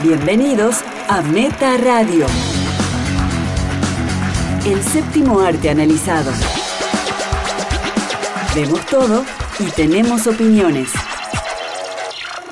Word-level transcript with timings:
Bienvenidos 0.00 0.76
a 1.08 1.22
Meta 1.22 1.76
Radio. 1.76 2.24
El 4.64 4.80
séptimo 4.80 5.40
arte 5.40 5.70
analizado. 5.70 6.30
Vemos 8.54 8.86
todo 8.86 9.24
y 9.58 9.64
tenemos 9.72 10.28
opiniones. 10.28 10.90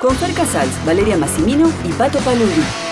Con 0.00 0.16
Fer 0.16 0.34
Casals, 0.34 0.84
Valeria 0.84 1.16
Massimino 1.16 1.70
y 1.88 1.92
Pato 1.92 2.18
Paludi. 2.18 2.85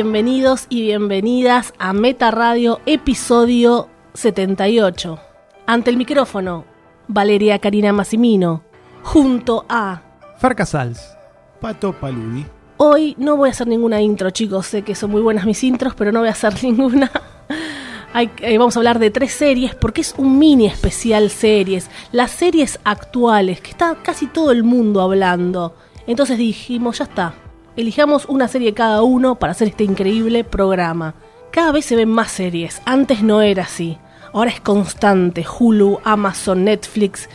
Bienvenidos 0.00 0.66
y 0.68 0.82
bienvenidas 0.82 1.72
a 1.78 1.94
Meta 1.94 2.30
Radio, 2.30 2.80
episodio 2.84 3.88
78. 4.12 5.18
Ante 5.66 5.88
el 5.88 5.96
micrófono, 5.96 6.66
Valeria 7.08 7.58
Karina 7.60 7.94
Massimino, 7.94 8.62
junto 9.02 9.64
a... 9.70 10.02
Farcasals. 10.36 11.00
Pato 11.62 11.94
Paludi. 11.94 12.44
Hoy 12.76 13.14
no 13.16 13.38
voy 13.38 13.48
a 13.48 13.52
hacer 13.52 13.68
ninguna 13.68 14.02
intro, 14.02 14.28
chicos, 14.28 14.66
sé 14.66 14.82
que 14.82 14.94
son 14.94 15.12
muy 15.12 15.22
buenas 15.22 15.46
mis 15.46 15.64
intros, 15.64 15.94
pero 15.94 16.12
no 16.12 16.18
voy 16.18 16.28
a 16.28 16.32
hacer 16.32 16.52
ninguna. 16.62 17.10
Hay- 18.12 18.30
eh, 18.42 18.58
vamos 18.58 18.76
a 18.76 18.80
hablar 18.80 18.98
de 18.98 19.10
tres 19.10 19.32
series 19.32 19.74
porque 19.74 20.02
es 20.02 20.14
un 20.18 20.38
mini 20.38 20.66
especial 20.66 21.30
series, 21.30 21.88
las 22.12 22.32
series 22.32 22.78
actuales, 22.84 23.62
que 23.62 23.70
está 23.70 23.96
casi 24.02 24.26
todo 24.26 24.50
el 24.52 24.62
mundo 24.62 25.00
hablando. 25.00 25.74
Entonces 26.06 26.36
dijimos, 26.36 26.98
ya 26.98 27.04
está, 27.04 27.32
elijamos 27.76 28.26
una 28.26 28.48
serie 28.48 28.74
cada 28.74 29.02
uno 29.02 29.36
para 29.36 29.52
hacer 29.52 29.68
este 29.68 29.84
increíble 29.84 30.44
programa. 30.44 31.14
Cada 31.50 31.72
vez 31.72 31.84
se 31.86 31.96
ven 31.96 32.08
más 32.10 32.30
series, 32.30 32.80
antes 32.84 33.22
no 33.22 33.40
era 33.42 33.62
así. 33.64 33.98
Ahora 34.32 34.50
es 34.50 34.60
constante, 34.60 35.44
Hulu, 35.58 36.00
Amazon, 36.04 36.64
Netflix, 36.64 37.28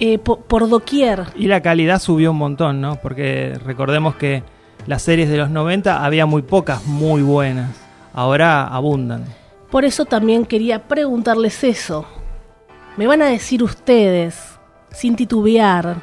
eh, 0.00 0.18
po- 0.18 0.40
por 0.40 0.68
doquier. 0.68 1.24
Y 1.36 1.46
la 1.46 1.60
calidad 1.60 2.00
subió 2.00 2.30
un 2.30 2.38
montón, 2.38 2.80
¿no? 2.80 2.96
Porque 2.96 3.58
recordemos 3.64 4.14
que 4.16 4.42
las 4.86 5.02
series 5.02 5.28
de 5.28 5.36
los 5.36 5.50
90 5.50 6.04
había 6.04 6.24
muy 6.26 6.42
pocas 6.42 6.86
muy 6.86 7.22
buenas. 7.22 7.70
Ahora 8.14 8.66
abundan. 8.66 9.24
Por 9.70 9.84
eso 9.84 10.04
también 10.04 10.44
quería 10.46 10.88
preguntarles 10.88 11.62
eso. 11.64 12.06
¿Me 12.96 13.06
van 13.06 13.22
a 13.22 13.26
decir 13.26 13.62
ustedes, 13.62 14.38
sin 14.90 15.16
titubear, 15.16 15.96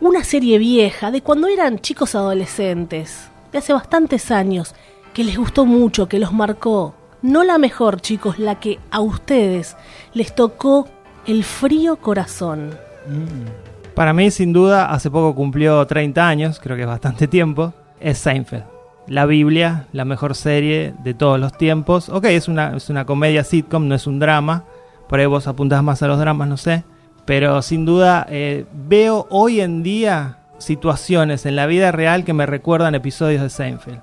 una 0.00 0.22
serie 0.22 0.58
vieja 0.58 1.10
de 1.10 1.22
cuando 1.22 1.48
eran 1.48 1.80
chicos 1.80 2.14
adolescentes, 2.14 3.28
de 3.52 3.58
hace 3.58 3.72
bastantes 3.72 4.30
años, 4.30 4.74
que 5.12 5.24
les 5.24 5.36
gustó 5.36 5.66
mucho, 5.66 6.08
que 6.08 6.18
los 6.18 6.32
marcó? 6.32 6.94
No 7.22 7.42
la 7.42 7.58
mejor, 7.58 8.00
chicos, 8.00 8.38
la 8.38 8.60
que 8.60 8.78
a 8.90 9.00
ustedes 9.00 9.76
les 10.14 10.34
tocó 10.34 10.86
el 11.26 11.42
frío 11.42 11.96
corazón. 11.96 12.76
Para 13.94 14.12
mí, 14.12 14.30
sin 14.30 14.52
duda, 14.52 14.90
hace 14.92 15.10
poco 15.10 15.34
cumplió 15.34 15.84
30 15.84 16.28
años, 16.28 16.60
creo 16.60 16.76
que 16.76 16.82
es 16.82 16.88
bastante 16.88 17.26
tiempo, 17.26 17.74
es 17.98 18.18
Seinfeld. 18.18 18.64
La 19.08 19.26
Biblia, 19.26 19.86
la 19.92 20.04
mejor 20.04 20.36
serie 20.36 20.94
de 21.02 21.14
todos 21.14 21.40
los 21.40 21.56
tiempos. 21.56 22.08
Ok, 22.10 22.26
es 22.26 22.46
una, 22.46 22.76
es 22.76 22.90
una 22.90 23.06
comedia 23.06 23.42
sitcom, 23.42 23.88
no 23.88 23.94
es 23.94 24.06
un 24.06 24.18
drama. 24.18 24.64
Por 25.08 25.18
ahí 25.18 25.26
vos 25.26 25.46
apuntás 25.48 25.82
más 25.82 26.02
a 26.02 26.06
los 26.06 26.18
dramas, 26.18 26.46
no 26.46 26.58
sé. 26.58 26.84
Pero 27.28 27.60
sin 27.60 27.84
duda, 27.84 28.26
eh, 28.30 28.64
veo 28.72 29.26
hoy 29.28 29.60
en 29.60 29.82
día 29.82 30.38
situaciones 30.56 31.44
en 31.44 31.56
la 31.56 31.66
vida 31.66 31.92
real 31.92 32.24
que 32.24 32.32
me 32.32 32.46
recuerdan 32.46 32.94
episodios 32.94 33.42
de 33.42 33.50
Seinfeld. 33.50 34.00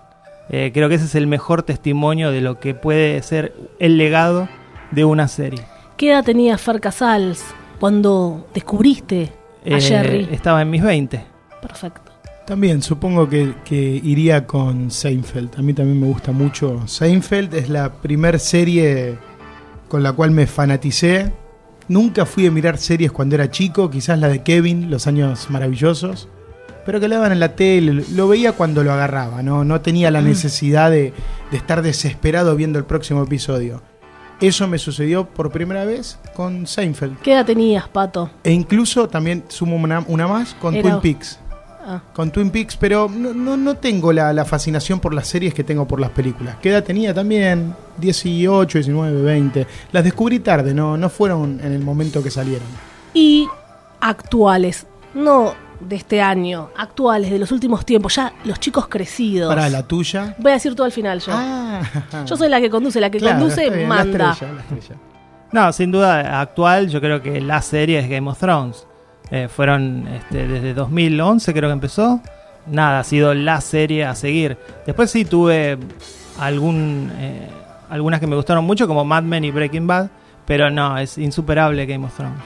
Eh, 0.50 0.70
creo 0.72 0.90
que 0.90 0.96
ese 0.96 1.06
es 1.06 1.16
el 1.16 1.26
mejor 1.26 1.64
testimonio 1.64 2.30
de 2.30 2.42
lo 2.42 2.60
que 2.60 2.76
puede 2.76 3.20
ser 3.24 3.56
el 3.80 3.98
legado 3.98 4.48
de 4.92 5.06
una 5.06 5.28
serie. 5.28 5.66
¿Qué 5.98 6.12
edad 6.12 6.24
tenía 6.24 6.56
Fer 6.60 6.80
Casals 6.80 7.44
cuando 7.80 8.46
descubriste 8.54 9.32
a 9.66 9.70
Eh, 9.70 9.82
Jerry? 9.82 10.30
Estaba 10.32 10.62
en 10.62 10.70
mis 10.70 10.84
20. 10.84 11.26
Perfecto. 11.64 12.12
También 12.46 12.84
supongo 12.84 13.28
que, 13.28 13.56
que 13.66 14.00
iría 14.04 14.46
con 14.46 14.92
Seinfeld. 14.92 15.58
A 15.58 15.64
mí 15.64 15.74
también 15.74 16.00
me 16.00 16.06
gusta 16.06 16.32
mucho 16.32 16.88
Seinfeld. 16.88 17.56
Es 17.56 17.70
la 17.70 17.92
primer 17.92 18.40
serie 18.40 19.18
con 19.88 20.04
la 20.04 20.14
cual 20.14 20.30
me 20.30 20.46
fanaticé. 20.46 21.34
Nunca 21.88 22.26
fui 22.26 22.48
a 22.48 22.52
mirar 22.52 22.78
series 22.78 23.12
cuando 23.12 23.36
era 23.36 23.50
chico, 23.52 23.90
quizás 23.90 24.20
la 24.20 24.28
de 24.28 24.42
Kevin, 24.44 24.90
Los 24.90 25.06
Años 25.08 25.50
Maravillosos. 25.50 26.28
Pero 26.86 27.00
que 27.00 27.08
le 27.08 27.16
daban 27.16 27.32
en 27.32 27.40
la 27.40 27.56
tele, 27.56 28.04
lo 28.14 28.28
veía 28.28 28.52
cuando 28.52 28.84
lo 28.84 28.92
agarraba, 28.94 29.42
no, 29.42 29.64
no 29.64 29.82
tenía 29.82 30.12
la 30.12 30.22
necesidad 30.22 30.92
de, 30.92 31.14
de 31.52 31.58
estar 31.58 31.82
desesperado 31.82 32.56
viendo 32.56 32.78
el 32.78 32.86
próximo 32.86 33.24
episodio. 33.24 33.82
Eso 34.40 34.68
me 34.68 34.78
sucedió 34.78 35.26
por 35.30 35.50
primera 35.52 35.86
vez 35.86 36.20
con 36.36 36.68
Seinfeld. 36.68 37.20
¿Qué 37.22 37.34
edad 37.34 37.46
tenías, 37.46 37.88
Pato? 37.88 38.30
E 38.44 38.52
incluso 38.52 39.08
también 39.08 39.46
sumo 39.48 39.78
una, 39.78 40.04
una 40.08 40.28
más 40.28 40.54
con 40.56 40.76
Era- 40.76 41.00
Twin 41.00 41.02
Peaks. 41.02 41.40
Ah. 41.88 42.02
Con 42.14 42.32
Twin 42.32 42.50
Peaks, 42.50 42.76
pero 42.78 43.08
no, 43.08 43.34
no, 43.34 43.56
no 43.58 43.76
tengo 43.76 44.12
la, 44.12 44.34
la 44.34 44.44
fascinación 44.44 45.00
por 45.00 45.14
las 45.14 45.28
series 45.28 45.54
que 45.54 45.64
tengo 45.64 45.88
por 45.88 46.00
las 46.00 46.10
películas. 46.10 46.56
¿Qué 46.62 46.70
edad 46.70 46.84
tenía 46.84 47.14
también? 47.14 47.76
18, 47.98 48.80
19, 48.80 49.22
20. 49.22 49.68
Las 49.92 50.04
descubrí 50.04 50.40
tarde, 50.40 50.74
no, 50.74 50.98
no 50.98 51.10
fueron 51.10 51.60
en 51.64 51.72
el 51.74 51.80
momento 51.84 52.24
que 52.24 52.32
salieron. 52.32 52.68
y 53.14 53.48
actuales, 54.02 54.86
no 55.14 55.54
de 55.80 55.96
este 55.98 56.22
año, 56.22 56.70
actuales, 56.78 57.30
de 57.32 57.38
los 57.40 57.52
últimos 57.52 57.86
tiempos, 57.86 58.16
ya 58.16 58.34
los 58.46 58.60
chicos 58.60 58.88
crecidos. 58.88 59.54
Para 59.54 59.70
la 59.70 59.84
tuya. 59.86 60.36
Voy 60.40 60.52
a 60.52 60.56
decir 60.56 60.74
todo 60.74 60.86
al 60.86 60.92
final 60.92 61.20
yo. 61.20 61.32
Ah, 61.36 61.82
Yo 62.26 62.38
soy 62.38 62.50
la 62.50 62.60
que 62.62 62.70
conduce, 62.70 63.00
la 63.00 63.10
que 63.10 63.18
Claro, 63.20 63.40
conduce 63.40 63.70
bien, 63.70 63.84
la 63.84 63.88
manda. 63.96 64.32
estrella, 64.32 64.54
la 64.54 64.62
estrella. 64.62 65.02
No, 65.52 65.72
sin 65.74 65.92
duda, 65.92 66.40
actual, 66.42 66.90
yo 66.90 67.00
creo 67.02 67.22
que 67.22 67.40
la 67.42 67.62
serie 67.62 68.00
es 68.00 68.10
Game 68.10 68.30
of 68.30 68.40
Thrones. 68.40 68.88
Eh, 69.32 69.48
fueron 69.54 70.08
este, 70.08 70.48
desde 70.48 70.74
2011, 70.74 71.54
creo 71.54 71.70
que 71.70 71.74
empezó. 71.74 72.22
Nada, 72.68 73.00
ha 73.00 73.04
sido 73.04 73.34
la 73.34 73.62
serie 73.62 74.06
a 74.06 74.16
seguir. 74.16 74.58
Después 74.86 75.12
sí 75.12 75.26
tuve 75.26 75.78
algún, 76.40 77.12
eh, 77.18 77.48
algunas 77.90 78.20
que 78.20 78.28
me 78.28 78.36
gustaron 78.36 78.66
mucho, 78.66 78.88
como 78.88 79.04
Mad 79.06 79.24
Men 79.24 79.44
y 79.44 79.52
Breaking 79.52 79.88
Bad. 79.88 80.10
Pero 80.46 80.70
no, 80.70 80.98
es 80.98 81.18
insuperable 81.18 81.86
Game 81.86 82.06
of 82.06 82.16
Thrones. 82.16 82.40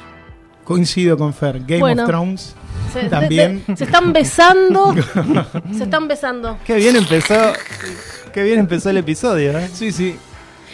Coincido 0.63 1.17
con 1.17 1.33
Fer. 1.33 1.59
Game 1.61 1.79
Bueno. 1.79 2.03
of 2.03 2.09
Thrones. 2.09 2.55
Se, 2.93 3.03
de- 3.03 3.09
También. 3.09 3.63
de- 3.67 3.75
se 3.75 3.83
están 3.83 4.13
besando. 4.13 4.93
se 5.75 5.83
están 5.83 6.07
besando. 6.07 6.57
Qué 6.65 6.75
bien 6.75 6.95
empezó, 6.95 7.35
qué 8.33 8.43
bien 8.43 8.59
empezó 8.59 8.89
el 8.89 8.97
episodio, 8.97 9.57
¿eh? 9.57 9.69
Sí, 9.73 9.91
sí. 9.91 10.15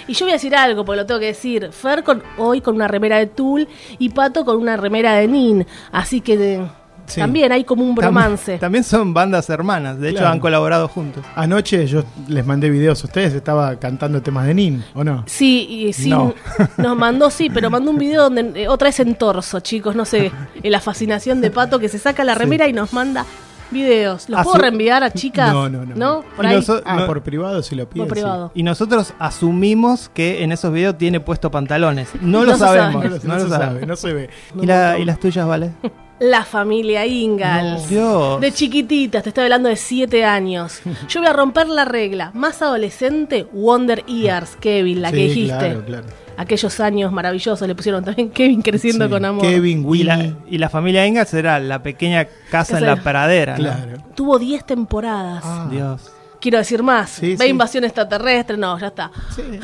Y 0.07 0.13
yo 0.13 0.25
voy 0.25 0.31
a 0.31 0.35
decir 0.35 0.55
algo, 0.55 0.85
porque 0.85 1.01
lo 1.01 1.05
tengo 1.05 1.19
que 1.19 1.27
decir. 1.27 1.69
Fer 1.71 2.03
con, 2.03 2.21
hoy 2.37 2.61
con 2.61 2.75
una 2.75 2.87
remera 2.87 3.17
de 3.17 3.25
Tool 3.27 3.67
y 3.97 4.09
Pato 4.09 4.45
con 4.45 4.57
una 4.57 4.77
remera 4.77 5.13
de 5.15 5.27
Nin. 5.27 5.65
Así 5.91 6.21
que 6.21 6.37
de- 6.37 6.67
Sí. 7.07 7.19
también 7.19 7.51
hay 7.51 7.63
como 7.63 7.83
un 7.83 7.93
bromance. 7.93 8.53
También, 8.53 8.59
también 8.61 8.83
son 8.83 9.13
bandas 9.13 9.47
hermanas, 9.51 9.99
de 9.99 10.09
hecho 10.09 10.27
han 10.27 10.39
colaborado 10.39 10.87
juntos. 10.87 11.23
Anoche 11.35 11.85
yo 11.85 12.03
les 12.27 12.43
mandé 12.43 12.67
videos 12.71 13.03
a 13.03 13.05
ustedes, 13.05 13.31
estaba 13.35 13.75
cantando 13.75 14.23
temas 14.23 14.47
de 14.47 14.55
Nin, 14.55 14.83
¿o 14.95 15.03
no? 15.03 15.23
Sí, 15.27 15.67
y 15.69 15.93
sí, 15.93 16.09
No. 16.09 16.33
nos 16.77 16.97
mandó, 16.97 17.29
sí, 17.29 17.51
pero 17.53 17.69
mandó 17.69 17.91
un 17.91 17.99
video 17.99 18.23
donde 18.23 18.63
eh, 18.63 18.67
otra 18.67 18.87
vez 18.87 18.99
en 19.01 19.13
torso, 19.13 19.59
chicos, 19.59 19.95
no 19.95 20.03
sé, 20.03 20.31
en 20.63 20.71
la 20.71 20.79
fascinación 20.79 21.41
de 21.41 21.51
Pato 21.51 21.77
que 21.77 21.89
se 21.89 21.99
saca 21.99 22.23
la 22.23 22.33
remera 22.33 22.67
y 22.67 22.73
nos 22.73 22.91
manda 22.91 23.23
videos. 23.71 24.29
¿Los 24.29 24.43
puedo 24.43 24.57
reenviar 24.57 25.03
a 25.03 25.11
chicas? 25.11 25.51
No, 25.53 25.69
no, 25.69 25.85
no. 25.85 26.23
Por 26.35 26.45
Y 26.45 26.47
ahí, 26.49 26.65
Ah, 26.85 26.95
no- 26.99 27.05
por 27.07 27.21
privado 27.23 27.61
si 27.63 27.75
lo 27.75 27.89
piden. 27.89 28.07
por 28.07 28.15
sí. 28.17 28.21
privado. 28.21 28.51
Y 28.55 28.63
nosotros 28.63 29.13
asumimos 29.19 30.09
que 30.13 30.43
en 30.43 30.51
esos 30.51 30.71
videos 30.71 30.97
tiene 30.97 31.19
puesto 31.19 31.51
pantalones. 31.51 32.09
No, 32.21 32.39
No 32.45 32.45
lo 32.45 32.57
sabemos. 32.57 33.03
sabe. 33.03 33.09
No, 33.09 33.15
no 33.15 33.19
se 33.19 33.27
lo 33.27 33.49
sabe, 33.49 33.65
sabemos. 33.65 33.87
no 33.87 33.95
se 33.95 34.13
ve. 34.13 34.29
¿Y, 34.61 34.65
la- 34.65 34.97
y 34.99 35.05
las 35.05 35.19
tuyas, 35.19 35.47
vale? 35.47 35.71
La 36.19 36.45
familia 36.45 37.05
Ingalls. 37.05 37.89
Dios. 37.89 38.39
De 38.39 38.51
chiquititas, 38.53 39.21
te 39.23 39.29
estoy 39.29 39.43
hablando 39.43 39.67
de 39.69 39.75
7 39.75 40.23
años. 40.23 40.79
Yo 41.09 41.19
voy 41.19 41.29
a 41.29 41.33
romper 41.33 41.67
la 41.67 41.83
regla. 41.85 42.31
Más 42.33 42.61
adolescente, 42.61 43.45
Wonder 43.51 44.05
Years, 44.05 44.55
Kevin, 44.59 45.01
la 45.01 45.09
Sí, 45.09 45.15
que 45.15 45.21
dijiste. 45.23 45.57
Claro, 45.57 45.83
claro. 45.85 46.05
Aquellos 46.37 46.79
años 46.81 47.11
maravillosos 47.13 47.65
le 47.67 47.75
pusieron 47.75 48.03
también 48.03 48.29
Kevin 48.29 48.61
creciendo 48.61 49.05
Sí, 49.05 49.11
con 49.11 49.23
amor. 49.25 49.41
Kevin, 49.41 49.81
Y 49.81 49.85
Willy. 49.85 50.03
la, 50.03 50.33
y 50.49 50.57
la 50.57 50.69
familia 50.69 51.05
Ingalls 51.07 51.33
era 51.33 51.59
la 51.59 51.81
pequeña 51.83 52.27
casa 52.49 52.77
en 52.77 52.85
la 52.85 52.93
era- 52.93 53.03
pradera. 53.03 53.53
¿no? 53.57 53.63
Claro. 53.63 53.97
Tuvo 54.15 54.39
10 54.39 54.65
temporadas. 54.65 55.43
Ah. 55.45 55.67
Dios. 55.71 56.11
Quiero 56.39 56.57
decir 56.57 56.83
más. 56.83 57.09
Sí, 57.11 57.35
Ve 57.35 57.45
sí. 57.45 57.49
invasión 57.49 57.83
extraterrestre, 57.83 58.57
no, 58.57 58.77
ya 58.79 58.87
está. 58.87 59.11
Sí, 59.35 59.41
ve, 59.41 59.59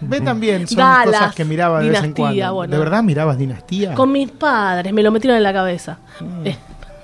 ve 0.00 0.20
también, 0.20 0.66
son 0.66 0.78
Dallas, 0.78 1.06
cosas 1.06 1.34
que 1.34 1.44
miraba 1.44 1.80
de 1.80 1.90
vez 1.90 2.02
en 2.02 2.12
cuando. 2.12 2.54
bueno. 2.54 2.72
¿De 2.72 2.78
verdad 2.78 3.02
mirabas 3.02 3.36
Dinastía? 3.38 3.94
Con 3.94 4.12
mis 4.12 4.30
padres, 4.30 4.92
me 4.92 5.02
lo 5.02 5.10
metieron 5.10 5.36
en 5.36 5.42
la 5.42 5.52
cabeza. 5.52 5.98
Mm. 6.20 6.46
Eh, 6.46 6.58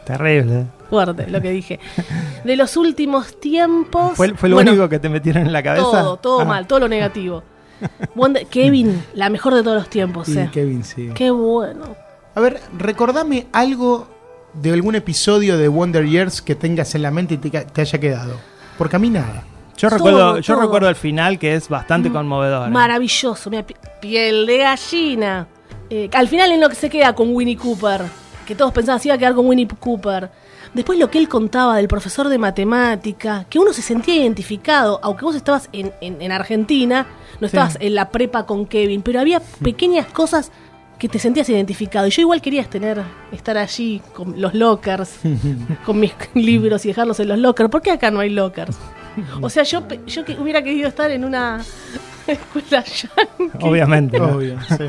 Terrible. 0.05 0.67
fuerte 0.89 1.27
lo 1.29 1.41
que 1.41 1.51
dije. 1.51 1.79
De 2.45 2.57
los 2.57 2.77
últimos 2.77 3.39
tiempos. 3.41 4.13
¿Fue, 4.17 4.35
fue 4.35 4.49
lo 4.49 4.57
bueno, 4.57 4.73
único 4.73 4.89
que 4.89 4.99
te 4.99 5.09
metieron 5.09 5.47
en 5.47 5.53
la 5.53 5.63
cabeza? 5.63 5.85
Todo, 5.85 6.17
todo 6.17 6.41
Ah. 6.41 6.45
mal, 6.45 6.67
todo 6.67 6.81
lo 6.81 6.89
negativo. 6.89 7.43
Wonder- 8.15 8.47
Kevin, 8.47 9.03
la 9.15 9.31
mejor 9.31 9.55
de 9.55 9.63
todos 9.63 9.77
los 9.77 9.89
tiempos, 9.89 10.27
Sí, 10.27 10.39
eh. 10.39 10.51
Kevin, 10.53 10.85
sí. 10.85 11.11
Qué 11.15 11.31
bueno. 11.31 11.97
A 12.35 12.41
ver, 12.41 12.61
recordame 12.79 13.47
algo 13.53 14.09
de 14.53 14.73
algún 14.73 14.95
episodio 14.97 15.57
de 15.57 15.69
Wonder 15.69 16.05
Years 16.07 16.43
que 16.43 16.55
tengas 16.55 16.95
en 16.95 17.03
la 17.03 17.11
mente 17.11 17.35
y 17.35 17.39
te 17.39 17.81
haya 17.81 17.99
quedado. 18.01 18.35
Porque 18.81 18.97
a 18.97 18.99
mí 18.99 19.11
nada. 19.11 19.45
Yo 19.77 19.89
Todo, 19.91 19.97
recuerdo, 19.99 20.39
yo 20.39 20.55
todo. 20.55 20.63
recuerdo 20.65 20.89
el 20.89 20.95
final 20.97 21.39
que 21.39 21.55
es 21.55 21.69
bastante 21.69 22.11
conmovedor. 22.11 22.69
¿eh? 22.69 22.71
Maravilloso, 22.71 23.51
mira, 23.51 23.63
pi- 23.63 23.77
piel 24.01 24.47
de 24.47 24.57
gallina. 24.57 25.47
Eh, 25.91 26.09
al 26.15 26.29
final 26.29 26.51
en 26.53 26.61
lo 26.63 26.69
que 26.71 26.75
se 26.77 26.89
queda 26.89 27.15
con 27.15 27.35
Winnie 27.35 27.59
Cooper, 27.59 28.01
que 28.47 28.55
todos 28.55 28.73
pensaban 28.73 28.99
se 28.99 29.09
iba 29.09 29.17
a 29.17 29.19
quedar 29.19 29.35
con 29.35 29.47
Winnie 29.47 29.69
Cooper. 29.69 30.31
Después 30.73 30.99
lo 30.99 31.11
que 31.11 31.19
él 31.19 31.29
contaba 31.29 31.77
del 31.77 31.89
profesor 31.89 32.29
de 32.31 32.39
matemática, 32.39 33.45
que 33.51 33.59
uno 33.59 33.73
se 33.75 33.83
sentía 33.83 34.15
identificado, 34.17 34.99
aunque 35.03 35.25
vos 35.27 35.35
estabas 35.37 35.69
en, 35.73 35.93
en- 36.01 36.23
en 36.23 36.33
Argentina, 36.33 37.07
no 37.41 37.47
estabas 37.47 37.77
en 37.81 37.95
la 37.95 38.09
prepa 38.09 38.47
con 38.47 38.65
Kevin, 38.67 39.03
pero 39.03 39.21
había 39.21 39.41
pequeñas 39.63 40.07
cosas 40.07 40.53
que 41.01 41.09
te 41.09 41.19
sentías 41.19 41.49
identificado. 41.49 42.07
Y 42.07 42.11
yo 42.11 42.21
igual 42.23 42.41
quería 42.41 42.63
tener, 42.65 43.03
estar 43.33 43.57
allí 43.59 44.01
con 44.15 44.41
los 44.41 44.55
lockers, 44.55 45.19
con 45.87 45.99
mis 45.99 46.13
libros 46.35 46.85
y 46.85 46.89
dejarlos 46.89 47.19
en 47.19 47.29
los 47.29 47.39
lockers. 47.39 47.71
¿Por 47.71 47.83
qué 47.83 47.91
acá 47.91 48.11
no 48.13 48.21
hay 48.21 48.31
lockers? 48.31 48.77
O 49.41 49.51
sea, 49.51 49.65
yo, 49.65 49.83
yo 50.07 50.25
que 50.25 50.35
hubiera 50.35 50.63
querido 50.63 50.87
estar 50.89 51.11
en 51.11 51.25
una 51.25 51.61
escuela 52.27 52.85
yankee. 52.85 53.51
Obviamente. 53.61 54.21
¿no? 54.21 54.37
Obvio, 54.37 54.59
sí. 54.69 54.85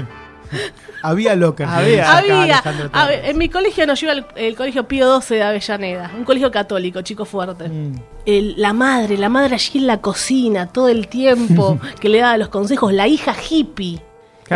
Había 1.01 1.33
lockers. 1.35 1.71
Había. 1.71 2.17
Acá, 2.17 2.17
Había, 2.19 2.61
a 2.93 3.13
en 3.29 3.37
mi 3.37 3.47
colegio 3.47 3.87
nos 3.87 3.99
lleva 3.99 4.11
el, 4.13 4.25
el 4.35 4.55
colegio 4.55 4.85
Pío 4.87 5.19
XII 5.21 5.37
de 5.37 5.43
Avellaneda, 5.43 6.11
un 6.15 6.25
colegio 6.25 6.51
católico, 6.51 7.01
chico 7.01 7.23
fuerte. 7.25 7.69
Mm. 7.69 7.95
El- 8.25 8.53
la 8.61 8.73
madre, 8.73 9.17
la 9.17 9.29
madre 9.29 9.55
allí 9.55 9.79
en 9.79 9.87
la 9.87 10.01
cocina 10.01 10.67
todo 10.67 10.89
el 10.89 11.07
tiempo, 11.07 11.79
que 12.01 12.09
le 12.09 12.19
daba 12.19 12.37
los 12.37 12.49
consejos, 12.49 12.91
la 12.93 13.07
hija 13.07 13.33
hippie. 13.49 14.01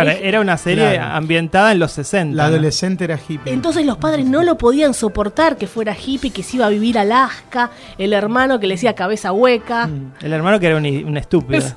Claro, 0.02 0.10
Es- 0.12 0.20
era 0.24 0.42
una 0.42 0.58
serie 0.58 0.96
Claro. 0.96 1.16
ambientada 1.16 1.72
en 1.72 1.80
los 1.80 1.92
60. 1.94 2.36
La 2.36 2.44
¿no? 2.44 2.50
adolescente 2.50 3.04
era 3.04 3.18
hippie. 3.18 3.52
Entonces 3.54 3.86
los 3.86 3.98
padres 3.98 4.26
no 4.26 4.44
lo 4.44 4.58
podían 4.58 4.94
soportar 4.94 5.58
que 5.58 5.68
fuera 5.68 5.96
hippie, 5.96 6.32
que 6.32 6.44
se 6.44 6.58
iba 6.58 6.66
a 6.66 6.70
vivir 6.70 6.98
a 6.98 7.02
Alaska, 7.02 7.72
el 7.98 8.14
hermano 8.14 8.60
que 8.60 8.68
le 8.68 8.76
decía 8.76 8.94
cabeza 8.94 9.32
hueca. 9.32 9.88
Mm. 9.88 10.14
El 10.22 10.34
hermano 10.34 10.60
que 10.60 10.68
era 10.68 10.78
un, 10.78 10.86
un 10.86 11.18
estúpido. 11.18 11.64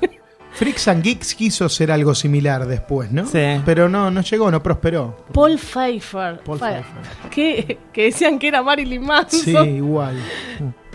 Freaks 0.51 0.87
and 0.87 1.03
Geeks 1.03 1.35
quiso 1.35 1.69
ser 1.69 1.91
algo 1.91 2.13
similar 2.15 2.65
después, 2.65 3.11
¿no? 3.11 3.25
Sí. 3.25 3.39
Pero 3.65 3.87
no, 3.87 4.09
no 4.11 4.21
llegó, 4.21 4.49
no 4.49 4.61
prosperó. 4.63 5.15
Paul 5.31 5.57
Pfeiffer, 5.57 6.39
Paul 6.43 6.57
Pfeiffer. 6.59 6.83
Que, 7.29 7.77
que 7.93 8.05
decían 8.05 8.39
que 8.39 8.47
era 8.47 8.61
Marilyn 8.63 9.03
Manson. 9.05 9.39
Sí, 9.39 9.51
igual. 9.55 10.17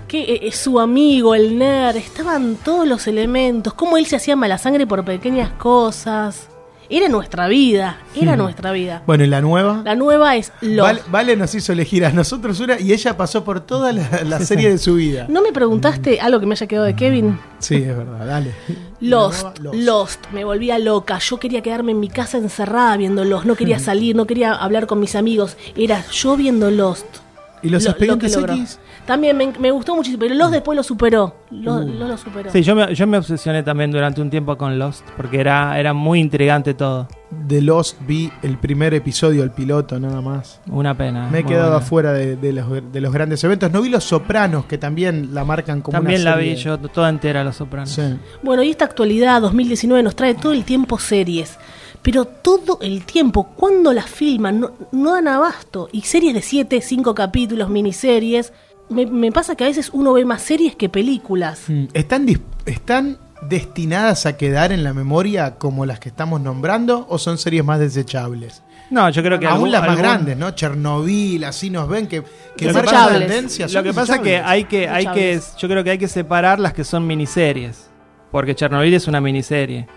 que 0.08 0.20
eh, 0.22 0.40
eh, 0.48 0.52
su 0.52 0.80
amigo, 0.80 1.34
el 1.36 1.56
nerd, 1.56 1.96
estaban 1.96 2.56
todos 2.56 2.86
los 2.86 3.06
elementos, 3.06 3.72
cómo 3.74 3.96
él 3.96 4.06
se 4.06 4.16
hacía 4.16 4.34
mala 4.36 4.58
sangre 4.58 4.86
por 4.88 5.04
pequeñas 5.04 5.50
cosas. 5.52 6.48
Era 6.90 7.08
nuestra 7.08 7.48
vida, 7.48 7.98
era 8.14 8.36
nuestra 8.36 8.72
vida. 8.72 9.02
Bueno, 9.06 9.24
y 9.24 9.26
la 9.26 9.40
nueva. 9.40 9.82
La 9.84 9.94
nueva 9.94 10.36
es 10.36 10.52
Lost. 10.60 10.78
Vale, 10.88 11.02
Vale 11.08 11.36
nos 11.36 11.54
hizo 11.54 11.72
elegir 11.72 12.04
a 12.04 12.10
nosotros 12.10 12.60
una 12.60 12.78
y 12.78 12.92
ella 12.92 13.16
pasó 13.16 13.42
por 13.44 13.60
toda 13.60 13.92
la, 13.92 14.22
la 14.24 14.40
serie 14.40 14.70
de 14.70 14.78
su 14.78 14.94
vida. 14.96 15.26
¿No 15.28 15.42
me 15.42 15.52
preguntaste 15.52 16.20
algo 16.20 16.40
que 16.40 16.46
me 16.46 16.54
haya 16.54 16.66
quedado 16.66 16.86
de 16.86 16.94
Kevin? 16.94 17.38
Sí, 17.58 17.76
es 17.76 17.96
verdad, 17.96 18.26
dale. 18.26 18.54
Lost, 19.00 19.58
nueva, 19.60 19.76
Lost, 19.76 20.20
me 20.32 20.44
volvía 20.44 20.78
loca. 20.78 21.18
Yo 21.18 21.38
quería 21.38 21.62
quedarme 21.62 21.92
en 21.92 22.00
mi 22.00 22.08
casa 22.08 22.38
encerrada 22.38 22.96
viendo 22.96 23.24
Lost. 23.24 23.46
No 23.46 23.56
quería 23.56 23.78
salir, 23.78 24.14
no 24.16 24.26
quería 24.26 24.52
hablar 24.52 24.86
con 24.86 25.00
mis 25.00 25.14
amigos. 25.14 25.56
Era 25.76 26.04
yo 26.10 26.36
viendo 26.36 26.70
Lost. 26.70 27.23
¿Y 27.64 27.70
los 27.70 27.82
Lo- 27.84 27.90
expedientes. 27.90 28.36
X? 28.36 28.78
También 29.06 29.36
me, 29.36 29.52
me 29.58 29.70
gustó 29.70 29.96
muchísimo, 29.96 30.20
pero 30.20 30.34
Lost 30.34 30.52
después 30.52 30.76
lo 30.76 30.82
superó. 30.82 31.34
Lo, 31.50 31.80
lo- 31.80 32.06
lo 32.08 32.16
superó. 32.18 32.50
Sí, 32.52 32.62
yo 32.62 32.74
me, 32.76 32.94
yo 32.94 33.06
me 33.06 33.18
obsesioné 33.18 33.62
también 33.62 33.90
durante 33.90 34.20
un 34.20 34.30
tiempo 34.30 34.56
con 34.56 34.78
Lost, 34.78 35.04
porque 35.16 35.40
era, 35.40 35.78
era 35.80 35.92
muy 35.92 36.20
intrigante 36.20 36.74
todo. 36.74 37.08
De 37.30 37.60
Lost 37.60 37.96
vi 38.06 38.30
el 38.42 38.58
primer 38.58 38.94
episodio, 38.94 39.42
el 39.42 39.50
piloto, 39.50 39.98
nada 39.98 40.20
más. 40.20 40.60
Una 40.68 40.96
pena. 40.96 41.28
Me 41.30 41.40
he 41.40 41.44
quedado 41.44 41.70
buena. 41.70 41.84
afuera 41.84 42.12
de, 42.12 42.36
de 42.36 42.52
los, 42.52 42.92
de 42.92 43.00
los 43.00 43.12
grandes 43.12 43.42
eventos. 43.42 43.72
No 43.72 43.82
vi 43.82 43.88
Los 43.88 44.04
Sopranos, 44.04 44.66
que 44.66 44.78
también 44.78 45.34
la 45.34 45.44
marcan 45.44 45.80
como 45.80 45.96
También 45.98 46.20
una 46.20 46.30
la 46.30 46.36
serie. 46.36 46.54
vi 46.54 46.60
yo 46.60 46.78
toda 46.78 47.08
entera, 47.08 47.42
Los 47.42 47.56
Sopranos. 47.56 47.90
Sí. 47.90 48.02
Bueno, 48.42 48.62
y 48.62 48.70
esta 48.70 48.84
actualidad 48.84 49.40
2019 49.40 50.02
nos 50.02 50.14
trae 50.14 50.34
todo 50.34 50.52
el 50.52 50.64
tiempo 50.64 50.98
series. 50.98 51.58
Pero 52.04 52.26
todo 52.26 52.78
el 52.82 53.04
tiempo, 53.04 53.48
cuando 53.56 53.92
las 53.92 54.06
filman, 54.10 54.60
no, 54.60 54.72
no 54.92 55.14
dan 55.14 55.26
abasto. 55.26 55.88
Y 55.90 56.02
series 56.02 56.34
de 56.34 56.42
7, 56.42 56.80
5 56.80 57.14
capítulos, 57.14 57.68
miniseries. 57.70 58.52
Me, 58.90 59.06
me 59.06 59.32
pasa 59.32 59.56
que 59.56 59.64
a 59.64 59.68
veces 59.68 59.88
uno 59.92 60.12
ve 60.12 60.24
más 60.26 60.42
series 60.42 60.76
que 60.76 60.90
películas. 60.90 61.62
Mm, 61.66 61.84
¿Están, 61.94 62.26
¿Están 62.66 63.18
destinadas 63.48 64.26
a 64.26 64.36
quedar 64.36 64.70
en 64.72 64.84
la 64.84 64.92
memoria 64.92 65.54
como 65.56 65.86
las 65.86 65.98
que 65.98 66.10
estamos 66.10 66.40
nombrando 66.42 67.06
o 67.08 67.16
son 67.18 67.38
series 67.38 67.64
más 67.64 67.80
desechables? 67.80 68.62
No, 68.90 69.08
yo 69.08 69.22
creo 69.22 69.38
que 69.38 69.46
Aún 69.46 69.54
algún- 69.54 69.72
las 69.72 69.80
más 69.80 69.90
algún- 69.90 70.02
grandes, 70.02 70.36
¿no? 70.36 70.50
Chernobyl, 70.50 71.42
así 71.44 71.70
nos 71.70 71.88
ven, 71.88 72.06
que, 72.06 72.22
que 72.56 72.66
Lo 72.66 72.72
que 72.74 72.82
marcan 72.82 73.18
tendencias. 73.18 73.72
Lo 73.72 73.82
que 73.82 73.94
pasa 73.94 74.16
es 74.16 74.20
que 74.20 74.36
hay 74.36 74.64
que, 74.64 74.88
hay 74.90 75.06
que, 75.06 75.40
yo 75.58 75.68
creo 75.68 75.82
que 75.82 75.90
hay 75.92 75.98
que 75.98 76.08
separar 76.08 76.60
las 76.60 76.74
que 76.74 76.84
son 76.84 77.06
miniseries, 77.06 77.88
porque 78.30 78.54
Chernobyl 78.54 78.92
es 78.92 79.08
una 79.08 79.22
miniserie. 79.22 79.88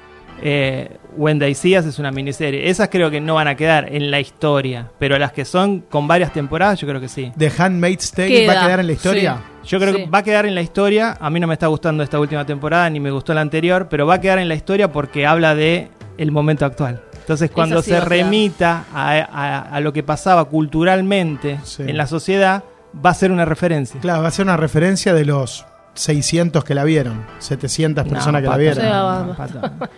Eh, 0.42 0.98
When 1.16 1.39
They 1.39 1.56
See 1.56 1.78
Us 1.78 1.86
es 1.86 1.98
una 2.00 2.12
miniserie. 2.12 2.69
Esas 2.69 2.89
creo 2.89 3.10
que 3.10 3.19
no 3.19 3.36
van 3.36 3.48
a 3.48 3.56
quedar 3.56 3.92
en 3.94 4.12
la 4.12 4.19
historia, 4.19 4.92
pero 5.00 5.18
las 5.18 5.31
que 5.31 5.45
son 5.45 5.81
con 5.81 6.07
varias 6.07 6.31
temporadas, 6.31 6.80
yo 6.80 6.88
creo 6.88 7.01
que 7.01 7.10
sí. 7.10 7.31
The 7.38 7.51
Handmaid's 7.57 8.12
Tale 8.12 8.28
Queda, 8.28 8.54
va 8.54 8.62
a 8.62 8.66
quedar 8.66 8.80
en 8.81 8.88
la 8.88 8.94
historia. 8.94 9.38
Yo 9.66 9.80
creo 9.80 9.94
Sí. 9.94 10.04
que 10.04 10.10
va 10.10 10.19
a 10.19 10.24
quedar 10.24 10.45
en 10.45 10.54
la 10.56 10.62
historia. 10.62 11.18
A 11.19 11.30
mí 11.30 11.39
no 11.39 11.48
me 11.48 11.54
está 11.54 11.68
gustando 11.68 12.04
esta 12.04 12.19
última 12.19 12.45
temporada 12.45 12.89
ni 12.89 13.00
me 13.00 13.10
gustó 13.12 13.34
la 13.34 13.42
anterior, 13.42 13.88
pero 13.89 14.06
va 14.06 14.16
a 14.16 14.22
quedar 14.22 14.38
en 14.39 14.48
la 14.48 14.56
historia 14.56 14.92
porque 14.92 15.25
habla 15.25 15.56
de 15.56 15.89
el 16.18 16.31
momento 16.31 16.66
actual. 16.66 17.01
Entonces, 17.19 17.51
cuando 17.51 17.81
sí 17.81 17.89
se 17.92 18.00
remita 18.00 18.86
a, 18.94 19.12
a- 19.18 19.60
a 19.62 19.79
lo 19.82 19.91
que 19.91 20.01
pasaba 20.03 20.46
culturalmente 20.46 21.60
Sí. 21.63 21.84
en 21.86 21.98
la 21.98 22.08
sociedad, 22.08 22.63
va 23.06 23.10
a 23.10 23.13
ser 23.13 23.32
una 23.32 23.44
referencia. 23.46 24.00
Claro, 24.00 24.22
va 24.22 24.29
a 24.29 24.32
ser 24.32 24.46
una 24.46 24.56
referencia 24.58 25.13
de 25.13 25.25
los 25.25 25.65
600 25.98 26.63
que 26.63 26.74
la 26.75 26.84
vieron, 26.84 27.25
700 27.39 28.06
No, 28.06 28.12
personas 28.12 28.42
que 28.42 28.48
la 28.48 28.58
vieron. 28.58 28.86
No. 28.86 29.36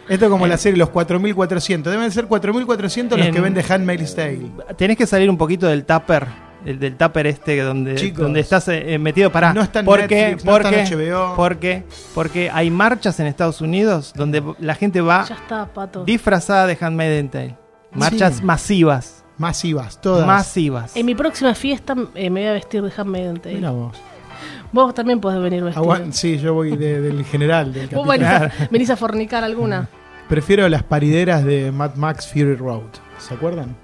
Esto 0.10 0.26
es 0.26 0.32
como 0.32 0.48
la 0.48 0.58
serie 0.58 0.78
Los 0.80 0.90
4400. 0.90 1.92
Deben 1.92 2.12
ser 2.12 2.26
4400 2.26 3.18
los 3.18 3.28
En- 3.28 3.34
que 3.34 3.42
ven 3.42 3.54
The 3.54 3.74
Handmaid's 3.74 4.16
Tale. 4.16 4.42
Tenés 4.78 4.98
que 4.98 5.06
salir 5.06 5.30
un 5.30 5.38
poquito 5.38 5.68
del 5.68 5.86
tupper, 5.86 6.26
el 6.66 6.80
del 6.80 6.96
tupper 6.96 7.28
este 7.28 7.62
donde, 7.62 7.96
Chicos, 7.96 8.22
donde 8.24 8.40
estás 8.40 8.68
eh, 8.70 8.98
metido 9.00 9.32
para 9.32 9.54
no 9.54 9.62
está 9.62 9.80
en 9.82 9.86
porque 9.86 10.08
Netflix, 10.16 10.46
no 10.46 10.58
está 10.58 10.70
porque 10.70 10.82
en 10.82 11.12
HBO. 11.12 11.36
porque 11.36 11.84
porque 12.14 12.50
hay 12.54 12.70
marchas 12.70 13.20
en 13.20 13.28
Estados 13.28 13.62
Unidos 13.62 14.14
donde 14.16 14.44
la 14.60 14.76
gente 14.76 15.02
va 15.02 15.26
Ya 15.28 15.36
está, 15.36 15.66
pato. 15.68 16.04
disfrazada 16.06 16.68
de 16.68 16.78
Handmaiden 16.80 17.30
Tale. 17.30 17.58
Marchas 17.92 18.36
Sí. 18.38 18.44
masivas, 18.44 19.24
Masivas, 19.38 20.00
todas. 20.02 20.28
masivas. 20.28 20.96
En 20.98 21.06
mi 21.06 21.16
próxima 21.16 21.56
fiesta 21.56 21.96
eh, 22.14 22.30
me 22.30 22.42
voy 22.42 22.50
a 22.50 22.54
vestir 22.54 22.82
de 22.84 22.92
Handmaiden 22.96 23.38
Tale. 23.40 23.56
Mira 23.56 23.72
vos. 23.72 23.96
Vos 24.72 24.94
también 24.94 25.20
podés 25.20 25.42
venir 25.42 25.64
vestido. 25.64 25.84
Aguan- 25.84 26.12
sí, 26.14 26.38
yo 26.38 26.54
voy 26.54 26.78
de- 26.78 27.02
del 27.02 27.26
general, 27.26 27.74
del 27.74 27.88
Vos 27.94 28.08
venís 28.08 28.28
a, 28.28 28.52
venís 28.72 28.90
a 28.90 28.96
fornicar 28.96 29.44
alguna. 29.44 29.88
Prefiero 30.28 30.70
las 30.70 30.84
parideras 30.84 31.44
de 31.44 31.72
Mad 31.72 31.96
Max 31.96 32.28
Fury 32.28 32.56
Road. 32.56 32.84
¿Se 33.18 33.34
acuerdan? 33.34 33.76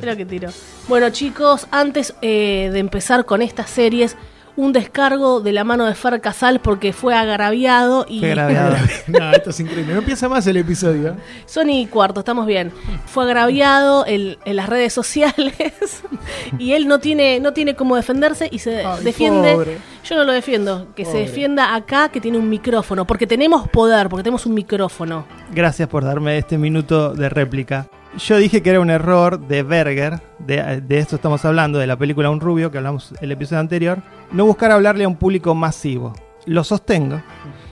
Mira 0.00 0.16
que 0.16 0.24
tiro. 0.26 0.48
Bueno, 0.88 1.10
chicos, 1.10 1.66
antes 1.70 2.14
eh, 2.22 2.70
de 2.72 2.78
empezar 2.78 3.24
con 3.24 3.42
estas 3.42 3.68
series, 3.70 4.16
un 4.56 4.72
descargo 4.72 5.40
de 5.40 5.52
la 5.52 5.64
mano 5.64 5.84
de 5.84 5.94
Fer 5.94 6.20
Casal 6.20 6.60
porque 6.60 6.92
fue 6.92 7.14
agraviado 7.14 8.06
y 8.08 8.20
Fue 8.20 8.30
agraviado. 8.30 8.76
no, 9.06 9.30
esto 9.32 9.50
es 9.50 9.60
increíble. 9.60 9.92
No 9.92 10.00
empieza 10.00 10.28
más 10.28 10.46
el 10.46 10.56
episodio. 10.56 11.16
Sony 11.44 11.86
Cuarto, 11.90 12.20
estamos 12.20 12.46
bien. 12.46 12.72
Fue 13.06 13.24
agraviado 13.24 14.06
en, 14.06 14.36
en 14.44 14.56
las 14.56 14.68
redes 14.68 14.92
sociales 14.92 15.54
y 16.58 16.72
él 16.72 16.88
no 16.88 16.98
tiene 17.00 17.38
no 17.40 17.52
tiene 17.52 17.74
cómo 17.74 17.96
defenderse 17.96 18.48
y 18.50 18.58
se 18.58 18.84
Ay, 18.84 19.04
defiende. 19.04 19.52
pobre. 19.52 19.78
Yo 20.04 20.16
no 20.16 20.24
lo 20.24 20.32
defiendo, 20.32 20.94
que 20.94 21.04
se 21.04 21.18
defienda 21.18 21.74
acá 21.74 22.08
que 22.10 22.20
tiene 22.20 22.38
un 22.38 22.48
micrófono, 22.48 23.06
porque 23.06 23.26
tenemos 23.26 23.68
poder, 23.68 24.08
porque 24.08 24.22
tenemos 24.22 24.46
un 24.46 24.54
micrófono. 24.54 25.26
Gracias 25.52 25.88
por 25.88 26.04
darme 26.04 26.38
este 26.38 26.58
minuto 26.58 27.12
de 27.12 27.28
réplica. 27.28 27.88
yo 28.16 28.36
dije 28.38 28.62
que 28.62 28.70
era 28.70 28.78
un 28.78 28.90
error 28.90 29.40
de 29.48 29.64
Berger, 29.64 30.20
de, 30.38 30.80
de 30.80 30.98
esto 30.98 31.16
estamos 31.16 31.44
hablando, 31.44 31.80
de 31.80 31.88
la 31.88 31.96
película 31.96 32.30
Un 32.30 32.40
Rubio, 32.40 32.70
que 32.70 32.78
hablamos 32.78 33.14
el 33.20 33.32
episodio 33.32 33.58
anterior, 33.58 34.00
no 34.32 34.46
buscar 34.46 34.70
hablarle 34.70 35.04
a 35.04 35.08
un 35.08 35.16
público 35.16 35.54
masivo. 35.54 36.14
Lo 36.44 36.64
sostengo. 36.64 37.22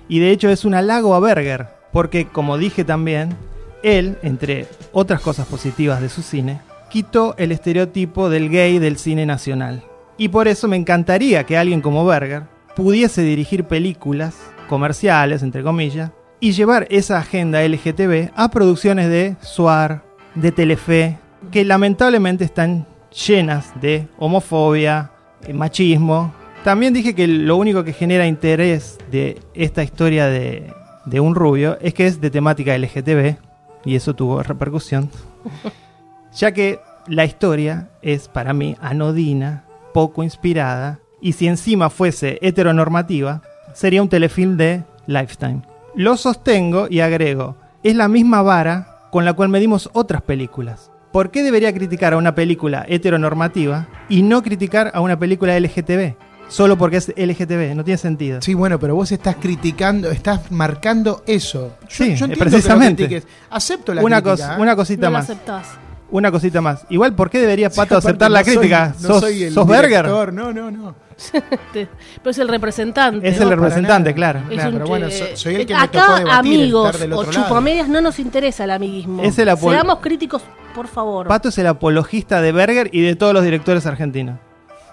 Y 0.08 0.18
de 0.18 0.30
hecho 0.30 0.49
es 0.49 0.64
un 0.64 0.75
halago 0.75 1.14
a 1.14 1.20
Berger, 1.20 1.68
porque 1.92 2.26
como 2.26 2.58
dije 2.58 2.84
también, 2.84 3.37
él, 3.82 4.18
entre 4.23 4.66
otras 4.92 5.20
cosas 5.20 5.46
positivas 5.46 6.00
de 6.00 6.08
su 6.08 6.23
cine, 6.23 6.61
quitó 6.90 7.34
el 7.38 7.52
estereotipo 7.52 8.28
del 8.30 8.50
gay 8.50 8.78
del 8.78 8.99
cine 8.99 9.26
nacional. 9.26 9.82
Y 10.16 10.28
por 10.28 10.49
eso 10.49 10.68
me 10.68 10.76
encantaría 10.76 11.44
que 11.44 11.58
alguien 11.58 11.80
como 11.80 12.04
Berger 12.04 12.44
pudiese 12.76 13.23
dirigir 13.23 13.64
películas 13.64 14.37
comerciales, 14.68 15.42
entre 15.42 15.62
comillas, 15.62 16.11
y 16.40 16.52
llevar 16.52 16.87
esa 16.90 17.18
agenda 17.18 17.66
LGTB 17.66 18.30
a 18.34 18.50
producciones 18.50 19.08
de 19.08 19.37
Suar, 19.40 20.04
de 20.34 20.52
Telefe, 20.52 21.18
que 21.50 21.64
lamentablemente 21.64 22.44
están 22.44 22.87
llenas 23.26 23.73
de 23.80 24.08
homofobia, 24.18 25.11
machismo. 25.52 26.34
También 26.64 26.94
dije 26.94 27.14
que 27.14 27.28
lo 27.28 27.59
único 27.59 27.85
que 27.85 27.92
genera 27.92 28.26
interés 28.26 28.97
de 29.12 29.38
esta 29.52 29.85
historia 29.85 30.28
de, 30.28 30.73
de 31.04 31.21
un 31.21 31.35
rubio 31.35 31.76
es 31.83 31.92
que 31.92 32.06
es 32.06 32.23
de 32.23 32.30
temática 32.30 32.76
LGTB, 32.76 33.37
y 33.85 33.97
eso 33.97 34.14
tuvo 34.14 34.42
repercusión, 34.42 35.11
ya 36.35 36.52
que 36.52 36.80
la 37.06 37.26
historia 37.26 37.90
es 38.00 38.28
para 38.28 38.54
mí 38.54 38.76
anodina, 38.80 39.64
poco 39.92 40.23
inspirada, 40.23 41.00
y 41.21 41.35
si 41.35 41.49
encima 41.49 41.90
fuese 41.90 42.38
heteronormativa, 42.40 43.42
sería 43.75 44.00
un 44.00 44.09
telefilm 44.09 44.56
de 44.56 44.85
Lifetime. 45.06 45.61
Lo 45.94 46.16
sostengo 46.16 46.87
y 46.88 47.00
agrego, 47.00 47.56
es 47.83 47.94
la 47.94 48.09
misma 48.09 48.40
vara 48.40 49.00
con 49.11 49.26
la 49.26 49.35
cual 49.35 49.50
medimos 49.50 49.90
otras 49.92 50.23
películas. 50.23 50.90
¿Por 51.12 51.30
qué 51.30 51.42
debería 51.42 51.75
criticar 51.75 52.14
a 52.14 52.16
una 52.16 52.35
película 52.35 52.87
heteronormativa 52.88 53.87
y 54.09 54.23
no 54.23 54.42
criticar 54.42 54.90
a 54.94 55.02
una 55.02 55.18
película 55.18 55.61
LGTB? 55.61 56.14
Solo 56.48 56.76
porque 56.78 56.98
es 56.98 57.08
LGTB, 57.16 57.74
no 57.74 57.84
tiene 57.84 57.98
sentido. 57.98 58.40
Sí, 58.40 58.54
bueno, 58.54 58.78
pero 58.78 58.94
vos 58.94 59.10
estás 59.10 59.36
criticando, 59.40 60.10
estás 60.10 60.50
marcando 60.52 61.22
eso. 61.26 61.76
Yo, 61.82 61.86
Sí, 61.88 62.04
yo 62.14 62.26
entiendo 62.26 62.36
precisamente. 62.38 63.08
que 63.08 63.20
lo. 63.20 63.26
Acepto 63.50 63.92
la 63.94 64.02
Una, 64.02 64.22
crítica. 64.22 64.48
cos- 64.50 64.56
¿eh? 64.58 64.60
una 64.60 64.76
cosita 64.76 65.06
No 65.06 65.12
más. 65.12 65.24
aceptás. 65.24 65.66
Una 66.10 66.30
cosita 66.30 66.60
más. 66.60 66.86
Igual, 66.90 67.14
¿por 67.14 67.28
qué 67.30 67.40
debería 67.40 67.70
Pato 67.70 67.96
aceptar 67.96 68.30
no 68.30 68.34
la 68.34 68.44
soy- 68.44 68.54
crítica? 68.56 68.94
no 69.00 69.08
¿Sos, 69.08 69.20
soy 69.20 69.42
el 69.44 69.52
sos 69.54 69.66
Berger? 69.66 69.88
director, 70.04 70.32
No, 70.32 70.52
no, 70.52 70.70
no. 70.70 70.94
Pero 71.72 71.88
es 72.30 72.38
el 72.38 72.48
representante. 72.48 73.26
Es 73.28 73.36
No, 73.38 73.44
el 73.44 73.50
representante, 73.50 74.14
claro. 74.14 74.40
Es 74.40 74.54
Claro, 74.54 74.68
un 74.70 74.74
pero 74.74 74.86
bueno, 74.86 75.10
so- 75.10 75.24
soy 75.34 75.54
el 75.56 75.66
que 75.66 75.74
me 75.74 75.80
Acá, 75.80 76.00
tocó 76.06 76.14
debatir, 76.18 76.32
amigos 76.38 76.86
estar 76.86 77.00
del 77.00 77.12
o 77.14 77.18
otro 77.18 77.32
lado. 77.32 77.44
chupamedias, 77.46 77.88
no 77.88 78.00
nos 78.00 78.18
interesa 78.18 78.64
el 78.64 78.70
amiguismo. 78.72 79.22
Es 79.22 79.38
el 79.38 79.56
Seamos 79.56 79.98
críticos, 80.00 80.42
por 80.74 80.86
favor. 80.88 81.26
Pato 81.26 81.48
es 81.48 81.58
el 81.58 81.66
apologista 81.66 82.40
de 82.42 82.52
Berger 82.52 82.90
y 82.92 83.00
de 83.02 83.16
todos 83.16 83.32
los 83.32 83.42
directores 83.44 83.86
argentinos. 83.86 84.38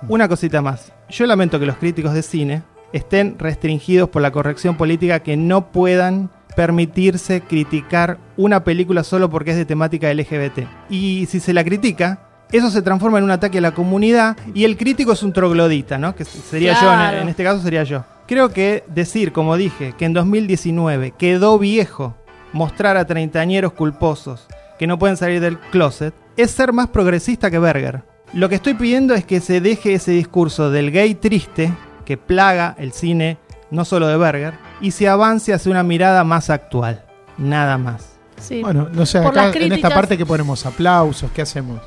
Una 0.08 0.28
cosita 0.28 0.62
más. 0.64 0.92
Yo 1.12 1.26
lamento 1.26 1.60
que 1.60 1.66
los 1.66 1.76
críticos 1.76 2.14
de 2.14 2.24
cine 2.24 2.64
estén 2.94 3.38
restringidos 3.38 4.08
por 4.08 4.22
la 4.22 4.32
corrección 4.32 4.78
política 4.78 5.20
que 5.20 5.36
no 5.36 5.70
puedan 5.72 6.30
permitirse 6.56 7.42
criticar 7.42 8.18
una 8.38 8.64
película 8.64 9.04
solo 9.04 9.30
porque 9.30 9.52
es 9.52 9.58
de 9.58 9.66
temática 9.66 10.14
LGBT. 10.14 10.60
Y 10.90 11.26
si 11.26 11.42
se 11.42 11.54
la 11.54 11.66
critica, 11.66 12.20
eso 12.50 12.70
se 12.70 12.82
transforma 12.82 13.18
en 13.18 13.26
un 13.26 13.32
ataque 13.32 13.58
a 13.58 13.62
la 13.62 13.74
comunidad 13.74 14.38
y 14.54 14.64
el 14.64 14.78
crítico 14.78 15.12
es 15.12 15.22
un 15.22 15.34
troglodita, 15.34 15.98
¿no? 15.98 16.16
Que 16.16 16.24
sería 16.24 16.80
yo, 16.82 17.22
en 17.22 17.28
este 17.28 17.44
caso 17.44 17.62
sería 17.62 17.84
yo. 17.84 18.06
Creo 18.26 18.54
que 18.54 18.86
decir, 18.88 19.34
como 19.34 19.58
dije, 19.58 19.94
que 19.98 20.06
en 20.06 20.14
2019 20.14 21.12
quedó 21.18 21.60
viejo 21.60 22.16
mostrar 22.54 22.96
a 22.96 23.06
treintañeros 23.06 23.74
culposos 23.74 24.48
que 24.80 24.88
no 24.88 24.98
pueden 24.98 25.18
salir 25.18 25.42
del 25.42 25.60
closet 25.60 26.14
es 26.38 26.52
ser 26.52 26.72
más 26.72 26.88
progresista 26.88 27.52
que 27.52 27.60
Berger. 27.60 28.11
Lo 28.34 28.48
que 28.48 28.56
estoy 28.56 28.76
pidiendo 28.76 29.14
es 29.14 29.26
que 29.26 29.42
se 29.42 29.60
deje 29.60 29.94
ese 29.94 30.12
discurso 30.12 30.72
del 30.72 30.92
gay 30.92 31.16
triste 31.16 31.74
que 32.06 32.18
plaga 32.18 32.76
el 32.78 32.94
cine 32.94 33.38
no 33.72 33.84
solo 33.84 34.08
de 34.08 34.18
Berger 34.18 34.54
y 34.80 34.92
se 34.92 35.10
avance 35.10 35.54
hacia 35.54 35.72
una 35.72 35.84
mirada 35.84 36.24
más 36.24 36.50
actual. 36.50 37.04
Nada 37.38 37.78
más. 37.78 38.12
Sí. 38.40 38.62
Bueno, 38.62 38.88
no 38.92 39.06
sé, 39.06 39.22
Por 39.22 39.38
acá 39.38 39.52
en 39.60 39.74
esta 39.74 39.90
parte 39.90 40.18
que 40.18 40.26
ponemos 40.26 40.66
aplausos, 40.66 41.30
¿qué 41.32 41.42
hacemos? 41.42 41.80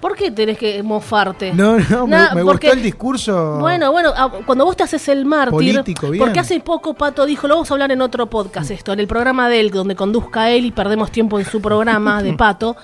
¿Por 0.00 0.16
qué 0.16 0.30
tenés 0.30 0.56
que 0.56 0.82
mofarte? 0.82 1.52
No, 1.52 1.78
no, 1.78 2.06
me, 2.06 2.16
Nah, 2.16 2.34
me 2.34 2.42
porque- 2.42 2.68
gustó 2.68 2.78
el 2.78 2.82
discurso. 2.82 3.58
Bueno, 3.60 3.92
bueno, 3.92 4.12
ah, 4.16 4.30
cuando 4.46 4.64
vos 4.64 4.74
te 4.76 4.82
haces 4.82 5.06
el 5.08 5.26
mártir, 5.26 5.52
Político, 5.52 6.08
bien. 6.10 6.24
porque 6.24 6.40
hace 6.40 6.58
poco 6.60 6.94
Pato 6.94 7.26
dijo, 7.26 7.46
lo 7.46 7.54
vamos 7.56 7.70
a 7.70 7.74
hablar 7.74 7.92
en 7.92 8.00
otro 8.00 8.26
podcast 8.26 8.70
esto, 8.70 8.92
en 8.94 9.00
el 9.00 9.06
programa 9.06 9.48
de 9.50 9.60
él, 9.60 9.70
donde 9.70 9.94
conduzca 9.94 10.48
él 10.50 10.64
y 10.64 10.70
perdemos 10.70 11.10
tiempo 11.10 11.38
en 11.38 11.44
su 11.44 11.60
programa 11.60 12.22
de 12.22 12.32
Pato, 12.32 12.76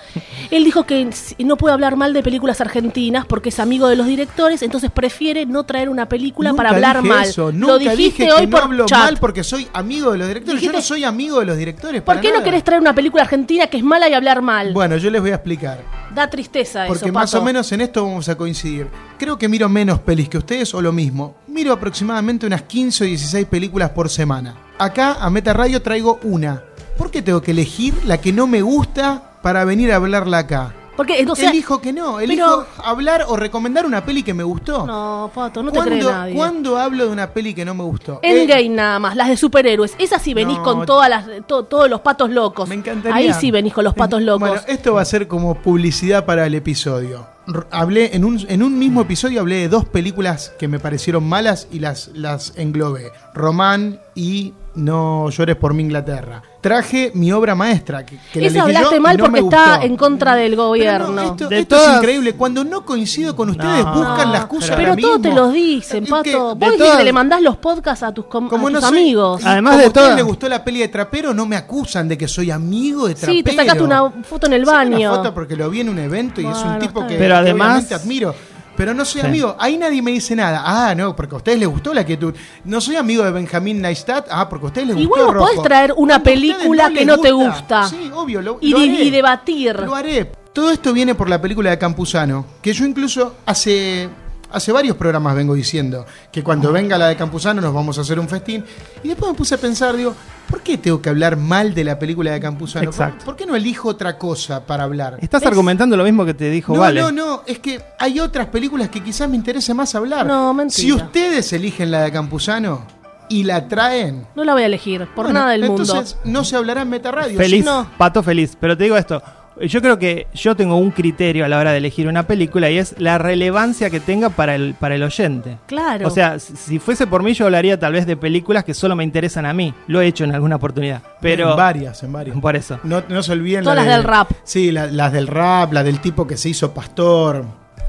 él 0.51 0.63
dijo 0.65 0.85
que 0.85 1.09
no 1.39 1.57
puede 1.57 1.73
hablar 1.73 1.97
mal 1.97 2.13
de 2.13 2.23
películas 2.23 2.61
argentinas 2.61 3.25
porque 3.25 3.49
es 3.49 3.59
amigo 3.61 3.89
de 3.89 3.97
los 3.97 4.07
directores, 4.07 4.61
entonces 4.63 4.91
prefiere 4.91 5.47
no 5.47 5.65
traer 5.65 5.89
una 5.89 6.09
película 6.09 6.51
Nunca 6.51 6.65
para 6.65 6.75
hablar 6.77 7.03
dije 7.03 7.15
mal. 7.15 7.25
Eso, 7.29 7.47
lo 7.47 7.53
nunca 7.53 7.79
dijiste 7.79 8.25
dije 8.25 8.33
hoy 8.33 8.41
que 8.41 8.47
no 8.47 8.51
por 8.51 8.63
hablo 8.65 8.87
chat. 8.87 8.99
mal 8.99 9.17
porque 9.19 9.43
soy 9.43 9.67
amigo 9.73 10.13
de 10.13 10.19
los 10.19 10.29
directores. 10.29 10.61
Yo 10.61 10.71
no 10.73 10.83
soy 10.83 11.05
amigo 11.05 11.41
de 11.41 11.47
los 11.47 11.57
directores. 11.57 12.03
¿Por 12.03 12.07
para 12.07 12.21
qué 12.21 12.31
no 12.31 12.43
querés 12.43 12.63
traer 12.63 12.81
una 12.83 12.95
película 12.95 13.23
argentina 13.23 13.67
que 13.69 13.79
es 13.79 13.83
mala 13.85 14.07
y 14.09 14.13
hablar 14.13 14.43
mal? 14.43 14.75
Bueno, 14.75 14.99
yo 14.99 15.11
les 15.11 15.21
voy 15.23 15.31
a 15.31 15.37
explicar. 15.37 15.79
da 16.15 16.29
tristeza 16.31 16.85
Porque 16.87 17.05
eso, 17.05 17.06
más 17.13 17.31
Pato. 17.31 17.43
o 17.43 17.45
menos 17.45 17.71
en 17.73 17.81
esto 17.81 18.05
vamos 18.05 18.29
a 18.29 18.37
coincidir. 18.37 18.89
Creo 19.19 19.39
que 19.39 19.49
miro 19.49 19.69
menos 19.69 20.01
pelis 20.01 20.29
que 20.29 20.39
ustedes 20.39 20.73
o 20.75 20.83
lo 20.83 20.93
mismo. 20.93 21.37
Miro 21.49 21.73
aproximadamente 21.73 22.47
unas 22.47 22.63
15 22.63 23.05
o 23.05 23.07
16 23.07 23.47
películas 23.47 23.91
por 23.91 24.09
semana. 24.09 24.57
Acá 24.79 25.15
a 25.21 25.31
Meta 25.31 25.53
Radio 25.53 25.83
traigo 25.83 26.19
una. 26.23 26.63
¿Por 26.99 27.11
qué 27.11 27.23
tengo 27.23 27.43
que 27.43 27.51
elegir 27.51 27.95
la 28.05 28.21
que 28.21 28.33
no 28.33 28.47
me 28.47 28.63
gusta 28.63 29.39
para 29.43 29.65
venir 29.65 29.93
a 29.93 29.97
hablarla 29.97 30.39
acá? 30.39 30.75
Porque, 30.97 31.25
o 31.29 31.37
sea, 31.37 31.51
elijo 31.51 31.81
que 31.81 31.93
no, 31.93 32.21
elijo 32.21 32.67
pero- 32.75 32.85
hablar 32.87 33.25
o 33.29 33.37
recomendar 33.37 33.85
una 33.87 34.05
peli 34.05 34.23
que 34.23 34.33
me 34.35 34.43
gustó. 34.45 34.87
No, 34.87 35.31
Pato, 35.35 35.63
no 35.63 35.71
te 35.71 35.79
cree 35.81 36.01
¿Cuándo, 36.03 36.13
nadie. 36.13 36.35
cuándo 36.35 36.79
hablo 36.79 37.05
de 37.07 37.11
una 37.13 37.31
peli 37.31 37.53
que 37.55 37.65
no 37.65 37.75
me 37.75 37.85
gustó? 37.85 38.21
Eh, 38.23 38.43
Endgame 38.43 38.69
nada 38.71 38.99
más, 38.99 39.15
las 39.17 39.29
de 39.29 39.37
superhéroes. 39.37 39.95
Esas 39.99 40.23
sí 40.23 40.33
venís 40.35 40.57
No. 40.59 40.63
con 40.63 40.87
todas 40.87 41.09
las, 41.11 41.27
to- 41.47 41.65
todos 41.65 41.91
los 41.91 42.01
patos 42.01 42.31
locos. 42.31 42.69
Me 42.69 42.75
encantaría. 42.77 43.15
Ahí 43.17 43.33
sí 43.41 43.51
venís 43.51 43.73
con 43.75 43.85
los 43.85 43.95
patos 43.95 44.23
locos. 44.23 44.49
Bueno, 44.49 44.63
esto 44.67 44.95
va 44.95 45.03
a 45.03 45.05
ser 45.05 45.29
como 45.29 45.55
publicidad 45.63 46.25
para 46.25 46.47
el 46.47 46.55
episodio. 46.55 47.27
Hablé 47.71 48.17
en 48.17 48.25
un, 48.25 48.45
en 48.49 48.63
un 48.63 48.77
mismo 48.79 49.03
episodio 49.03 49.41
hablé 49.41 49.57
de 49.57 49.69
dos 49.69 49.85
películas 49.85 50.53
que 50.59 50.67
me 50.67 50.81
parecieron 50.81 51.23
malas 51.29 51.69
y 51.71 51.79
las, 51.79 52.09
las 52.15 52.53
englobé. 52.57 53.13
Román 53.35 54.01
y 54.17 54.53
No 54.77 55.31
llores 55.31 55.57
por 55.57 55.73
mi 55.75 55.83
Inglaterra. 55.83 56.43
Traje 56.61 57.11
mi 57.15 57.33
obra 57.33 57.55
maestra. 57.55 58.05
Que, 58.05 58.17
que 58.33 58.41
la 58.41 58.47
Esa 58.49 58.59
elegí 58.59 58.73
yo 58.73 58.79
hablaste 58.79 59.01
mal 59.01 59.17
no 59.17 59.25
porque 59.25 59.41
está 59.41 59.83
en 59.83 59.97
contra 59.97 60.35
del 60.35 60.53
Pero 60.53 60.67
gobierno. 60.67 61.09
no, 61.13 61.23
esto, 61.23 61.49
De 61.49 61.59
esto 61.61 61.77
es 61.77 61.97
increíble. 61.97 62.35
Cuando 62.35 62.63
no 62.65 62.85
coincido 62.85 63.35
con 63.35 63.51
ustedes, 63.51 63.85
No, 63.85 63.95
buscan 63.95 64.27
No, 64.27 64.33
la 64.33 64.39
excusa 64.39 64.77
pero 64.77 64.91
ahora 64.91 65.01
todos 65.03 65.23
te 65.23 65.33
los 65.33 65.53
dicen, 65.53 66.05
Es 66.05 66.11
Pato. 66.11 66.23
que- 66.25 66.37
Vos 66.37 66.77
todas- 66.77 66.99
que 66.99 67.05
le 67.05 67.13
mandás 67.13 67.41
los 67.41 67.57
podcasts 67.57 68.03
a 68.03 68.13
tus, 68.13 68.27
com- 68.27 68.49
como 68.49 68.67
a 68.69 68.71
no 68.71 68.79
tus 68.81 68.89
soy- 68.89 68.99
amigos. 68.99 69.43
Además 69.45 69.71
como 69.73 69.79
de 69.79 69.85
a 69.85 69.89
ustedes 69.89 70.05
todas- 70.07 70.17
les 70.17 70.25
gustó 70.27 70.49
la 70.49 70.65
peli 70.65 70.81
de 70.81 70.89
Trapero, 70.89 71.33
no 71.33 71.47
me 71.47 71.57
acusan 71.57 72.07
de 72.09 72.19
que 72.19 72.29
soy 72.29 72.51
amigo 72.51 73.09
de 73.09 73.15
Trapero. 73.15 73.33
Sí, 73.39 73.43
te 73.43 73.55
sacaste 73.57 73.83
una 73.83 74.11
foto 74.25 74.47
en 74.47 74.53
el 74.53 74.65
baño. 74.65 75.11
Una 75.11 75.17
foto 75.19 75.33
porque 75.35 75.57
lo 75.57 75.71
vi 75.71 75.81
en 75.81 75.89
un 75.89 75.99
evento 75.99 76.41
y 76.41 76.47
es 76.47 76.59
un 76.59 76.79
tipo 76.79 77.01
que. 77.07 77.15
Pero 77.17 77.35
que 77.35 77.41
además- 77.41 77.69
obviamente 77.69 77.95
admiro. 77.95 78.35
Pero 78.77 78.93
no 78.95 79.05
soy 79.05 79.23
Sí. 79.23 79.27
amigo. 79.27 79.57
Ahí 79.59 79.77
nadie 79.79 80.03
me 80.03 80.11
dice 80.11 80.37
nada. 80.37 80.63
Ah, 80.65 80.95
no, 80.95 81.17
porque 81.17 81.35
a 81.35 81.39
ustedes 81.39 81.59
les 81.59 81.69
gustó 81.69 81.95
la 81.95 82.05
quietud. 82.05 82.35
No 82.65 82.81
soy 82.81 82.97
amigo 82.97 83.25
de 83.25 83.31
Benjamín 83.31 83.81
Neistat. 83.81 84.27
Ah, 84.31 84.49
porque 84.49 84.67
a 84.67 84.69
ustedes 84.69 84.89
les 84.89 84.97
Igual 84.99 85.23
gustó 85.23 85.33
vos 85.35 85.43
podés 85.43 85.57
Rojo. 85.57 85.63
traer 85.69 85.93
una 85.97 86.15
Cuando 86.15 86.25
película 86.25 86.91
que 86.91 87.05
no 87.07 87.19
te 87.19 87.31
gusta. 87.33 87.89
Sí, 87.89 88.11
obvio. 88.15 88.43
Lo, 88.43 88.59
Y 88.61 88.71
lo 88.71 88.79
di- 88.79 88.89
haré. 88.95 89.05
y 89.05 89.11
debatir. 89.11 89.81
Lo 89.81 89.95
haré. 89.95 90.31
Todo 90.53 90.71
esto 90.71 90.93
viene 90.93 91.15
por 91.15 91.29
la 91.29 91.41
película 91.41 91.71
de 91.71 91.79
Campuzano. 91.79 92.47
Que 92.63 92.73
yo 92.73 92.85
incluso 92.87 93.35
hace... 93.47 94.09
Hace 94.53 94.73
varios 94.73 94.97
programas 94.97 95.35
vengo 95.35 95.55
diciendo 95.55 96.07
que 96.33 96.43
cuando 96.43 96.73
venga 96.73 96.97
la 96.97 97.09
de 97.09 97.17
Campuzano 97.17 97.61
nos 97.61 97.75
vamos 97.75 97.99
a 97.99 98.03
hacer 98.03 98.19
un 98.21 98.29
festín. 98.29 98.65
Y 99.03 99.09
después 99.09 99.31
me 99.33 99.37
puse 99.37 99.55
a 99.57 99.59
pensar, 99.59 99.97
digo, 99.97 100.15
¿por 100.49 100.63
qué 100.63 100.79
tengo 100.79 101.03
que 101.03 101.09
hablar 101.09 101.37
mal 101.37 101.75
de 101.75 101.85
la 101.85 101.99
película 101.99 102.31
de 102.33 102.41
Campuzano? 102.41 102.85
¿Por- 102.85 102.95
Exacto. 102.95 103.25
¿Por, 103.25 103.37
qué 103.37 103.45
no 103.45 103.57
elijo 103.57 103.89
otra 103.89 104.17
cosa 104.17 104.65
para 104.65 104.85
hablar? 104.85 105.19
Estás 105.21 105.41
¿Ves? 105.43 105.49
argumentando 105.49 105.97
lo 105.97 106.05
mismo 106.05 106.25
que 106.25 106.35
te 106.35 106.49
dijo 106.51 106.75
No, 106.75 106.81
Vale. 106.81 107.01
no, 107.01 107.11
no, 107.13 107.43
es 107.47 107.59
que 107.59 107.83
hay 107.99 108.21
otras 108.21 108.47
películas 108.47 108.89
que 108.89 109.03
quizás 109.03 109.29
me 109.29 109.37
interese 109.37 109.75
más 109.75 109.95
hablar. 109.95 110.27
No, 110.27 110.55
mentira. 110.55 110.77
Si 110.81 110.93
ustedes 110.93 111.53
eligen 111.53 111.91
la 111.91 112.03
de 112.03 112.13
Campuzano 112.13 112.87
y 113.29 113.43
la 113.43 113.67
traen, 113.67 114.27
No 114.37 114.45
la 114.45 114.53
voy 114.53 114.63
a 114.63 114.67
elegir, 114.67 115.01
por 115.15 115.25
bueno, 115.27 115.41
nada 115.41 115.51
del 115.53 115.63
mundo. 115.67 115.83
entonces 115.83 116.17
no 116.25 116.45
se 116.45 116.55
hablará 116.57 116.83
en 116.83 116.89
Meta 116.91 117.11
Radio. 117.11 117.37
Feliz, 117.37 117.65
No. 117.65 117.91
pato 117.99 118.23
feliz. 118.23 118.57
Pero 118.61 118.77
te 118.77 118.85
digo 118.85 118.97
esto, 118.97 119.21
yo 119.61 119.81
creo 119.81 119.99
que 119.99 120.27
yo 120.35 120.55
tengo 120.55 120.77
un 120.77 120.91
criterio 120.91 121.45
a 121.45 121.49
la 121.49 121.59
hora 121.59 121.73
de 121.73 121.79
elegir 121.79 122.09
una 122.09 122.25
película 122.27 122.71
y 122.71 122.79
es 122.79 122.95
la 122.99 123.19
relevancia 123.19 123.89
que 123.91 124.01
tenga 124.01 124.29
para 124.31 124.55
el, 124.55 124.75
para 124.75 124.95
el 124.97 125.03
oyente. 125.03 125.59
Claro. 125.67 126.07
O 126.07 126.11
sea, 126.11 126.39
si- 126.39 126.79
fuese 126.79 127.07
por 127.07 127.23
mí 127.23 127.33
yo 127.35 127.47
hablaría 127.47 127.79
tal 127.79 127.93
vez 127.95 128.07
de 128.07 128.17
películas 128.17 128.65
que 128.65 128.75
solo 128.75 128.95
me 128.97 129.05
interesan 129.05 129.47
a 129.47 129.53
mí. 129.53 129.73
Lo 129.87 130.01
he 130.01 130.07
hecho 130.07 130.25
en 130.25 130.35
alguna 130.35 130.57
oportunidad. 130.57 131.03
Pero 131.21 131.51
en 131.53 131.57
varias, 131.57 132.03
en 132.03 132.13
varias. 132.13 132.39
por 132.39 132.55
eso. 132.57 132.79
No, 132.85 133.03
no 133.09 133.23
se 133.23 133.33
olviden 133.33 133.65
Todas 133.65 133.77
la 133.77 133.83
las 133.85 133.91
de- 133.91 133.97
del 133.97 134.05
rap. 134.05 134.31
Sí, 134.45 134.71
la- 134.73 134.87
las 134.87 135.13
del 135.13 135.27
rap, 135.27 135.73
la 135.73 135.83
del 135.83 136.01
tipo 136.01 136.27
que 136.27 136.37
se 136.37 136.49
hizo 136.51 136.73
pastor. 136.75 137.45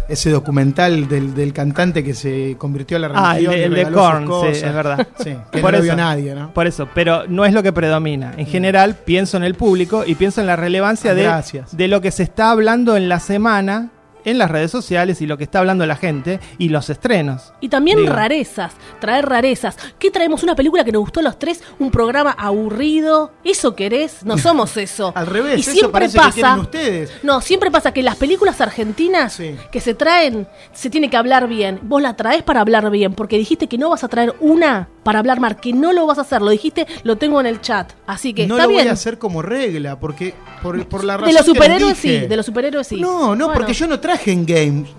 Ese 0.07 0.29
documental 0.29 1.07
del, 1.07 1.33
del 1.33 1.53
cantante 1.53 2.03
que 2.03 2.13
se 2.13 2.55
convirtió 2.57 2.97
a 2.97 2.99
la 3.01 3.11
Ah, 3.13 3.37
el 3.37 3.45
religión. 3.47 3.73
de, 3.73 3.81
el 3.81 3.91
Korn, 3.91 4.27
sí, 4.53 4.65
es 4.65 4.73
verdad. 4.73 5.07
Sí, 5.23 5.35
que 5.51 5.59
Por 5.59 5.71
no 5.71 5.77
eso. 5.77 5.83
vio 5.83 5.95
nadie, 5.95 6.33
¿no? 6.35 6.53
Por 6.53 6.67
eso, 6.67 6.87
pero 6.93 7.27
no 7.27 7.45
es 7.45 7.53
lo 7.53 7.61
que 7.63 7.73
predomina. 7.73 8.33
En 8.37 8.45
general, 8.45 8.95
pienso 9.03 9.37
en 9.37 9.43
el 9.43 9.55
público 9.55 10.03
y 10.05 10.15
pienso 10.15 10.41
en 10.41 10.47
la 10.47 10.55
relevancia 10.55 11.13
de, 11.13 11.29
de 11.71 11.87
lo 11.87 12.01
que 12.01 12.11
se 12.11 12.23
está 12.23 12.51
hablando 12.51 12.95
en 12.97 13.09
la 13.09 13.19
semana 13.19 13.89
en 14.29 14.37
las 14.37 14.51
redes 14.51 14.69
sociales 14.71 15.21
y 15.21 15.25
lo 15.25 15.37
que 15.37 15.45
está 15.45 15.59
hablando 15.59 15.85
la 15.85 15.95
gente 15.95 16.39
y 16.57 16.69
los 16.69 16.89
estrenos. 16.89 17.53
Y 17.61 17.69
también 17.69 17.97
Digo. 17.99 18.13
rarezas, 18.13 18.73
traer 18.99 19.25
rarezas. 19.25 19.77
¿Qué 19.97 20.11
traemos? 20.11 20.43
¿Una 20.43 20.55
película 20.55 20.83
que 20.83 20.91
nos 20.91 20.99
gustó 21.01 21.21
a 21.21 21.23
los 21.23 21.39
tres? 21.39 21.63
¿Un 21.79 21.91
programa 21.91 22.35
aburrido? 22.37 23.31
¿Eso 23.43 23.75
querés? 23.75 24.23
No 24.25 24.37
somos 24.37 24.75
eso. 24.77 25.13
Al 25.15 25.27
revés, 25.27 25.57
y 25.57 25.61
eso 25.61 25.71
siempre 25.71 25.91
parece 25.91 26.13
que 26.13 26.19
pasa, 26.19 26.33
quieren 26.33 26.59
ustedes. 26.59 27.11
No, 27.23 27.41
siempre 27.41 27.71
pasa 27.71 27.91
que 27.93 28.03
las 28.03 28.15
películas 28.17 28.59
argentinas 28.61 29.33
Sí. 29.33 29.55
que 29.71 29.79
se 29.79 29.93
traen, 29.93 30.47
se 30.73 30.89
tiene 30.89 31.09
que 31.09 31.17
hablar 31.17 31.47
bien. 31.47 31.79
Vos 31.83 32.01
la 32.01 32.15
traes 32.15 32.43
para 32.43 32.61
hablar 32.61 32.89
bien, 32.91 33.13
porque 33.13 33.37
dijiste 33.37 33.67
que 33.67 33.77
no 33.77 33.89
vas 33.89 34.03
a 34.03 34.07
traer 34.07 34.35
una 34.39 34.89
para 35.03 35.19
hablar 35.19 35.39
mal, 35.39 35.55
que 35.61 35.71
no 35.71 35.93
lo 35.93 36.05
vas 36.05 36.17
a 36.17 36.21
hacer. 36.21 36.41
Lo 36.41 36.49
dijiste, 36.49 36.85
lo 37.03 37.15
tengo 37.17 37.39
en 37.39 37.45
el 37.45 37.61
chat. 37.61 37.93
Así 38.07 38.33
que 38.33 38.45
no 38.45 38.55
está 38.55 38.63
lo 38.63 38.69
bien. 38.69 38.81
voy 38.83 38.89
a 38.89 38.93
hacer 38.93 39.17
como 39.17 39.41
regla, 39.41 39.99
porque 39.99 40.33
por, 40.61 40.85
por 40.87 41.05
la 41.05 41.15
razón 41.15 41.27
de 41.29 41.33
los 41.33 41.43
que 41.45 41.49
les 41.51 41.57
superhéroes 41.57 42.01
dije. 42.01 42.19
sí, 42.21 42.27
de 42.27 42.35
los 42.35 42.45
superhéroes 42.45 42.87
sí. 42.87 42.99
No, 42.99 43.35
no, 43.35 43.45
Bueno. 43.45 43.53
porque 43.59 43.73
yo 43.73 43.87
no 43.87 43.99
traje 44.01 44.16
en 44.25 44.45
games. 44.45 44.89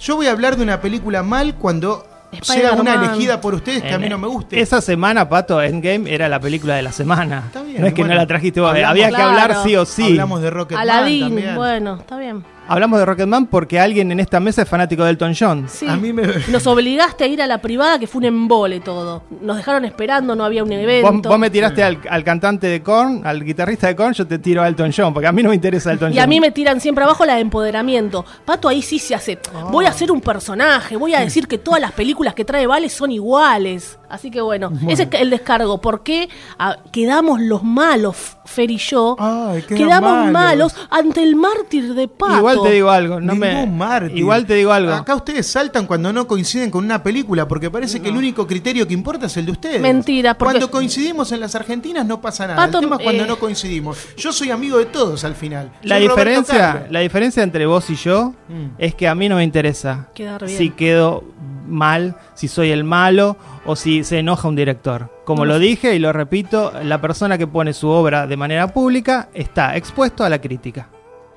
Yo 0.00 0.16
voy 0.16 0.26
a 0.26 0.32
hablar 0.32 0.56
de 0.56 0.62
una 0.62 0.80
película 0.80 1.22
mal 1.22 1.54
cuando 1.54 2.04
sea 2.42 2.72
una 2.72 2.94
elegida 2.94 3.40
por 3.40 3.54
ustedes 3.54 3.82
que 3.82 3.92
a 3.92 3.98
mí 3.98 4.08
no 4.08 4.18
me 4.18 4.26
guste. 4.26 4.58
Esa 4.60 4.80
semana, 4.80 5.28
Pato, 5.28 5.62
Endgame 5.62 6.12
era 6.12 6.28
la 6.28 6.40
película 6.40 6.74
de 6.74 6.82
la 6.82 6.90
semana. 6.92 7.44
Está 7.46 7.62
bien, 7.62 7.80
no 7.80 7.86
es 7.86 7.94
que 7.94 8.02
bueno. 8.02 8.14
no 8.14 8.20
la 8.20 8.26
trajiste 8.26 8.60
vos, 8.60 8.70
Hablamos- 8.70 8.90
había 8.90 9.08
que 9.08 9.14
Claro. 9.14 9.30
hablar 9.30 9.56
sí 9.62 9.76
o 9.76 9.84
sí. 9.84 10.04
Hablamos 10.04 10.42
de 10.42 10.50
Rocketman 10.50 10.82
Aladdin, 10.88 11.20
también. 11.26 11.54
bueno, 11.56 11.96
está 12.00 12.16
bien. 12.18 12.44
Hablamos 12.68 12.98
de 12.98 13.04
Rocketman 13.04 13.46
porque 13.46 13.78
alguien 13.80 14.12
en 14.12 14.20
esta 14.20 14.40
mesa 14.40 14.62
es 14.62 14.68
fanático 14.68 15.04
de 15.04 15.10
Elton 15.10 15.34
John. 15.38 15.66
Sí. 15.68 15.86
A 15.88 15.96
mí 15.96 16.12
me- 16.12 16.22
Nos 16.48 16.66
obligaste 16.66 17.24
a 17.24 17.26
ir 17.26 17.42
a 17.42 17.46
la 17.46 17.58
privada, 17.58 17.98
que 17.98 18.06
fue 18.06 18.20
un 18.20 18.24
embole 18.26 18.80
todo. 18.80 19.24
Nos 19.42 19.56
dejaron 19.56 19.84
esperando, 19.84 20.34
no 20.36 20.44
había 20.44 20.62
un 20.62 20.72
evento. 20.72 21.10
Vos, 21.12 21.22
vos 21.22 21.38
me 21.38 21.50
tiraste 21.50 21.82
al, 21.82 21.98
al 22.08 22.24
cantante 22.24 22.68
de 22.68 22.82
Korn, 22.82 23.22
al 23.24 23.44
guitarrista 23.44 23.88
de 23.88 23.96
Korn, 23.96 24.14
yo 24.14 24.26
te 24.26 24.38
tiro 24.38 24.62
a 24.62 24.68
Elton 24.68 24.90
John, 24.96 25.12
porque 25.12 25.26
a 25.26 25.32
mí 25.32 25.42
no 25.42 25.48
me 25.50 25.54
interesa 25.54 25.92
Elton 25.92 26.12
Y 26.12 26.14
John. 26.16 26.24
a 26.24 26.26
mí 26.26 26.40
me 26.40 26.50
tiran 26.50 26.80
siempre 26.80 27.04
abajo 27.04 27.24
la 27.26 27.34
de 27.34 27.40
empoderamiento. 27.40 28.24
Pato 28.44 28.68
ahí 28.68 28.80
sí 28.80 28.98
se 28.98 29.14
hace. 29.14 29.38
Voy 29.70 29.86
a 29.86 29.92
ser 29.92 30.10
un 30.12 30.20
personaje, 30.20 30.96
voy 30.96 31.14
a 31.14 31.20
decir 31.20 31.46
que 31.48 31.58
todas 31.58 31.80
las 31.80 31.92
películas 31.92 32.34
que 32.34 32.44
trae 32.44 32.66
Vale 32.66 32.88
son 32.88 33.10
iguales. 33.10 33.98
Así 34.08 34.30
que 34.30 34.40
bueno, 34.42 34.70
ese 34.88 35.04
es 35.04 35.08
el 35.20 35.30
descargo. 35.30 35.80
¿Por 35.80 36.02
qué 36.02 36.28
ah, 36.58 36.76
quedamos 36.92 37.40
los 37.40 37.64
malos, 37.64 38.36
Fer 38.44 38.70
y 38.70 38.76
yo? 38.76 39.16
Ay, 39.18 39.62
quedamos 39.62 40.10
malos. 40.10 40.32
malos 40.32 40.76
ante 40.90 41.22
el 41.22 41.36
mártir 41.36 41.94
de 41.94 42.08
Pato. 42.08 42.38
Igual 42.38 42.58
te 42.62 42.70
digo 42.72 42.90
algo, 42.90 43.20
no 43.20 43.34
me. 43.34 43.54
Ningún 43.54 43.78
mártir. 43.78 44.18
Igual 44.18 44.46
te 44.46 44.54
digo 44.54 44.72
algo. 44.72 44.92
Acá 44.92 45.14
ustedes 45.14 45.46
saltan 45.46 45.86
cuando 45.86 46.12
no 46.12 46.26
coinciden 46.26 46.70
con 46.70 46.84
una 46.84 47.02
película, 47.02 47.46
porque 47.46 47.70
parece 47.70 48.00
que 48.00 48.08
el 48.08 48.16
único 48.16 48.46
criterio 48.46 48.86
que 48.86 48.94
importa 48.94 49.26
es 49.26 49.36
el 49.36 49.46
de 49.46 49.52
ustedes. 49.52 49.80
Mentira, 49.80 50.34
porque- 50.34 50.54
Cuando 50.54 50.70
coincidimos 50.70 51.30
en 51.32 51.40
las 51.40 51.54
Argentinas 51.54 52.04
no 52.04 52.20
pasa 52.20 52.46
nada. 52.46 52.56
Pato, 52.56 52.78
el 52.78 52.84
tema 52.84 52.96
es 52.96 53.02
cuando 53.02 53.24
eh, 53.24 53.26
no 53.28 53.38
coincidimos. 53.38 53.98
Yo 54.16 54.32
soy 54.32 54.50
amigo 54.50 54.78
de 54.78 54.86
todos 54.86 55.24
al 55.24 55.34
final. 55.34 55.70
La 55.82 55.96
Soy 55.96 56.08
diferencia, 56.08 56.86
la 56.90 57.00
diferencia 57.00 57.42
entre 57.42 57.66
vos 57.66 57.88
y 57.90 57.94
yo 57.96 58.34
Mm. 58.48 58.74
es 58.78 58.94
que 58.94 59.06
a 59.08 59.14
mí 59.14 59.28
no 59.28 59.36
me 59.36 59.44
interesa 59.44 60.08
Quedar 60.14 60.44
bien. 60.44 60.58
si 60.58 60.70
quedo 60.70 61.24
mal, 61.66 62.16
si 62.34 62.48
soy 62.48 62.70
el 62.70 62.84
malo 62.84 63.36
o 63.64 63.76
si 63.76 64.04
se 64.04 64.18
enoja 64.18 64.48
un 64.48 64.56
director. 64.56 65.10
Como 65.24 65.44
lo 65.44 65.58
dije 65.58 65.94
y 65.94 65.98
lo 65.98 66.12
repito, 66.12 66.72
la 66.82 67.00
persona 67.00 67.38
que 67.38 67.46
pone 67.46 67.72
su 67.72 67.88
obra 67.88 68.26
de 68.26 68.36
manera 68.36 68.68
pública 68.68 69.28
está 69.34 69.76
expuesto 69.76 70.24
a 70.24 70.28
la 70.28 70.40
crítica. 70.40 70.88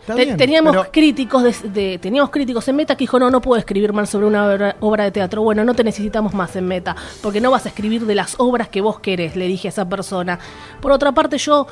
Está 0.01 0.13
Te- 0.15 0.25
bien, 0.25 0.37
teníamos 0.37 0.75
pero- 0.75 0.91
críticos 0.91 1.43
de, 1.43 1.69
de- 1.69 1.97
teníamos 1.97 2.29
críticos 2.29 2.67
en 2.67 2.75
Meta 2.75 2.95
que 2.95 3.03
dijo 3.03 3.17
no 3.17 3.31
no 3.31 3.41
puedo 3.41 3.57
escribir 3.59 3.91
mal 3.91 4.05
sobre 4.05 4.27
una 4.27 4.47
obra, 4.47 4.75
obra 4.79 5.03
de 5.05 5.09
teatro 5.11 5.41
bueno 5.41 5.63
no 5.63 5.73
te 5.73 5.83
necesitamos 5.83 6.35
más 6.35 6.55
en 6.55 6.67
Meta 6.67 6.95
porque 7.23 7.41
no 7.41 7.49
vas 7.49 7.65
a 7.65 7.69
escribir 7.69 8.05
de 8.05 8.13
las 8.13 8.35
obras 8.37 8.69
que 8.69 8.81
vos 8.81 8.99
querés 8.99 9.35
le 9.35 9.47
dije 9.47 9.67
a 9.67 9.69
esa 9.69 9.89
persona 9.89 10.37
por 10.79 10.91
otra 10.91 11.11
parte 11.11 11.39
yo 11.39 11.65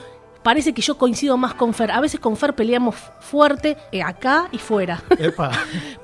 parece 0.43 0.73
que 0.73 0.81
yo 0.81 0.97
coincido 0.97 1.37
más 1.37 1.53
con 1.53 1.73
Fer 1.73 1.91
a 1.91 2.01
veces 2.01 2.19
con 2.19 2.35
Fer 2.37 2.53
peleamos 2.53 2.95
fuerte 3.19 3.77
eh, 3.91 4.01
acá 4.03 4.47
y 4.51 4.57
fuera 4.57 5.01
Epa. 5.17 5.51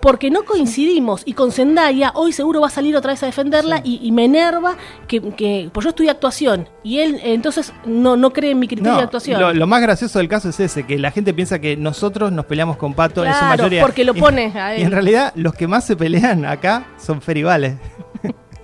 porque 0.02 0.32
no 0.32 0.44
coincidimos 0.44 1.22
y 1.26 1.34
con 1.34 1.52
Zendaya 1.52 2.12
hoy 2.16 2.32
seguro 2.32 2.62
va 2.62 2.68
a 2.68 2.72
salir 2.72 2.96
otra 2.96 3.12
vez 3.12 3.22
a 3.24 3.26
defenderla 3.26 3.82
y, 3.84 4.00
y 4.02 4.12
me 4.12 4.26
enerva 4.26 4.76
que, 5.08 5.22
que 5.34 5.70
pues 5.74 5.84
yo 5.84 5.90
estudié 5.90 6.10
actuación 6.10 6.68
y 6.84 7.00
él 7.00 7.16
eh, 7.16 7.34
entonces 7.34 7.74
no 7.86 8.16
no 8.18 8.32
cree 8.32 8.52
en 8.52 8.60
mi 8.60 8.68
criterio 8.68 8.96
de 8.98 9.04
actuación 9.04 9.40
lo, 9.42 9.54
lo 9.54 9.68
más 9.68 9.82
gracioso 9.82 10.20
del 10.20 10.28
caso 10.30 10.50
es 10.50 10.60
ese, 10.60 10.84
que 10.86 10.98
la 10.98 11.12
gente 11.12 11.34
piensa 11.34 11.60
que 11.60 11.76
nosotros 11.78 12.32
nos 12.32 12.46
peleamos 12.46 12.78
con 12.78 12.94
Pato 12.94 13.26
en 13.26 13.34
su 13.34 13.40
Claro, 13.40 13.50
mayoría. 13.58 13.82
porque 13.82 14.04
lo 14.06 14.16
Y- 14.16 14.20
pone 14.20 14.52
a 14.58 14.74
él. 14.76 14.82
Y 14.82 14.84
en 14.86 14.92
realidad 14.92 15.32
los 15.36 15.54
que 15.54 15.68
más 15.68 15.86
se 15.86 15.96
pelean 15.96 16.46
acá 16.46 16.86
son 16.98 17.22
ferivales. 17.22 17.76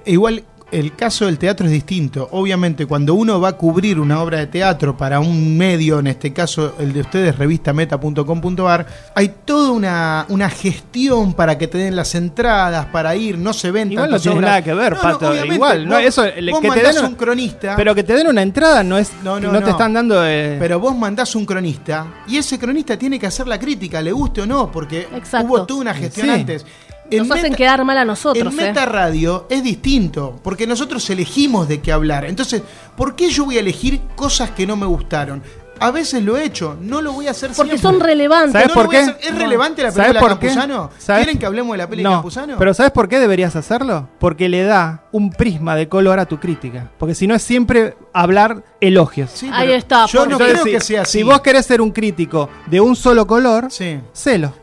E 0.05 0.11
Igual 0.13 0.43
el 0.79 0.95
caso 0.95 1.25
del 1.25 1.37
teatro 1.37 1.65
es 1.65 1.71
distinto. 1.71 2.27
Obviamente, 2.31 2.85
cuando 2.85 3.13
uno 3.13 3.39
va 3.39 3.49
a 3.49 3.53
cubrir 3.53 3.99
una 3.99 4.21
obra 4.21 4.39
de 4.39 4.47
teatro 4.47 4.97
para 4.97 5.19
un 5.19 5.57
medio, 5.57 5.99
en 5.99 6.07
este 6.07 6.33
caso 6.33 6.75
el 6.79 6.91
de 6.93 7.01
ustedes, 7.01 7.37
revistameta.com.ar, 7.37 8.85
hay 9.15 9.33
toda 9.45 9.71
una, 9.71 10.25
una 10.29 10.49
gestión 10.49 11.33
para 11.33 11.57
que 11.57 11.67
te 11.67 11.77
den 11.77 11.95
las 11.95 12.13
entradas, 12.15 12.87
para 12.87 13.15
ir, 13.15 13.37
no 13.37 13.53
se 13.53 13.71
ven 13.71 13.91
Igual 13.91 14.11
no 14.11 14.19
tiene 14.19 14.37
obras. 14.37 14.49
nada 14.49 14.63
que 14.63 14.73
ver, 14.73 14.95
Pato, 14.95 15.29
obviamente, 15.29 15.55
igual, 15.55 15.87
no, 15.87 15.97
eso, 15.97 16.23
el 16.23 16.49
vos 16.51 16.59
que 16.61 16.69
te 16.69 16.75
mandás 16.75 16.95
den- 16.95 17.05
un 17.05 17.15
cronista, 17.15 17.75
Pero 17.75 17.95
que 17.95 18.03
te 18.03 18.13
den 18.13 18.27
una 18.27 18.41
entrada 18.41 18.83
no 18.83 18.97
es. 18.97 19.11
No, 19.23 19.39
No, 19.39 19.51
no, 19.51 19.59
te 19.59 19.65
no. 19.65 19.71
están 19.71 19.93
dando. 19.93 20.25
eh, 20.25 20.57
pero 20.59 20.79
vos 20.79 20.95
mandás 20.95 21.35
un 21.35 21.45
cronista 21.45 22.05
y 22.27 22.37
ese 22.37 22.59
cronista 22.59 22.97
tiene 22.97 23.19
que 23.19 23.27
hacer 23.27 23.47
la 23.47 23.59
crítica, 23.59 24.01
le 24.01 24.11
guste 24.11 24.41
o 24.41 24.45
no, 24.45 24.71
porque 24.71 25.07
Exacto. 25.15 25.47
hubo 25.47 25.65
toda 25.65 25.81
una 25.81 25.93
gestión 25.93 26.27
Sí. 26.27 26.33
antes. 26.33 26.65
En 27.11 27.19
Nos 27.19 27.31
hacen 27.31 27.43
Meta- 27.51 27.55
quedar 27.57 27.85
mal 27.85 27.97
a 27.99 28.05
nosotros, 28.05 28.53
En 28.53 28.59
¿eh? 28.59 28.63
Meta 28.67 28.85
Radio 28.85 29.45
es 29.49 29.63
distinto, 29.63 30.39
porque 30.43 30.65
nosotros 30.65 31.07
elegimos 31.09 31.67
de 31.67 31.79
qué 31.81 31.91
hablar. 31.91 32.25
Entonces, 32.25 32.63
¿por 32.97 33.15
qué 33.15 33.29
yo 33.29 33.45
voy 33.45 33.57
a 33.57 33.59
elegir 33.59 34.01
cosas 34.15 34.51
que 34.51 34.65
no 34.65 34.75
me 34.75 34.85
gustaron? 34.87 35.43
A 35.77 35.91
veces 35.91 36.23
lo 36.23 36.37
he 36.37 36.45
hecho, 36.45 36.77
no 36.79 37.01
lo 37.01 37.11
voy 37.11 37.27
a 37.27 37.31
hacer 37.31 37.49
Porque 37.55 37.77
siempre. 37.77 37.91
son 37.91 37.99
relevantes. 37.99 38.53
¿Sabes 38.53 38.69
No 38.69 38.73
por 38.75 38.89
qué? 38.89 39.01
¿Es 39.01 39.35
relevante 39.37 39.83
la 39.83 39.91
¿Sabes 39.91 40.07
película 40.13 40.29
de 40.29 40.35
por 40.35 40.39
qué? 40.39 40.47
Campuzano? 40.55 40.89
¿Quieren 41.05 41.37
que 41.37 41.45
hablemos 41.45 41.73
de 41.73 41.77
la 41.79 41.89
película 41.89 42.09
no, 42.09 42.15
de 42.15 42.15
Campuzano? 42.21 42.55
Pero 42.57 42.73
¿sabes 42.73 42.91
por 42.93 43.09
qué 43.09 43.19
deberías 43.19 43.57
hacerlo? 43.57 44.07
Porque 44.17 44.47
le 44.47 44.63
da 44.63 45.03
un 45.11 45.31
prisma 45.31 45.75
de 45.75 45.89
color 45.89 46.17
a 46.19 46.25
tu 46.25 46.39
crítica. 46.39 46.89
Porque 46.97 47.13
si 47.13 47.27
no 47.27 47.35
es 47.35 47.41
siempre 47.43 47.97
hablar 48.13 48.63
elogios. 48.79 49.31
Sí, 49.33 49.49
Ahí 49.51 49.73
está, 49.73 50.05
Yo 50.05 50.25
no 50.25 50.37
creo 50.37 50.63
si, 50.63 50.71
que 50.71 50.79
sea 50.79 51.01
así. 51.01 51.17
si 51.19 51.23
vos 51.23 51.41
querés 51.41 51.65
ser 51.65 51.81
un 51.81 51.91
crítico 51.91 52.49
de 52.67 52.79
un 52.79 52.95
solo 52.95 53.27
color, 53.27 53.67
Sí. 53.69 53.99
celo. 54.13 54.53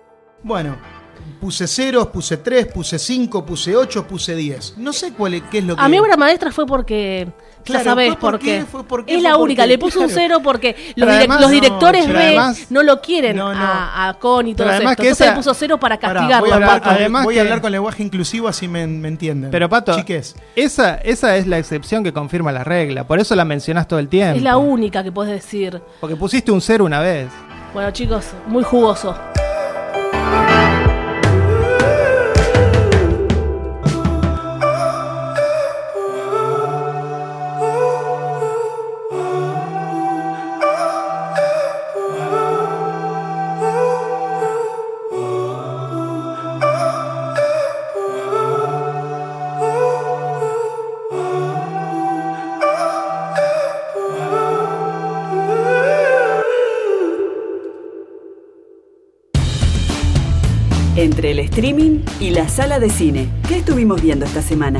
Bueno, 0.42 0.76
puse 1.42 1.66
ceros, 1.66 2.06
puse 2.06 2.36
tres, 2.36 2.66
puse 2.66 3.00
cinco, 3.00 3.44
puse 3.44 3.74
ocho, 3.74 4.06
puse 4.06 4.36
diez. 4.36 4.74
No 4.76 4.92
sé 4.92 5.12
cuál 5.12 5.34
es, 5.34 5.42
qué 5.50 5.58
es 5.58 5.64
lo 5.64 5.74
que... 5.74 5.82
A 5.82 5.88
mi 5.88 5.98
obra 5.98 6.16
maestra 6.16 6.52
fue 6.52 6.64
porque. 6.66 7.26
Claro, 7.64 7.84
ya 7.84 7.94
fue 7.94 8.16
por 8.16 8.38
qué, 8.38 8.64
fue 8.64 8.84
por 8.84 9.04
qué, 9.04 9.14
es 9.16 9.20
fue 9.22 9.28
la 9.30 9.36
única. 9.36 9.66
Le 9.66 9.76
puse 9.78 9.98
un 9.98 10.08
cero 10.08 10.38
porque 10.42 10.76
los, 10.94 11.06
Pero 11.06 11.06
direc- 11.10 11.16
además- 11.16 11.40
los 11.40 11.48
no, 11.50 11.54
directores 11.54 12.06
además- 12.08 12.66
no 12.70 12.82
lo 12.84 13.00
quieren 13.00 13.36
No, 13.36 13.52
no. 13.52 13.60
a, 13.60 14.08
a 14.08 14.14
Con 14.14 14.46
y 14.46 14.54
todo 14.54 14.64
Pero 14.66 14.70
esto. 14.70 14.76
además 14.78 14.96
que 14.96 15.02
Entonces 15.02 15.20
esa- 15.26 15.30
le 15.32 15.36
puso 15.36 15.54
cero 15.54 15.78
para 15.80 15.98
Pará, 15.98 16.14
castigarlo. 16.14 16.44
voy 16.46 16.52
a, 16.52 16.54
hablar 16.54 16.82
Además 16.84 17.24
voy 17.24 17.38
a 17.38 17.40
hablar 17.42 17.60
con 17.60 17.72
lenguaje 17.72 18.02
inclusivo 18.04 18.46
así 18.48 18.68
me, 18.68 18.86
me 18.86 19.08
entienden. 19.08 19.50
Pero 19.50 19.68
Pato, 19.68 19.96
Chiques. 19.96 20.36
esa, 20.56 20.94
esa 20.96 21.36
es 21.36 21.46
la 21.48 21.58
excepción 21.58 22.02
que 22.04 22.12
confirma 22.12 22.50
la 22.52 22.62
regla. 22.64 23.04
Por 23.06 23.18
eso 23.20 23.34
la 23.36 23.44
mencionás 23.44 23.86
todo 23.88 23.98
el 23.98 24.08
tiempo. 24.08 24.36
es 24.36 24.42
la 24.42 24.56
única 24.58 25.02
que 25.04 25.10
puedes 25.12 25.32
decir. 25.32 25.80
Porque 26.00 26.14
pusiste 26.16 26.50
un 26.52 26.60
cero 26.60 26.84
una 26.84 27.00
vez. 27.00 27.28
Bueno, 27.74 27.90
chicos, 27.92 28.26
muy 28.48 28.62
jugoso. 28.64 29.16
Entre 61.02 61.32
el 61.32 61.40
streaming 61.40 61.98
y 62.20 62.30
la 62.30 62.48
sala 62.48 62.78
de 62.78 62.88
cine. 62.88 63.28
¿Qué 63.48 63.56
estuvimos 63.56 64.00
viendo 64.00 64.24
esta 64.24 64.40
semana? 64.40 64.78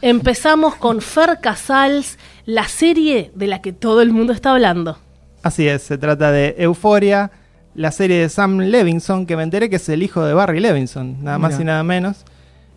Empezamos 0.00 0.76
con 0.76 1.02
Fer 1.02 1.40
Casals, 1.42 2.18
la 2.46 2.66
serie 2.68 3.30
de 3.34 3.48
la 3.48 3.60
que 3.60 3.74
todo 3.74 4.00
el 4.00 4.12
mundo 4.12 4.32
está 4.32 4.52
hablando. 4.52 4.96
Así 5.42 5.68
es, 5.68 5.82
se 5.82 5.98
trata 5.98 6.32
de 6.32 6.54
Euforia, 6.56 7.30
la 7.74 7.92
serie 7.92 8.16
de 8.16 8.30
Sam 8.30 8.60
Levinson, 8.60 9.26
que 9.26 9.36
me 9.36 9.42
enteré 9.42 9.68
que 9.68 9.76
es 9.76 9.86
el 9.90 10.02
hijo 10.02 10.24
de 10.24 10.32
Barry 10.32 10.58
Levinson, 10.58 11.22
nada 11.22 11.36
más 11.36 11.50
Mira. 11.50 11.62
y 11.62 11.64
nada 11.66 11.82
menos. 11.82 12.24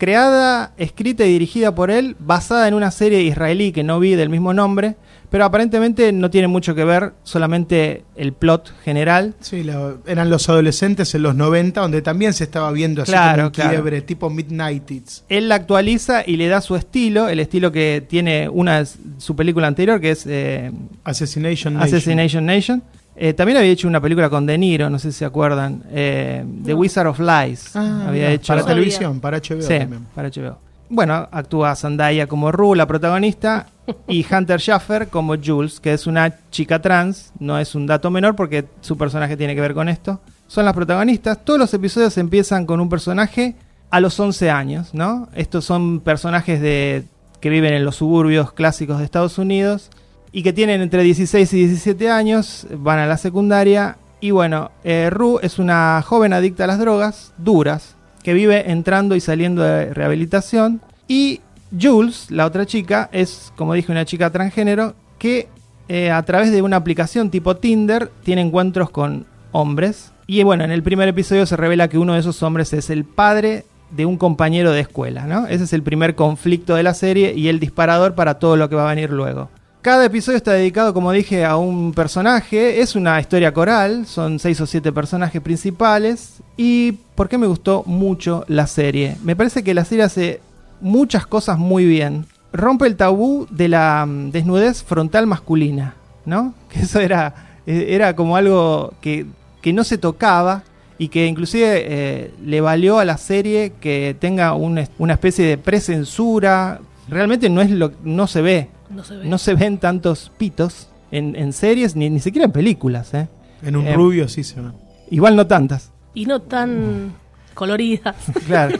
Creada, 0.01 0.73
escrita 0.77 1.27
y 1.27 1.31
dirigida 1.31 1.75
por 1.75 1.91
él, 1.91 2.15
basada 2.17 2.67
en 2.67 2.73
una 2.73 2.89
serie 2.89 3.21
israelí 3.21 3.71
que 3.71 3.83
no 3.83 3.99
vi 3.99 4.15
del 4.15 4.29
mismo 4.29 4.51
nombre, 4.51 4.95
pero 5.29 5.45
aparentemente 5.45 6.11
no 6.11 6.31
tiene 6.31 6.47
mucho 6.47 6.73
que 6.73 6.83
ver, 6.85 7.13
solamente 7.21 8.03
el 8.15 8.33
plot 8.33 8.73
general. 8.83 9.35
Sí, 9.41 9.63
eran 10.07 10.31
los 10.31 10.49
adolescentes 10.49 11.13
en 11.13 11.21
los 11.21 11.35
90, 11.35 11.81
donde 11.81 12.01
también 12.01 12.33
se 12.33 12.45
estaba 12.45 12.71
viendo 12.71 13.03
así 13.03 13.11
Claro, 13.11 13.35
como 13.35 13.45
un 13.45 13.51
claro. 13.51 13.69
quiebre, 13.69 14.01
tipo 14.01 14.31
Midnight 14.31 14.89
It's. 14.89 15.23
Él 15.29 15.49
la 15.49 15.53
actualiza 15.55 16.23
y 16.25 16.35
le 16.37 16.47
da 16.47 16.61
su 16.61 16.75
estilo, 16.75 17.29
el 17.29 17.39
estilo 17.39 17.71
que 17.71 18.03
tiene 18.09 18.49
una 18.49 18.83
su 19.19 19.35
película 19.35 19.67
anterior, 19.67 20.01
que 20.01 20.09
es 20.09 20.25
eh, 20.25 20.71
Assassination 21.03 21.75
Nation. 21.75 21.95
Assassination 21.95 22.43
Nation. 22.43 22.81
Eh, 23.23 23.33
también 23.33 23.55
había 23.59 23.69
hecho 23.69 23.87
una 23.87 24.01
película 24.01 24.31
con 24.31 24.47
De 24.47 24.57
Niro, 24.57 24.89
no 24.89 24.97
sé 24.97 25.11
si 25.11 25.19
se 25.19 25.25
acuerdan, 25.25 25.83
eh, 25.91 26.43
The 26.63 26.71
No. 26.73 26.79
Wizard 26.79 27.05
of 27.05 27.19
Lies. 27.19 27.75
Ah, 27.75 28.05
había 28.07 28.31
hecho 28.31 28.51
para 28.51 28.65
televisión, 28.65 29.19
para 29.19 29.37
HBO 29.37 29.61
Sí, 29.61 29.77
también. 29.77 30.07
para 30.15 30.29
HBO. 30.29 30.57
Bueno, 30.89 31.29
actúa 31.31 31.75
Zendaya 31.75 32.25
como 32.25 32.51
Rue, 32.51 32.75
la 32.75 32.87
protagonista, 32.87 33.67
y 34.07 34.25
Hunter 34.33 34.59
Schaffer 34.59 35.07
como 35.09 35.35
Jules, 35.37 35.79
que 35.79 35.93
es 35.93 36.07
una 36.07 36.33
chica 36.49 36.81
trans. 36.81 37.31
No 37.37 37.59
es 37.59 37.75
un 37.75 37.85
dato 37.85 38.09
menor 38.09 38.35
porque 38.35 38.65
su 38.81 38.97
personaje 38.97 39.37
tiene 39.37 39.53
que 39.53 39.61
ver 39.61 39.75
con 39.75 39.87
esto. 39.87 40.19
Son 40.47 40.65
las 40.65 40.73
protagonistas. 40.73 41.45
Todos 41.45 41.59
los 41.59 41.71
episodios 41.75 42.17
empiezan 42.17 42.65
con 42.65 42.79
un 42.79 42.89
personaje 42.89 43.53
a 43.91 43.99
los 43.99 44.19
11 44.19 44.49
años, 44.49 44.95
¿no? 44.95 45.29
Estos 45.35 45.63
son 45.63 45.99
personajes 45.99 46.59
de 46.59 47.03
que 47.39 47.49
viven 47.51 47.73
en 47.75 47.85
los 47.85 47.97
suburbios 47.97 48.51
clásicos 48.51 48.97
de 48.97 49.05
Estados 49.05 49.37
Unidos 49.37 49.91
y 50.31 50.43
que 50.43 50.53
tienen 50.53 50.81
entre 50.81 51.03
16 51.03 51.53
y 51.53 51.57
17 51.67 52.09
años, 52.09 52.67
van 52.71 52.99
a 52.99 53.05
la 53.05 53.17
secundaria. 53.17 53.97
Y 54.19 54.31
bueno, 54.31 54.71
eh, 54.83 55.09
Rue 55.09 55.39
es 55.41 55.59
una 55.59 56.01
joven 56.05 56.33
adicta 56.33 56.63
a 56.63 56.67
las 56.67 56.79
drogas 56.79 57.33
duras, 57.37 57.95
que 58.23 58.33
vive 58.33 58.71
entrando 58.71 59.15
y 59.15 59.19
saliendo 59.19 59.63
de 59.63 59.93
rehabilitación. 59.93 60.81
Y 61.07 61.41
Jules, 61.79 62.29
la 62.29 62.45
otra 62.45 62.65
chica, 62.65 63.09
es, 63.11 63.51
como 63.55 63.73
dije, 63.73 63.91
una 63.91 64.05
chica 64.05 64.29
transgénero 64.29 64.93
que 65.17 65.49
eh, 65.89 66.11
a 66.11 66.23
través 66.23 66.51
de 66.51 66.61
una 66.61 66.77
aplicación 66.77 67.29
tipo 67.29 67.57
Tinder 67.57 68.11
tiene 68.23 68.41
encuentros 68.41 68.89
con 68.89 69.25
hombres. 69.51 70.11
Y 70.27 70.43
bueno, 70.43 70.63
en 70.63 70.71
el 70.71 70.83
primer 70.83 71.09
episodio 71.09 71.45
se 71.45 71.57
revela 71.57 71.89
que 71.89 71.97
uno 71.97 72.13
de 72.13 72.19
esos 72.19 72.41
hombres 72.43 72.71
es 72.73 72.89
el 72.89 73.03
padre 73.03 73.65
de 73.89 74.05
un 74.05 74.17
compañero 74.17 74.71
de 74.71 74.79
escuela, 74.79 75.25
¿no? 75.25 75.47
Ese 75.47 75.65
es 75.65 75.73
el 75.73 75.83
primer 75.83 76.15
conflicto 76.15 76.75
de 76.75 76.83
la 76.83 76.93
serie 76.93 77.33
y 77.35 77.49
el 77.49 77.59
disparador 77.59 78.15
para 78.15 78.35
todo 78.35 78.55
lo 78.55 78.69
que 78.69 78.75
va 78.75 78.85
a 78.85 78.95
venir 78.95 79.09
luego. 79.11 79.49
Cada 79.81 80.05
episodio 80.05 80.37
está 80.37 80.53
dedicado, 80.53 80.93
como 80.93 81.11
dije, 81.11 81.43
a 81.43 81.57
un 81.57 81.93
personaje. 81.93 82.81
Es 82.81 82.95
una 82.95 83.19
historia 83.19 83.51
coral, 83.51 84.05
son 84.05 84.37
seis 84.37 84.61
o 84.61 84.67
siete 84.67 84.91
personajes 84.91 85.41
principales. 85.41 86.43
¿Y 86.55 86.91
por 87.15 87.27
qué 87.27 87.39
me 87.39 87.47
gustó 87.47 87.81
mucho 87.87 88.45
la 88.47 88.67
serie? 88.67 89.17
Me 89.23 89.35
parece 89.35 89.63
que 89.63 89.73
la 89.73 89.83
serie 89.83 90.03
hace 90.03 90.39
muchas 90.81 91.25
cosas 91.25 91.57
muy 91.57 91.85
bien. 91.85 92.27
Rompe 92.53 92.85
el 92.85 92.95
tabú 92.95 93.47
de 93.49 93.69
la 93.69 94.05
mm, 94.05 94.29
desnudez 94.29 94.83
frontal 94.83 95.25
masculina, 95.25 95.95
¿no? 96.25 96.53
Que 96.69 96.81
eso 96.81 96.99
era, 96.99 97.33
eh, 97.65 97.87
era 97.89 98.15
como 98.15 98.35
algo 98.35 98.93
que, 99.01 99.25
que 99.63 99.73
no 99.73 99.83
se 99.83 99.97
tocaba 99.97 100.61
y 100.99 101.07
que 101.07 101.25
inclusive 101.25 101.85
eh, 101.87 102.33
le 102.45 102.61
valió 102.61 102.99
a 102.99 103.05
la 103.05 103.17
serie 103.17 103.73
que 103.81 104.15
tenga 104.19 104.53
una 104.53 104.83
especie 105.13 105.43
de 105.43 105.57
precensura. 105.57 106.81
Realmente 107.09 107.49
no, 107.49 107.61
es 107.61 107.71
lo, 107.71 107.93
no 108.03 108.27
se 108.27 108.43
ve, 108.43 108.69
No 108.93 109.03
se 109.03 109.17
ve. 109.17 109.25
no 109.25 109.37
se 109.37 109.53
ven 109.55 109.77
tantos 109.77 110.31
pitos 110.37 110.87
en, 111.11 111.35
en 111.35 111.53
series, 111.53 111.95
ni, 111.95 112.09
ni 112.09 112.19
siquiera 112.19 112.45
en 112.45 112.51
películas. 112.51 113.13
¿eh? 113.13 113.27
En 113.63 113.75
un 113.75 113.87
Em. 113.87 113.95
rubio 113.95 114.27
sí 114.27 114.43
se 114.43 114.59
ve. 114.61 114.69
Igual 115.09 115.35
no 115.35 115.47
tantas, 115.47 115.91
Y 116.13 116.25
no 116.25 116.41
tan 116.41 117.13
coloridas. 117.53 118.15
claro. 118.47 118.79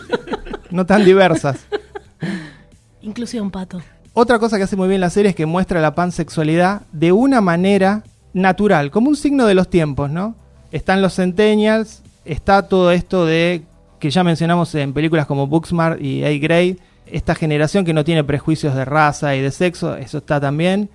no 0.69 0.86
tan 0.86 1.04
diversas. 1.06 1.65
Inclusión, 3.02 3.52
pato. 3.52 3.82
Otra 4.13 4.39
cosa 4.39 4.58
que 4.58 4.63
hace 4.63 4.76
muy 4.76 4.88
bien 4.89 5.02
la 5.02 5.10
serie 5.10 5.30
es 5.30 5.36
que 5.36 5.45
muestra 5.45 5.80
la 5.82 5.95
pansexualidad 5.95 6.82
de 6.91 7.12
una 7.12 7.41
manera 7.41 8.04
natural, 8.34 8.91
como 8.91 9.10
un 9.10 9.15
signo 9.15 9.45
de 9.45 9.54
los 9.56 9.69
tiempos, 9.69 10.10
¿no? 10.10 10.36
Están 10.71 11.02
los 11.02 11.15
centennials, 11.15 12.02
está 12.26 12.67
todo 12.67 12.91
esto 12.91 13.26
de 13.26 13.63
que 14.00 14.10
ya 14.10 14.24
mencionamos 14.24 14.74
en 14.76 14.93
películas 14.93 15.26
como 15.28 15.47
Booksmart 15.47 16.02
y 16.02 16.24
A 16.24 16.30
Grade, 16.39 16.78
esta 17.12 17.36
generación 17.36 17.86
que 17.86 17.93
no 17.93 18.04
tiene 18.04 18.24
prejuicios 18.24 18.76
de 18.76 18.86
raza 18.86 19.36
y 19.36 19.41
de 19.41 19.52
sexo, 19.52 19.95
eso 19.95 20.19
está 20.19 20.39
también. 20.39 20.89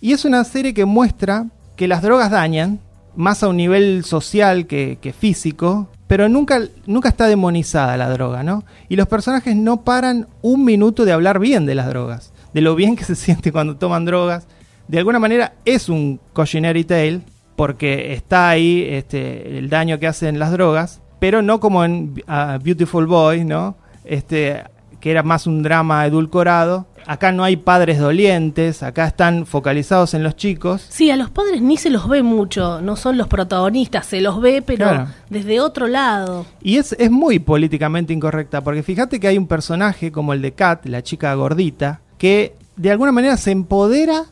Y 0.00 0.12
es 0.12 0.24
una 0.24 0.44
serie 0.44 0.74
que 0.74 0.84
muestra 0.84 1.46
que 1.76 1.88
las 1.88 2.02
drogas 2.02 2.30
dañan, 2.30 2.80
más 3.14 3.42
a 3.42 3.48
un 3.48 3.56
nivel 3.56 4.04
social 4.04 4.66
que, 4.66 5.14
físico, 5.18 5.88
pero 6.06 6.28
nunca, 6.28 6.60
nunca 6.86 7.08
está 7.08 7.26
demonizada 7.26 7.96
la 7.96 8.10
droga, 8.10 8.42
¿no? 8.42 8.64
Y 8.88 8.96
los 8.96 9.08
personajes 9.08 9.56
no 9.56 9.82
paran 9.82 10.28
un 10.42 10.64
minuto 10.64 11.04
de 11.04 11.12
hablar 11.12 11.38
bien 11.38 11.66
de 11.66 11.74
las 11.74 11.88
drogas, 11.88 12.32
de 12.52 12.60
lo 12.60 12.74
bien 12.74 12.94
que 12.94 13.04
se 13.04 13.14
siente 13.16 13.52
cuando 13.52 13.76
toman 13.76 14.04
drogas. 14.04 14.46
De 14.88 14.98
alguna 14.98 15.18
manera 15.18 15.54
es 15.64 15.88
un 15.88 16.20
cautionary 16.32 16.84
tale, 16.84 17.22
porque 17.56 18.12
está 18.12 18.50
ahí 18.50 18.86
este, 18.88 19.58
el 19.58 19.70
daño 19.70 19.98
que 19.98 20.06
hacen 20.06 20.38
las 20.38 20.52
drogas, 20.52 21.00
pero 21.18 21.40
no 21.42 21.58
como 21.58 21.84
en 21.84 22.14
Beautiful 22.62 23.06
Boy, 23.06 23.44
¿no? 23.44 23.76
Este, 24.04 24.62
que 25.06 25.12
era 25.12 25.22
más 25.22 25.46
un 25.46 25.62
drama 25.62 26.04
edulcorado. 26.04 26.86
Acá 27.06 27.30
no 27.30 27.44
hay 27.44 27.56
padres 27.56 28.00
dolientes, 28.00 28.82
acá 28.82 29.06
están 29.06 29.46
focalizados 29.46 30.14
en 30.14 30.24
los 30.24 30.34
chicos. 30.34 30.84
Sí, 30.88 31.12
a 31.12 31.16
los 31.16 31.30
padres 31.30 31.62
ni 31.62 31.76
se 31.76 31.90
los 31.90 32.08
ve 32.08 32.24
mucho, 32.24 32.80
no 32.80 32.96
son 32.96 33.16
los 33.16 33.28
protagonistas, 33.28 34.04
se 34.06 34.20
los 34.20 34.40
ve, 34.40 34.62
pero 34.62 34.88
Claro. 34.88 35.06
desde 35.30 35.60
otro 35.60 35.86
lado. 35.86 36.44
Y 36.60 36.78
es, 36.78 36.92
es 36.98 37.08
muy 37.08 37.38
políticamente 37.38 38.12
incorrecta, 38.12 38.64
porque 38.64 38.82
fíjate 38.82 39.20
que 39.20 39.28
hay 39.28 39.38
un 39.38 39.46
personaje 39.46 40.10
como 40.10 40.32
el 40.32 40.42
de 40.42 40.54
Kat, 40.54 40.84
la 40.86 41.04
chica 41.04 41.32
gordita, 41.34 42.00
que 42.18 42.56
de 42.74 42.90
alguna 42.90 43.12
manera 43.12 43.36
se 43.36 43.52
empodera 43.52 44.24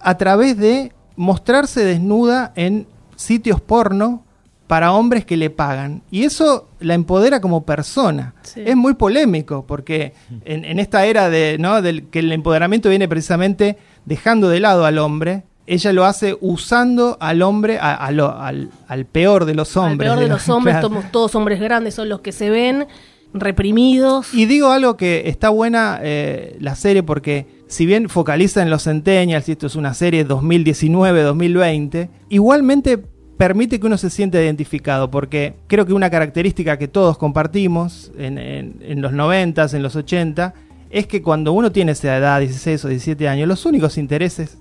a 0.00 0.16
través 0.16 0.56
de 0.56 0.94
mostrarse 1.16 1.84
desnuda 1.84 2.54
en 2.56 2.86
sitios 3.14 3.60
porno 3.60 4.24
para 4.66 4.92
hombres 4.92 5.24
que 5.26 5.36
le 5.36 5.50
pagan. 5.50 6.02
Y 6.10 6.24
eso 6.24 6.68
la 6.80 6.94
empodera 6.94 7.40
como 7.40 7.64
persona. 7.66 8.34
Sí. 8.42 8.62
Es 8.64 8.76
muy 8.76 8.94
polémico, 8.94 9.64
porque 9.66 10.14
en, 10.44 10.64
en 10.64 10.78
esta 10.78 11.04
era 11.06 11.28
de, 11.28 11.56
¿no? 11.58 11.82
del 11.82 12.04
que 12.08 12.20
el 12.20 12.32
empoderamiento 12.32 12.88
viene 12.88 13.06
precisamente 13.08 13.76
dejando 14.06 14.48
de 14.48 14.60
lado 14.60 14.86
al 14.86 14.98
hombre, 14.98 15.44
ella 15.66 15.92
lo 15.92 16.04
hace 16.04 16.36
usando 16.42 17.16
al 17.20 17.40
hombre, 17.42 17.78
a- 17.78 17.94
a 17.94 18.10
lo- 18.10 18.36
al, 18.38 18.70
al 18.88 19.06
peor 19.06 19.44
de 19.46 19.54
los 19.54 19.76
Al 19.76 19.92
hombres. 19.92 20.10
peor 20.10 20.20
de 20.22 20.28
los 20.28 20.48
hombres, 20.48 20.74
claro. 20.74 20.88
somos 20.88 21.10
todos 21.12 21.34
hombres 21.34 21.58
grandes, 21.60 21.94
son 21.94 22.08
los 22.10 22.20
que 22.20 22.32
se 22.32 22.50
ven 22.50 22.86
reprimidos. 23.32 24.32
Y 24.32 24.46
digo 24.46 24.70
algo 24.70 24.96
que 24.96 25.24
está 25.26 25.48
buena 25.48 25.98
eh, 26.02 26.56
la 26.60 26.74
serie 26.76 27.02
porque 27.02 27.46
si 27.66 27.84
bien 27.86 28.08
focaliza 28.08 28.62
en 28.62 28.70
los 28.70 28.84
centennials 28.84 29.48
y 29.48 29.52
esto 29.52 29.66
es 29.66 29.74
una 29.76 29.92
serie 29.94 30.24
2019-2020, 30.26 32.08
igualmente 32.28 33.02
permite 33.36 33.80
que 33.80 33.86
uno 33.86 33.96
se 33.98 34.10
sienta 34.10 34.40
identificado 34.42 35.10
porque 35.10 35.54
creo 35.66 35.86
que 35.86 35.92
una 35.92 36.10
característica 36.10 36.78
que 36.78 36.88
todos 36.88 37.18
compartimos 37.18 38.12
en, 38.18 39.00
los 39.02 39.12
90, 39.12 39.66
en 39.72 39.82
los 39.82 39.96
80, 39.96 40.54
es 40.90 41.06
que 41.06 41.22
cuando 41.22 41.52
uno 41.52 41.72
tiene 41.72 41.92
esa 41.92 42.16
edad, 42.16 42.40
16 42.40 42.84
o 42.84 42.88
17 42.88 43.28
años, 43.28 43.48
los 43.48 43.66
únicos 43.66 43.98
intereses 43.98 44.58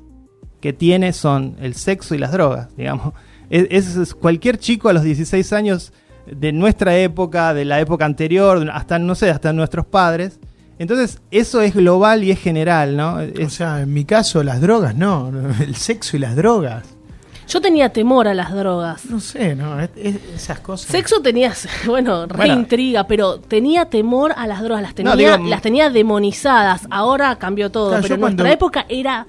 que 0.62 0.74
tiene 0.74 1.14
son 1.14 1.56
el 1.62 1.76
sexo 1.76 2.16
y 2.16 2.18
las 2.18 2.32
drogas, 2.32 2.76
digamos. 2.76 3.14
Es, 3.50 3.68
es- 3.70 3.96
es- 3.98 4.14
cualquier 4.16 4.58
chico 4.58 4.90
a 4.90 4.94
los 4.94 5.04
16 5.04 5.54
años 5.54 5.94
de 6.26 6.52
nuestra 6.54 6.98
época, 6.98 7.54
de 7.54 7.66
la 7.66 7.80
época 7.82 8.06
anterior, 8.06 8.68
hasta, 8.74 8.98
no 8.98 9.14
sé, 9.14 9.30
hasta 9.30 9.52
nuestros 9.54 9.86
padres. 9.86 10.40
Entonces, 10.80 11.22
eso 11.32 11.62
es 11.62 11.76
global 11.76 12.24
y 12.24 12.32
es 12.32 12.40
general, 12.40 12.96
¿no? 12.98 13.18
O 13.46 13.50
sea, 13.50 13.82
en 13.82 13.94
mi 13.94 14.06
caso, 14.06 14.42
las 14.42 14.60
drogas 14.62 14.96
no. 14.96 15.32
El 15.62 15.76
sexo 15.76 16.18
y 16.18 16.20
las 16.22 16.36
drogas. 16.36 16.93
Yo 17.54 17.62
tenía 17.62 17.90
temor 17.90 18.28
a 18.28 18.34
las 18.34 18.52
drogas. 18.52 19.06
No 19.06 19.20
sé, 19.20 19.54
¿no? 19.56 19.80
Es- 19.80 19.92
es- 19.96 20.16
esas 20.36 20.60
cosas. 20.60 20.90
Sexo 20.90 21.22
tenías, 21.22 21.68
bueno, 21.86 22.26
re 22.26 22.36
Bueno. 22.38 22.54
intriga, 22.56 23.04
pero 23.06 23.40
tenía 23.40 23.86
temor 23.86 24.34
a 24.36 24.48
las 24.48 24.64
drogas, 24.64 24.82
las 24.82 24.96
tenía, 24.96 25.12
No, 25.12 25.18
digo, 25.18 25.38
las 25.50 25.62
tenía 25.62 25.92
demonizadas. 25.92 26.88
Ahora 26.90 27.36
cambió 27.38 27.70
todo, 27.70 27.90
Claro, 27.90 28.02
pero 28.02 28.16
en 28.16 28.22
nuestra 28.22 28.44
cuando- 28.46 28.54
época 28.56 28.86
era, 28.90 29.28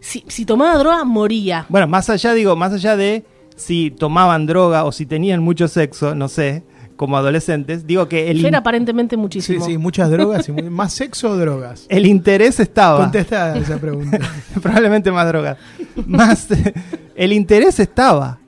si, 0.00 0.24
si 0.28 0.46
tomaba 0.46 0.78
droga, 0.78 1.04
moría. 1.04 1.66
bueno, 1.68 1.86
más 1.86 2.08
allá, 2.08 2.32
digo, 2.32 2.56
más 2.56 2.72
allá 2.72 2.96
de 2.96 3.24
si 3.56 3.90
tomaban 3.90 4.46
droga 4.46 4.84
o 4.84 4.92
si 4.92 5.04
tenían 5.04 5.42
mucho 5.42 5.68
sexo, 5.68 6.14
no 6.14 6.28
sé, 6.28 6.62
como 6.98 7.16
adolescentes, 7.16 7.86
digo 7.86 8.08
que 8.08 8.30
el, 8.30 8.44
era 8.44 8.58
aparentemente 8.58 9.14
Sí, 9.14 9.20
muchísimo. 9.20 9.64
sí, 9.64 9.78
muchas 9.78 10.10
drogas. 10.10 10.46
Y 10.48 10.52
muy- 10.52 10.64
¿Más 10.64 10.92
sexo 10.92 11.30
o 11.30 11.36
drogas? 11.36 11.86
el 11.88 12.04
interés 12.04 12.60
estaba. 12.60 12.98
Contestada 12.98 13.56
esa 13.56 13.78
pregunta. 13.78 14.18
Probablemente 14.62 15.10
más 15.10 15.26
drogas. 15.28 15.56
Más, 16.06 16.48
el 17.16 17.32
interés 17.32 17.78
estaba. 17.80 18.40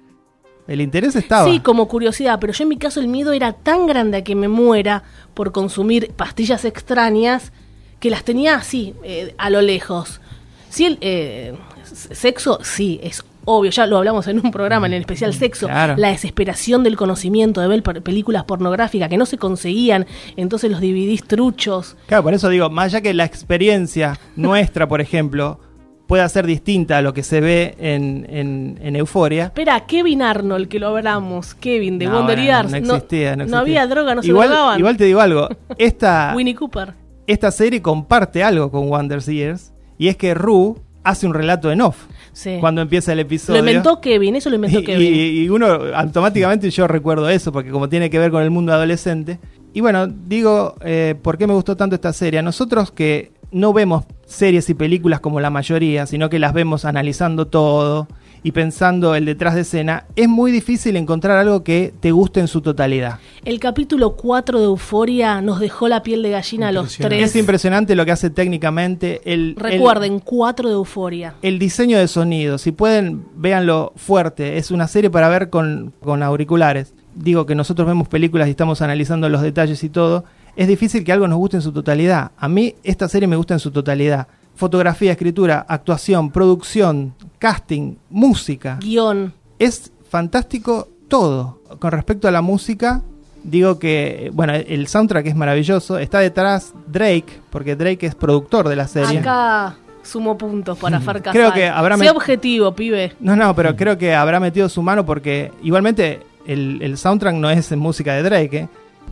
El 0.67 0.81
interés 0.81 1.17
estaba. 1.17 1.51
Sí, 1.51 1.61
como 1.61 1.89
curiosidad, 1.89 2.39
pero 2.41 2.53
yo 2.53 2.65
en 2.65 2.69
mi 2.69 2.77
caso 2.77 3.01
el 3.01 3.09
miedo 3.09 3.33
era 3.33 3.53
tan 3.55 3.87
grande 3.87 4.19
a 4.19 4.25
que 4.25 4.35
me 4.35 4.49
muera 4.49 5.05
por 5.33 5.53
consumir 5.53 6.13
pastillas 6.17 6.65
extrañas 6.65 7.53
que 8.01 8.11
las 8.11 8.25
tenía 8.25 8.57
así, 8.57 8.95
eh, 9.05 9.35
a 9.39 9.49
lo 9.49 9.63
lejos. 9.63 10.21
Sí, 10.69 10.87
el 10.87 10.99
eh, 11.01 11.55
sexo, 11.85 12.59
sí, 12.63 13.01
es 13.03 13.25
obvio, 13.45 13.71
ya 13.71 13.87
lo 13.87 13.99
hablamos 13.99 14.27
en 14.29 14.39
un 14.45 14.51
programa, 14.51 14.87
en 14.87 14.93
el 14.95 15.01
especial 15.01 15.33
sexo, 15.35 15.67
Claro. 15.67 15.95
la 15.97 16.09
desesperación 16.09 16.83
del 16.85 16.97
conocimiento 16.97 17.61
de 17.61 17.69
ver 17.69 17.83
películas 17.83 18.45
pornográficas 18.45 19.09
que 19.09 19.17
no 19.17 19.27
se 19.27 19.39
conseguían, 19.39 20.07
entonces 20.37 20.71
los 20.71 20.81
DVDs 20.81 21.25
truchos. 21.25 21.97
Claro, 22.07 22.23
por 22.23 22.35
eso 22.35 22.49
digo, 22.49 22.71
más 22.71 22.87
allá 22.87 23.01
que 23.01 23.15
la 23.15 23.25
experiencia 23.25 24.19
nuestra, 24.37 24.89
por 24.89 25.01
ejemplo, 25.01 25.59
pueda 26.07 26.29
ser 26.29 26.45
distinta 26.45 26.99
a 26.99 27.03
lo 27.03 27.15
que 27.15 27.23
se 27.23 27.41
ve 27.41 27.77
en, 27.79 28.27
en, 28.29 28.79
en 28.83 28.97
Euforia. 28.97 29.45
Espera, 29.45 29.87
Kevin 29.87 30.23
Arnold, 30.23 30.67
que 30.69 30.81
lo 30.81 30.89
hablamos, 30.89 31.55
Kevin 31.55 31.99
de 32.01 32.07
No, 32.07 32.15
Wonder 32.19 32.37
bueno, 32.37 32.53
Years, 32.63 32.71
no 32.87 32.95
existía, 32.97 33.37
no 33.37 33.43
existía. 33.45 33.61
había 33.61 33.87
droga, 33.87 34.15
no 34.17 34.23
igual, 34.25 34.49
se 34.49 34.53
drogaban. 34.55 34.79
Igual 34.81 34.97
te 34.97 35.05
digo 35.05 35.21
algo, 35.21 35.49
esta, 35.79 36.33
Winnie 36.37 36.55
Cooper. 36.57 36.95
esta 37.29 37.51
serie 37.53 37.81
comparte 37.81 38.43
algo 38.43 38.71
con 38.73 38.89
Wonder 38.89 39.21
Years, 39.21 39.73
y 39.99 40.09
es 40.09 40.17
que 40.17 40.35
Rue 40.35 40.75
hace 41.05 41.27
un 41.27 41.35
relato 41.35 41.71
en 41.73 41.81
off 41.81 42.07
Sí. 42.33 42.59
cuando 42.61 42.81
empieza 42.83 43.13
el 43.13 43.19
Lo 43.19 43.23
episodio. 43.23 43.59
inventó 43.61 44.01
Kevin, 44.01 44.37
eso 44.37 44.51
lo 44.51 44.57
inventó 44.57 44.81
Y, 44.81 44.85
Kevin. 44.85 45.15
y- 45.15 45.41
y 45.43 45.49
uno 45.49 45.67
automáticamente 45.95 46.71
yo 46.71 46.87
recuerdo 46.87 47.29
eso, 47.29 47.53
porque 47.53 47.71
como 47.71 47.89
tiene 47.89 48.11
que 48.11 48.19
ver 48.19 48.31
con 48.31 48.43
el 48.43 48.51
mundo 48.51 48.73
adolescente. 48.73 49.39
Y 49.73 49.81
bueno, 49.81 50.07
digo, 50.07 50.75
eh, 50.83 51.15
¿por 51.23 51.39
qué 51.39 51.47
me 51.47 51.55
gustó 51.55 51.77
tanto 51.77 51.95
esta 51.95 52.13
serie? 52.13 52.43
Nosotros 52.43 52.91
que 52.91 53.33
no 53.53 53.73
vemos 53.73 54.05
series 54.27 54.69
y 54.71 54.75
películas 54.75 55.21
como 55.21 55.41
la 55.41 55.51
mayoría, 55.51 56.07
sino 56.07 56.29
que 56.31 56.39
las 56.39 56.53
vemos 56.53 56.85
analizando 56.85 57.47
todo 57.49 58.07
y 58.43 58.53
pensando 58.53 59.15
el 59.15 59.25
detrás 59.25 59.55
de 59.55 59.63
escena, 59.63 60.07
es 60.17 60.29
muy 60.29 60.51
difícil 60.53 60.97
encontrar 60.97 61.37
algo 61.39 61.63
que 61.63 61.93
te 62.01 62.11
guste 62.11 62.41
en 62.41 62.49
su 62.49 62.61
totalidad. 62.61 63.19
El 63.45 63.61
capítulo 63.61 64.17
4 64.17 64.59
de 64.59 64.65
Euforia 64.65 65.41
nos 65.43 65.61
dejó 65.61 65.89
la 65.89 66.03
piel 66.03 66.23
de 66.23 66.31
gallina 66.31 66.69
a 66.69 66.73
los 66.73 66.97
tres. 66.97 67.23
Es 67.23 67.37
impresionante 67.37 67.95
lo 67.95 68.05
que 68.05 68.13
hace 68.13 68.31
técnicamente. 68.31 69.21
El, 69.25 69.51
el- 69.51 69.57
Recuerden, 69.57 70.21
4 70.21 70.69
de 70.69 70.75
Euforia. 70.75 71.35
el 71.43 71.59
diseño 71.59 71.99
de 71.99 72.09
sonido, 72.09 72.59
si 72.59 72.73
pueden, 72.73 73.25
véanlo 73.37 73.93
fuerte. 73.97 74.57
Es 74.59 74.71
una 74.71 74.89
serie 74.89 75.11
para 75.11 75.29
ver 75.29 75.51
con, 75.51 75.93
con 76.03 76.23
auriculares. 76.23 76.95
Digo 77.15 77.45
que 77.47 77.55
nosotros 77.55 77.87
vemos 77.89 78.09
películas 78.09 78.49
y 78.49 78.53
estamos 78.53 78.81
analizando 78.83 79.29
los 79.29 79.43
detalles 79.43 79.83
y 79.85 79.89
todo. 79.89 80.25
Es 80.57 80.69
difícil 80.69 81.05
que 81.05 81.13
algo 81.13 81.29
nos 81.29 81.39
guste 81.39 81.57
en 81.57 81.63
su 81.63 81.73
totalidad. 81.73 82.33
A 82.37 82.49
mí 82.49 82.75
esta 82.85 83.09
serie 83.09 83.27
me 83.29 83.37
gusta 83.37 83.55
en 83.55 83.61
su 83.61 83.71
totalidad. 83.71 84.29
Fotografía, 84.55 85.13
escritura, 85.13 85.65
actuación, 85.69 86.31
producción, 86.31 87.15
casting, 87.41 87.97
música. 88.11 88.79
Guión. 88.81 89.35
Es 89.59 89.91
fantástico 90.09 90.87
todo. 91.09 91.59
Con 91.81 91.91
respecto 91.91 92.29
a 92.29 92.31
la 92.31 92.43
música, 92.43 93.03
digo 93.43 93.79
que, 93.81 94.31
bueno, 94.35 94.53
el 94.55 94.87
soundtrack 94.87 95.27
es 95.27 95.35
maravilloso. 95.35 95.99
Está 95.99 96.21
detrás 96.21 96.73
Drake, 96.87 97.41
porque 97.51 97.75
Drake 97.75 98.07
es 98.07 98.15
productor 98.15 98.69
de 98.69 98.77
la 98.77 98.87
serie. 98.87 99.19
Acá 99.19 99.77
sumo 100.03 100.37
puntos 100.39 100.79
para 100.79 101.01
Farcasal. 101.01 101.33
Creo 101.33 101.53
que 101.53 101.67
habrá 101.69 101.97
Sé 101.97 102.05
met- 102.05 102.11
objetivo, 102.17 102.75
pibe. 102.75 103.15
No, 103.21 103.35
no, 103.37 103.55
pero 103.57 103.75
creo 103.77 103.99
que 103.99 104.15
habrá 104.15 104.39
metido 104.39 104.69
su 104.69 104.83
mano 104.83 105.05
porque 105.05 105.53
igualmente 105.63 106.21
el, 106.47 106.81
el 106.83 106.97
soundtrack 106.99 107.35
no 107.35 107.51
es 107.51 107.71
música 107.77 108.15
de 108.15 108.23
Drake, 108.23 108.57
¿eh? 108.59 108.69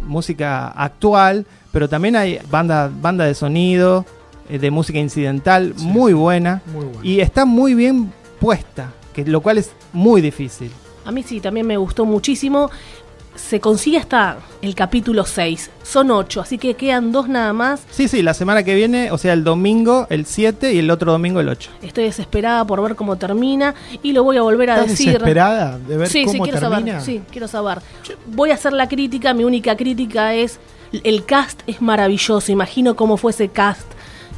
música 0.06 0.68
actual, 0.68 1.44
pero 1.72 1.88
también 1.88 2.16
hay 2.16 2.38
banda, 2.50 2.90
banda 3.00 3.24
de 3.24 3.34
sonido, 3.34 4.06
eh, 4.48 4.58
de 4.58 4.70
música 4.70 4.98
incidental, 4.98 5.74
Sí. 5.76 5.84
muy 5.86 6.12
buena 6.14 6.62
Muy 6.72 6.84
bueno. 6.86 7.00
y 7.02 7.20
está 7.20 7.44
muy 7.44 7.74
bien 7.74 8.12
puesta, 8.40 8.92
que, 9.12 9.24
lo 9.24 9.40
cual 9.40 9.58
es 9.58 9.72
muy 9.92 10.20
difícil. 10.20 10.70
A 11.04 11.10
mí 11.12 11.22
sí, 11.22 11.40
también 11.40 11.66
me 11.66 11.76
gustó 11.76 12.04
muchísimo. 12.04 12.70
Se 13.34 13.60
consigue 13.60 13.98
hasta 13.98 14.38
el 14.62 14.74
capítulo 14.74 15.24
6. 15.24 15.70
Son 15.84 16.10
8, 16.10 16.40
así 16.40 16.58
que 16.58 16.74
quedan 16.74 17.12
dos 17.12 17.28
nada 17.28 17.52
más. 17.52 17.82
Sí, 17.88 18.08
sí, 18.08 18.20
la 18.20 18.34
semana 18.34 18.64
que 18.64 18.74
viene, 18.74 19.12
o 19.12 19.18
sea, 19.18 19.32
el 19.32 19.44
domingo 19.44 20.08
el 20.10 20.26
7 20.26 20.74
y 20.74 20.78
el 20.80 20.90
otro 20.90 21.12
domingo 21.12 21.38
el 21.38 21.48
8. 21.48 21.70
Estoy 21.82 22.04
desesperada 22.04 22.66
por 22.66 22.82
ver 22.82 22.96
cómo 22.96 23.16
termina 23.16 23.76
y 24.02 24.12
lo 24.12 24.24
voy 24.24 24.38
a 24.38 24.42
volver 24.42 24.70
a 24.70 24.74
¿Estás 24.74 24.90
decir. 24.90 25.12
desesperada 25.12 25.78
de 25.78 25.96
ver 25.96 26.08
sí, 26.08 26.20
sí, 26.20 26.26
cómo 26.26 26.42
quiero 26.42 26.58
termina? 26.58 27.00
saber. 27.00 27.06
Sí, 27.06 27.22
quiero 27.30 27.46
saber. 27.46 27.78
Voy 28.26 28.50
a 28.50 28.54
hacer 28.54 28.72
la 28.72 28.88
crítica. 28.88 29.32
Mi 29.34 29.44
única 29.44 29.76
crítica 29.76 30.34
es: 30.34 30.58
el 30.92 31.24
cast 31.24 31.60
es 31.68 31.80
maravilloso. 31.80 32.50
Imagino 32.50 32.96
cómo 32.96 33.16
fue 33.16 33.30
ese 33.30 33.48
cast. 33.48 33.86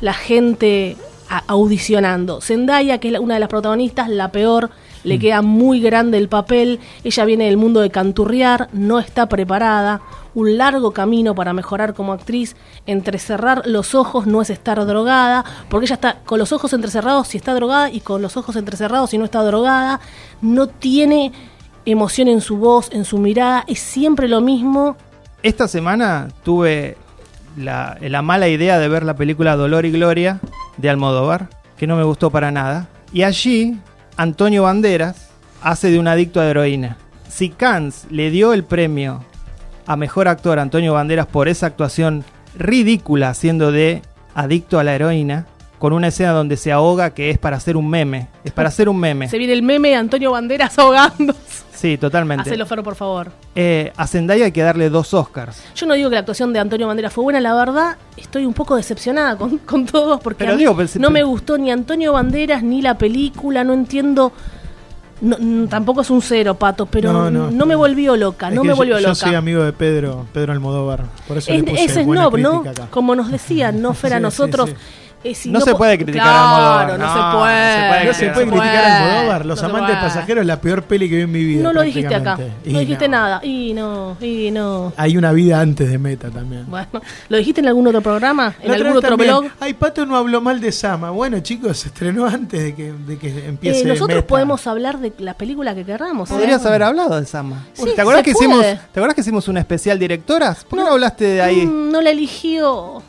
La 0.03 0.13
gente 0.13 0.99
audicionando. 1.47 2.41
Zendaya, 2.41 2.99
que 2.99 3.09
es 3.09 3.19
una 3.19 3.35
de 3.35 3.41
las 3.41 3.49
protagonistas, 3.49 4.09
la 4.09 4.33
peor. 4.33 4.71
Le 5.05 5.17
Mm. 5.17 5.21
queda 5.21 5.43
muy 5.43 5.81
grande 5.81 6.19
el 6.19 6.29
papel. 6.29 6.79
Ella 7.05 7.25
viene 7.25 7.47
del 7.47 7.57
mundo 7.57 7.81
de 7.81 7.91
canturrear, 7.91 8.69
no 8.73 8.99
está 8.99 9.27
preparada. 9.29 10.03
Un 10.35 10.59
largo 10.59 10.93
camino 10.93 11.35
para 11.35 11.53
mejorar 11.53 11.95
como 11.95 12.13
actriz. 12.13 12.55
Entrecerrar 12.87 13.63
los 13.67 13.95
ojos 13.95 14.27
no 14.27 14.43
es 14.43 14.51
estar 14.51 14.85
drogada, 14.87 15.45
porque 15.69 15.87
ella 15.87 15.95
está 15.95 16.19
con 16.25 16.39
los 16.39 16.53
ojos 16.53 16.73
entrecerrados 16.73 17.29
si 17.29 17.39
está 17.39 17.55
drogada 17.55 17.91
y 17.91 18.01
con 18.01 18.21
los 18.21 18.37
ojos 18.37 18.57
entrecerrados 18.57 19.11
si 19.11 19.19
no 19.19 19.25
está 19.25 19.43
drogada. 19.43 20.01
No 20.43 20.67
tiene 20.67 21.33
emoción 21.87 22.29
en 22.29 22.41
su 22.43 22.59
voz, 22.59 22.91
en 22.93 23.05
su 23.05 23.19
mirada, 23.19 23.65
es 23.67 23.79
siempre 23.81 24.29
lo 24.29 24.41
mismo. 24.43 24.97
Esta 25.43 25.67
semana 25.67 26.29
tuve 26.45 26.99
la, 27.57 27.97
la 28.01 28.23
mala 28.23 28.49
idea 28.49 28.79
de 28.79 28.89
ver 28.89 29.05
la 29.05 29.17
película 29.17 29.57
Dolor 29.57 29.87
y 29.87 29.91
Gloria 29.91 30.41
de 30.77 30.91
Almodóvar, 30.91 31.49
que 31.77 31.87
no 31.87 31.97
me 31.97 32.05
gustó 32.05 32.31
para 32.31 32.51
nada. 32.51 32.89
Y 33.13 33.23
allí 33.23 33.79
Antonio 34.17 34.65
Banderas 34.65 35.31
hace 35.63 35.91
de 35.91 35.99
un 35.99 36.09
adicto 36.09 36.41
a 36.41 36.47
heroína. 36.47 36.97
Si 37.29 37.49
Cannes 37.51 38.07
le 38.11 38.31
dio 38.31 38.53
el 38.53 38.65
premio 38.65 39.25
a 39.87 39.97
mejor 39.97 40.29
actor 40.29 40.59
Antonio 40.59 40.95
Banderas 40.95 41.27
por 41.27 41.49
esa 41.49 41.67
actuación 41.67 42.25
ridícula 42.57 43.31
haciendo 43.31 43.73
de 43.73 44.03
adicto 44.35 44.79
a 44.79 44.85
la 44.85 44.95
heroína, 44.95 45.47
con 45.79 45.93
una 45.95 46.09
escena 46.09 46.33
donde 46.33 46.57
se 46.57 46.71
ahoga 46.71 47.15
que 47.15 47.31
es 47.31 47.39
para 47.39 47.57
hacer 47.57 47.77
un 47.77 47.89
meme. 47.89 48.29
Es 48.45 48.53
para 48.53 48.69
hacer 48.69 48.89
un 48.89 49.01
meme. 49.01 49.29
Se 49.29 49.39
viene 49.39 49.55
el 49.55 49.63
meme 49.63 49.89
de 49.89 49.95
Antonio 49.97 50.33
Banderas 50.33 50.79
ahogando. 50.79 51.35
Sí, 51.81 51.97
totalmente. 51.97 52.43
Hacelo, 52.51 52.67
Fer, 52.67 52.83
por 52.83 52.95
favor. 52.95 53.33
Eh, 53.55 53.91
a 53.97 54.07
Zendaya 54.07 54.45
hay 54.45 54.53
que 54.53 54.61
darle 54.63 54.91
dos 54.91 55.15
Oscars. 55.15 55.63
Yo 55.75 55.87
no 55.87 55.95
digo 55.95 56.11
que 56.11 56.15
la 56.15 56.21
actuación 56.21 56.53
de 56.53 56.59
Antonio 56.59 56.87
Banderas 56.87 57.11
fue 57.13 57.25
buena, 57.25 57.41
la 57.41 57.55
verdad, 57.55 57.97
estoy 58.19 58.45
un 58.45 58.53
poco 58.53 58.77
decepcionada 58.77 59.37
con, 59.37 59.57
con 59.65 59.87
todos 59.87 60.21
porque 60.21 60.45
Pero 60.45 60.57
digo, 60.59 60.77
pero- 60.77 60.89
no 60.99 61.09
me 61.11 61.23
gustó 61.23 61.57
ni 61.57 61.71
Antonio 61.71 62.13
Banderas 62.13 62.63
ni 62.63 62.83
la 62.83 62.99
película, 62.99 63.65
no 63.65 63.73
entiendo. 63.73 64.31
no- 65.23 65.69
tampoco 65.69 66.01
es 66.03 66.11
un 66.11 66.21
cero, 66.23 66.55
Pato, 66.55 66.85
pero 66.87 67.13
No, 67.13 67.31
no, 67.31 67.51
no. 67.51 67.67
me 67.67 67.75
volvió 67.75 68.17
loca, 68.17 68.49
Es 68.49 68.55
no 68.55 68.63
me 68.63 68.69
yo- 68.71 68.77
volvió 68.77 68.97
yo, 68.99 69.09
loca. 69.09 69.15
soy 69.15 69.35
amigo 69.35 69.63
de 69.63 69.73
Pedro, 69.73 70.27
Pedro 70.35 70.53
Almodóvar. 70.53 71.05
Por 71.29 71.39
eso 71.39 71.51
Es- 71.53 71.59
le 71.63 71.71
puse 71.71 71.85
ese 71.85 72.03
buena 72.05 72.29
snob, 72.29 72.39
¿no? 72.39 72.57
acá. 72.71 72.89
Como 72.91 73.15
nos 73.15 73.31
decían, 73.31 73.81
no 73.81 73.95
Fer, 73.95 74.13
a 74.13 74.17
Sí, 74.17 74.19
sí, 74.19 74.23
nosotros. 74.23 74.71
sí. 74.71 74.77
Eh, 75.23 75.35
si 75.35 75.51
No 75.51 75.61
se 75.61 75.75
puede 75.75 75.99
criticar 75.99 76.29
a 76.29 76.51
Almodóvar, 76.55 76.87
no, 76.89 76.99
no, 77.07 77.13
se 77.13 77.19
no 77.21 77.39
puede. 77.39 77.73
se 77.75 77.89
puede 77.89 78.05
No 78.07 78.15
se 78.15 78.27
puede 78.31 78.47
no 78.47 78.53
criticar 78.53 78.85
a 78.85 78.97
Almodóvar. 79.11 79.47
Los 79.47 79.63
No 79.63 79.69
amantes 79.69 79.97
pasajeros 79.97 80.41
es 80.43 80.47
la 80.47 80.61
peor 80.61 80.83
peli 80.85 81.09
que 81.11 81.17
vi 81.17 81.23
en 81.23 81.33
mi 81.33 81.45
vida. 81.45 81.63
No 81.63 81.73
lo 81.73 81.83
dijiste 81.83 82.15
acá. 82.15 82.39
No 82.65 82.79
dijiste 82.79 83.09
no. 83.09 83.17
nada. 83.19 83.41
Y 83.45 83.75
no, 83.75 84.17
y 84.21 84.51
no. 84.51 84.93
Hay 84.97 85.17
una 85.17 85.33
vida 85.33 85.61
antes 85.61 85.91
de 85.91 85.99
Meta 85.99 86.31
también. 86.31 86.65
Bueno, 86.69 86.89
¿lo 87.29 87.37
dijiste 87.37 87.61
en 87.61 87.69
algún 87.69 87.87
otro 87.87 88.01
programa? 88.01 88.55
¿En 88.63 88.73
algún 88.73 88.97
otro 88.97 89.11
también, 89.11 89.31
blog? 89.31 89.45
Ay, 89.61 89.75
Pato 89.75 90.07
no 90.07 90.17
habló 90.17 90.41
mal 90.41 90.61
de 90.61 90.73
Sama. 90.73 91.11
Bueno, 91.11 91.41
chicos, 91.41 91.79
se 91.79 91.89
estrenó 91.89 92.27
antes 92.27 92.63
de 92.63 92.75
que, 92.75 92.93
de 92.93 93.19
que 93.19 93.47
empiece 93.47 93.81
Eh, 93.81 93.85
nosotros 93.85 94.17
Meta. 94.17 94.27
podemos 94.29 94.67
hablar 94.67 94.99
de 94.99 95.13
la 95.19 95.35
película 95.35 95.75
que 95.75 95.85
queramos. 95.85 96.31
¿eh? 96.31 96.35
Podrías 96.35 96.65
haber 96.65 96.83
hablado 96.83 97.21
de 97.21 97.27
Sama. 97.27 97.67
Sí, 97.75 97.85
¿Te 97.95 98.01
acuerdas 98.01 98.21
se 98.21 98.25
que 98.25 98.31
hicimos. 98.31 98.63
¿te 98.65 98.79
acuerdas 99.01 99.15
que 99.15 99.21
hicimos 99.21 99.49
un 99.49 99.59
especial 99.59 99.99
directoras? 99.99 100.65
¿Por 100.65 100.79
qué 100.79 100.83
no, 100.85 100.85
No. 100.87 100.93
hablaste 100.95 101.25
de 101.25 101.43
ahí? 101.43 101.67
Mm, 101.67 101.91
no 101.93 102.01
la 102.01 102.11
eligió. 102.11 103.03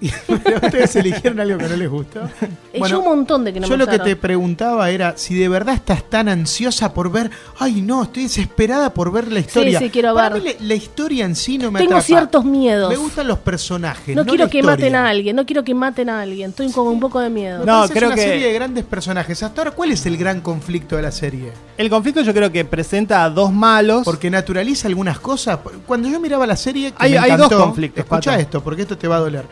Pero 0.44 0.56
ustedes 0.62 0.94
eligieron 0.96 1.40
algo 1.40 1.58
que 1.58 1.68
no 1.68 1.76
les 1.76 1.88
gustó. 1.90 2.20
Yo 2.88 3.00
un 3.00 3.04
montón 3.04 3.44
de 3.44 3.52
que 3.52 3.58
no 3.60 3.66
yo 3.66 3.72
me 3.76 3.78
lo 3.78 3.86
que 3.90 3.98
te 3.98 4.14
preguntaba 4.14 4.88
era 4.90 5.14
si 5.16 5.34
de 5.34 5.48
verdad 5.48 5.74
estás 5.74 6.08
tan 6.08 6.28
ansiosa 6.28 6.94
por 6.94 7.10
ver. 7.10 7.30
Ay, 7.58 7.82
no, 7.82 8.04
estoy 8.04 8.24
desesperada 8.24 8.94
por 8.94 9.10
ver 9.10 9.32
la 9.32 9.40
historia. 9.40 9.78
sí, 9.80 9.90
quiero 9.90 10.14
Para 10.14 10.36
ver. 10.36 10.42
mí 10.42 10.48
la, 10.60 10.66
la 10.68 10.74
historia 10.74 11.24
en 11.24 11.34
sí 11.34 11.58
no 11.58 11.72
me 11.72 11.80
Tengo 11.80 11.92
atrapa. 11.96 12.06
ciertos 12.06 12.44
miedos. 12.44 12.88
Me 12.90 12.96
gustan 12.96 13.26
los 13.26 13.38
personajes. 13.38 14.14
no 14.14 14.22
no 14.22 14.28
quiero 14.30 14.44
la 14.44 14.50
que 14.50 14.62
maten 14.62 14.94
a 14.94 15.08
alguien, 15.08 15.34
no 15.34 15.44
quiero 15.44 15.64
que 15.64 15.74
maten 15.74 16.08
a 16.10 16.20
alguien. 16.20 16.50
Estoy 16.50 16.70
con 16.70 16.86
un 16.86 17.00
poco 17.00 17.18
de 17.20 17.30
miedo. 17.30 17.58
No, 17.64 17.80
parece 17.80 17.94
creo 17.94 18.08
es 18.10 18.14
una 18.14 18.22
que- 18.22 18.28
serie 18.28 18.46
de 18.46 18.52
grandes 18.52 18.84
personajes. 18.84 19.42
Hasta 19.42 19.60
ahora, 19.62 19.70
¿cuál 19.72 19.90
es 19.90 20.06
el 20.06 20.16
gran 20.16 20.40
conflicto 20.40 20.94
de 20.96 21.02
la 21.02 21.10
serie? 21.10 21.52
El 21.76 21.90
conflicto 21.90 22.20
yo 22.22 22.32
creo 22.32 22.52
que 22.52 22.64
presenta 22.64 23.24
a 23.24 23.30
dos 23.30 23.52
malos. 23.52 24.02
Porque 24.04 24.30
naturaliza 24.30 24.86
algunas 24.86 25.18
cosas. 25.18 25.58
Cuando 25.86 26.08
yo 26.08 26.20
miraba 26.20 26.46
la 26.46 26.56
serie, 26.56 26.90
que 26.92 26.96
Hay- 26.98 27.12
me 27.12 27.18
hay 27.18 27.30
dos 27.32 27.46
encantó, 27.46 27.58
conflictos, 27.64 28.04
Escucha 28.04 28.38
esto, 28.38 28.62
porque 28.62 28.82
esto 28.82 28.96
te 28.96 29.08
va 29.08 29.16
a 29.16 29.20
doler. 29.20 29.44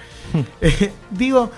Eh, 0.61 0.93
digo, 1.11 1.51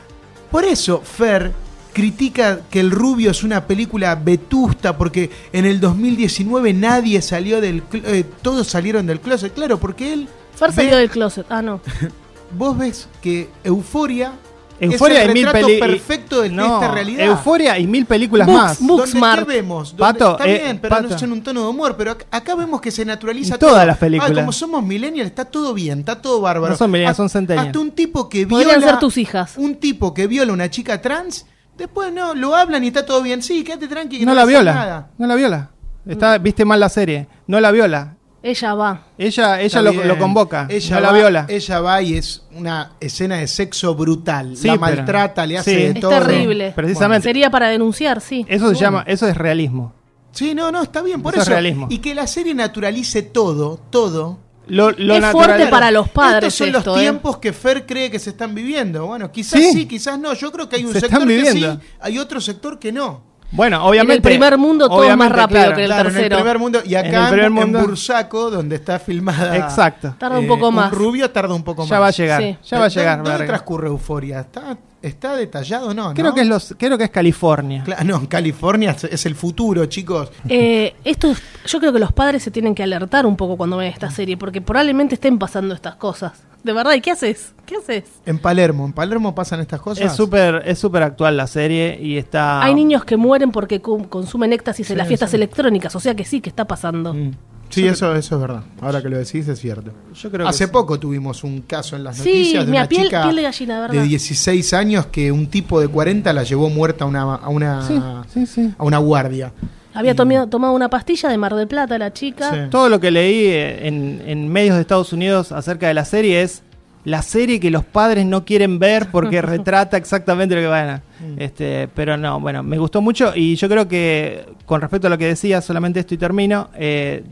por 0.50 0.64
eso 0.64 1.00
Fer 1.02 1.52
critica 1.92 2.60
que 2.70 2.80
El 2.80 2.90
Rubio 2.90 3.30
es 3.30 3.42
una 3.42 3.66
película 3.66 4.14
vetusta 4.14 4.96
porque 4.96 5.30
en 5.52 5.64
el 5.66 5.80
2019 5.80 6.72
nadie 6.74 7.20
salió 7.22 7.60
del 7.60 7.82
eh, 7.92 8.24
todos 8.42 8.68
salieron 8.68 9.06
del 9.06 9.20
closet, 9.20 9.52
claro, 9.54 9.78
porque 9.78 10.12
él 10.12 10.28
Fer 10.54 10.68
ve- 10.70 10.74
salió 10.74 10.96
del 10.96 11.10
closet. 11.10 11.46
Ah, 11.50 11.62
no. 11.62 11.80
vos 12.56 12.78
ves 12.78 13.08
que 13.20 13.48
Euforia 13.64 14.32
Euforia 14.80 15.18
es 15.20 15.24
y 15.24 15.28
el 15.28 15.34
mil 15.34 15.44
retrato 15.46 15.66
películas. 15.66 15.90
perfecto 15.90 16.40
de 16.42 16.48
esta 16.48 16.90
realidad. 16.92 17.26
Euforia 17.26 17.78
y 17.78 17.86
mil 17.86 18.06
películas 18.06 18.46
Books, 18.46 18.62
más. 18.62 18.80
Booksmart. 18.80 19.46
¿qué 19.46 19.54
vemos? 19.54 19.96
Donde- 19.96 20.00
Pato, 20.18 20.32
está 20.32 20.46
eh, 20.48 20.60
bien, 20.64 20.78
pero 20.80 20.94
no 20.96 21.02
Pato. 21.02 21.14
es 21.16 21.22
en 21.22 21.32
un 21.32 21.42
tono 21.42 21.62
de 21.62 21.66
humor. 21.68 21.96
Pero 21.96 22.12
ac- 22.18 22.24
acá 22.30 22.54
vemos 22.54 22.80
que 22.80 22.90
se 22.90 23.04
naturaliza 23.04 23.54
En 23.54 23.60
todas 23.60 23.74
todo. 23.76 23.86
las 23.86 23.98
películas. 23.98 24.30
Ah, 24.32 24.34
como 24.34 24.52
somos 24.52 24.82
millennials, 24.84 25.28
está 25.30 25.44
todo 25.44 25.74
bien, 25.74 26.00
está 26.00 26.20
todo 26.22 26.40
bárbaro. 26.40 26.72
No 26.72 26.76
son 26.78 26.90
millennials, 26.90 27.16
son 27.16 27.28
centennials. 27.28 27.68
Hasta 27.68 27.78
un 27.78 27.90
tipo 27.92 28.28
que 28.28 28.44
viola. 28.44 28.64
Podrían 28.64 28.82
ser 28.82 28.98
tus 28.98 29.16
hijas. 29.16 29.54
Un 29.56 29.76
tipo 29.76 30.14
que 30.14 30.26
viola 30.26 30.50
a 30.50 30.54
una 30.54 30.70
chica 30.70 31.00
trans 31.02 31.46
Después 31.76 32.12
no, 32.12 32.34
lo 32.34 32.56
hablan 32.56 32.82
y 32.82 32.88
está 32.88 33.06
todo 33.06 33.22
bien. 33.22 33.40
Sí, 33.40 33.62
quédate 33.62 33.86
tranqui. 33.86 34.18
que 34.18 34.26
No 34.26 34.32
va 34.32 34.40
la 34.40 34.44
viola. 34.46 34.74
nada. 34.74 35.10
No 35.16 35.28
la 35.28 35.36
viola. 35.36 35.70
Está, 36.06 36.36
viste 36.38 36.64
mal 36.64 36.80
la 36.80 36.88
serie. 36.88 37.28
No 37.46 37.60
la 37.60 37.70
viola. 37.70 38.16
Ella 38.42 38.74
va. 38.74 39.07
Ella, 39.18 39.61
ella 39.61 39.83
lo, 39.83 40.18
convoca. 40.18 40.66
Ella 40.70 40.96
no 41.01 41.03
va, 41.07 41.12
la 41.12 41.18
viola. 41.18 41.46
Ella 41.48 41.81
va 41.81 42.01
y 42.03 42.14
es 42.14 42.42
una 42.53 42.92
escena 43.01 43.37
de 43.38 43.46
sexo 43.48 43.94
brutal. 43.94 44.57
Sí, 44.57 44.68
la 44.68 44.74
pero- 44.74 44.81
maltrata, 44.96 45.44
le 45.46 45.59
hace 45.59 45.70
sí. 45.70 45.77
de 45.77 45.87
Es 45.88 45.94
Es 45.96 46.01
todo. 46.01 46.11
terrible. 46.11 46.72
Precisamente. 46.74 47.29
Sería 47.29 47.51
para 47.51 47.68
denunciar, 47.68 48.20
sí. 48.20 48.44
Eso 48.48 48.59
se 48.68 48.74
Bueno. 48.74 48.81
llama, 48.81 49.05
eso 49.07 49.27
es 49.27 49.37
realismo. 49.37 49.92
Sí, 50.31 50.55
no, 50.55 50.70
no, 50.70 50.83
está 50.83 51.03
bien, 51.03 51.20
por 51.20 51.35
Eso 51.35 51.42
eso. 51.42 51.51
es 51.51 51.55
realismo. 51.57 51.88
Y 51.90 51.98
que 51.98 52.14
la 52.14 52.27
serie 52.29 52.55
naturalice 52.55 53.22
todo, 53.22 53.81
todo. 53.90 54.38
Lo, 54.68 54.90
lo 54.92 55.14
Es 55.14 55.20
natural- 55.22 55.33
fuerte 55.33 55.66
para 55.68 55.90
los 55.90 56.09
padres 56.11 56.53
Estos 56.53 56.55
son 56.68 56.77
esto, 56.77 56.90
los 56.90 56.98
¿eh? 56.98 57.01
tiempos 57.01 57.38
que 57.38 57.53
Fer 57.55 57.87
cree 57.87 58.11
que 58.11 58.18
se 58.18 58.31
están 58.31 58.55
viviendo. 58.55 59.07
Bueno, 59.07 59.33
quizás 59.33 59.59
Sí. 59.61 59.72
sí, 59.72 59.87
quizás 59.87 60.18
no. 60.18 60.35
Yo 60.35 60.53
creo 60.53 60.68
que 60.68 60.77
hay 60.77 60.85
un 60.85 60.92
Se 60.92 61.01
sector 61.01 61.22
están 61.22 61.29
que 61.29 61.35
viviendo. 61.35 61.72
sí, 61.74 61.81
hay 62.01 62.18
otro 62.18 62.38
sector 62.40 62.79
que 62.79 62.92
no. 62.92 63.22
Bueno, 63.50 63.82
obviamente. 63.87 64.28
En 64.28 64.34
el 64.34 64.38
primer 64.40 64.58
mundo 64.58 64.88
todo 64.88 65.04
es 65.04 65.16
más 65.16 65.32
rápido 65.32 65.61
claro. 65.61 65.76
que 65.76 65.82
el 65.82 65.88
claro, 65.88 66.08
en 66.08 66.14
tercero. 66.14 66.37
el 66.37 66.42
primer 66.42 66.58
mundo. 66.58 66.80
Y 66.84 66.94
En 66.94 67.06
acá 67.06 67.22
el 67.24 67.28
primer 67.28 67.44
en, 67.46 67.52
mundo- 67.52 67.80
Bursaco, 67.80 68.50
donde 68.50 68.76
está 68.76 68.98
filmada. 68.98 69.56
Exacto. 69.56 70.14
Tarda 70.18 70.38
un 70.38 70.44
eh, 70.44 70.48
poco 70.48 70.70
más. 70.70 70.92
rubio 70.92 71.30
tarda 71.30 71.54
un 71.54 71.62
poco 71.64 71.82
más. 71.82 71.88
Ya 71.90 71.98
va 71.98 72.08
a 72.08 72.11
llegar. 72.11 72.42
Sí. 72.42 72.58
Ya 72.64 72.78
va 72.78 72.84
a 72.84 72.88
¿Dónde- 72.88 73.00
llegar. 73.00 73.22
¿Dónde 73.22 73.46
transcurre 73.46 73.88
Euforia? 73.88 74.40
¿Está, 74.40 74.76
está 75.02 75.37
detallado 75.37 75.88
o 75.88 75.94
no? 75.94 76.12
Creo 76.14 76.26
¿no? 76.30 76.34
que 76.34 76.40
es 76.42 76.46
los, 76.48 76.74
creo 76.78 76.98
que 76.98 77.04
es 77.04 77.11
California. 77.11 77.84
Cla- 77.87 78.02
no, 78.04 78.16
en 78.16 78.26
California 78.26 78.96
es- 79.11 79.26
el 79.26 79.34
futuro, 79.34 79.87
chicos. 79.87 80.30
Eh, 80.48 80.94
esto 81.04 81.30
es- 81.30 81.42
yo 81.66 81.78
creo 81.80 81.92
que 81.92 81.98
los 81.98 82.12
padres 82.12 82.42
se 82.42 82.50
tienen 82.50 82.74
que 82.74 82.82
alertar 82.82 83.26
un 83.26 83.37
poco 83.37 83.56
cuando 83.56 83.76
ven 83.76 83.88
esta 83.92 84.11
serie, 84.11 84.37
porque 84.37 84.61
probablemente 84.61 85.14
estén 85.14 85.38
pasando 85.38 85.74
estas 85.74 85.96
cosas. 85.96 86.32
De 86.64 86.72
verdad, 86.72 86.92
¿y 86.94 87.00
qué 87.00 87.12
haces? 87.12 87.54
¿Qué 87.66 87.76
haces? 87.76 88.04
En 88.26 88.38
Palermo, 88.40 88.84
en 88.84 88.92
Palermo 88.92 89.32
pasan 89.34 89.61
estas 89.61 89.80
cosas. 89.80 90.04
Es 90.06 90.12
súper 90.16 90.62
es 90.66 90.78
súper 90.78 91.04
actual 91.04 91.37
la 91.37 91.46
serie 91.46 91.96
y 92.02 92.16
está 92.18 92.61
Hay 92.62 92.74
niños 92.74 93.04
que 93.04 93.16
mueren 93.16 93.52
porque 93.52 93.80
consumen 93.80 94.52
éxtasis 94.52 94.90
en 94.90 94.94
Sí, 94.94 94.98
las 94.98 95.06
fiestas 95.06 95.30
sí. 95.30 95.37
electrónicas, 95.37 95.94
o 95.94 96.00
sea 96.00 96.14
que 96.16 96.24
sí, 96.24 96.40
que 96.40 96.48
está 96.50 96.66
pasando. 96.66 97.14
Mm. 97.14 97.30
Sí, 97.70 97.87
eso, 97.87 98.14
eso 98.14 98.35
es 98.37 98.40
verdad. 98.40 98.62
Ahora 98.81 99.02
que 99.02 99.09
lo 99.09 99.18
decís 99.18 99.46
es 99.48 99.59
cierto. 99.61 99.92
Yo 100.14 100.31
creo 100.31 100.46
que 100.46 100.50
Hace 100.50 100.66
sí. 100.66 100.70
poco 100.72 100.98
tuvimos 100.98 101.44
un 101.44 101.61
caso 101.62 101.96
en 101.96 102.04
las 102.04 102.16
Sí, 102.16 102.28
noticias 102.28 102.64
de 102.66 102.70
mira, 102.70 102.83
una 102.85 102.88
piel- 102.88 103.02
chica 103.04 103.22
piel 103.24 103.37
de 103.37 103.42
gallina, 103.42 103.74
de 103.74 103.81
verdad. 103.88 104.02
16 104.04 104.72
años 104.74 105.07
que 105.07 105.31
un 105.33 105.46
tipo 105.48 105.81
de 105.81 105.88
40 105.88 106.33
la 106.33 106.42
llevó 106.44 106.70
muerta 106.70 107.04
a 107.04 107.09
una, 107.09 107.22
a 107.35 107.48
una, 107.48 107.87
Sí, 107.87 108.00
sí, 108.33 108.46
sí. 108.46 108.74
a 108.78 108.85
una 108.85 108.98
guardia. 108.98 109.52
Había 109.94 110.14
tomado, 110.14 110.46
tomado 110.46 110.74
una 110.74 110.88
pastilla 110.88 111.28
de 111.28 111.38
Mar 111.38 111.54
del 111.54 111.66
Plata 111.66 111.98
la 111.98 112.12
chica. 112.12 112.50
Sí. 112.52 112.59
Todo 112.70 112.88
lo 112.88 113.00
que 113.00 113.11
leí 113.11 113.46
eh, 113.46 113.87
en, 113.88 114.22
en 114.26 114.48
medios 114.48 114.76
de 114.76 114.83
Estados 114.83 115.12
Unidos 115.12 115.50
acerca 115.52 115.88
de 115.88 115.94
la 115.94 116.04
serie 116.04 116.42
es 116.42 116.62
la 117.04 117.22
serie 117.22 117.59
que 117.59 117.70
los 117.70 117.85
padres 117.85 118.24
no 118.26 118.44
quieren 118.44 118.78
ver 118.78 119.09
porque 119.11 119.40
retrata 119.42 119.96
exactamente 119.96 120.54
lo 120.54 120.61
que 120.61 120.66
van 120.66 120.88
a. 120.88 121.02
Este, 121.37 121.88
pero 121.94 122.16
no, 122.16 122.38
bueno, 122.38 122.62
me 122.62 122.78
gustó 122.78 123.00
mucho 123.00 123.33
y 123.35 123.57
yo 123.57 123.68
creo 123.68 123.88
que 123.88 124.44
con 124.66 124.81
respecto 124.81 125.07
a 125.09 125.11
lo 125.11 125.18
que 125.18 125.26
decía, 125.26 125.61
solamente 125.61 126.00
esto 126.00 126.14
y 126.14 126.18
termino, 126.18 126.68
eh, 126.76 127.24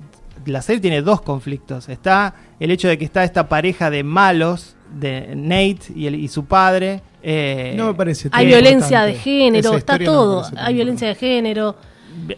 la 0.46 0.62
serie 0.62 0.80
tiene 0.80 1.02
dos 1.02 1.20
conflictos. 1.22 1.88
Está 1.88 2.34
el 2.60 2.70
hecho 2.70 2.88
de 2.88 2.98
que 2.98 3.04
está 3.04 3.24
esta 3.24 3.48
pareja 3.48 3.90
de 3.90 4.02
malos, 4.02 4.76
de 4.94 5.34
Nate 5.36 5.92
y, 5.94 6.06
el- 6.06 6.14
y 6.16 6.28
su 6.28 6.44
padre. 6.44 7.02
eh, 7.22 7.74
No 7.76 7.86
me 7.88 7.94
parece 7.94 8.28
Hay 8.32 8.46
violencia 8.46 9.02
de 9.02 9.14
género, 9.14 9.70
Esa 9.70 9.78
está 9.78 9.98
no 9.98 10.04
todo. 10.04 10.46
Hay 10.56 10.74
violencia 10.74 11.08
de 11.08 11.14
género. 11.16 11.76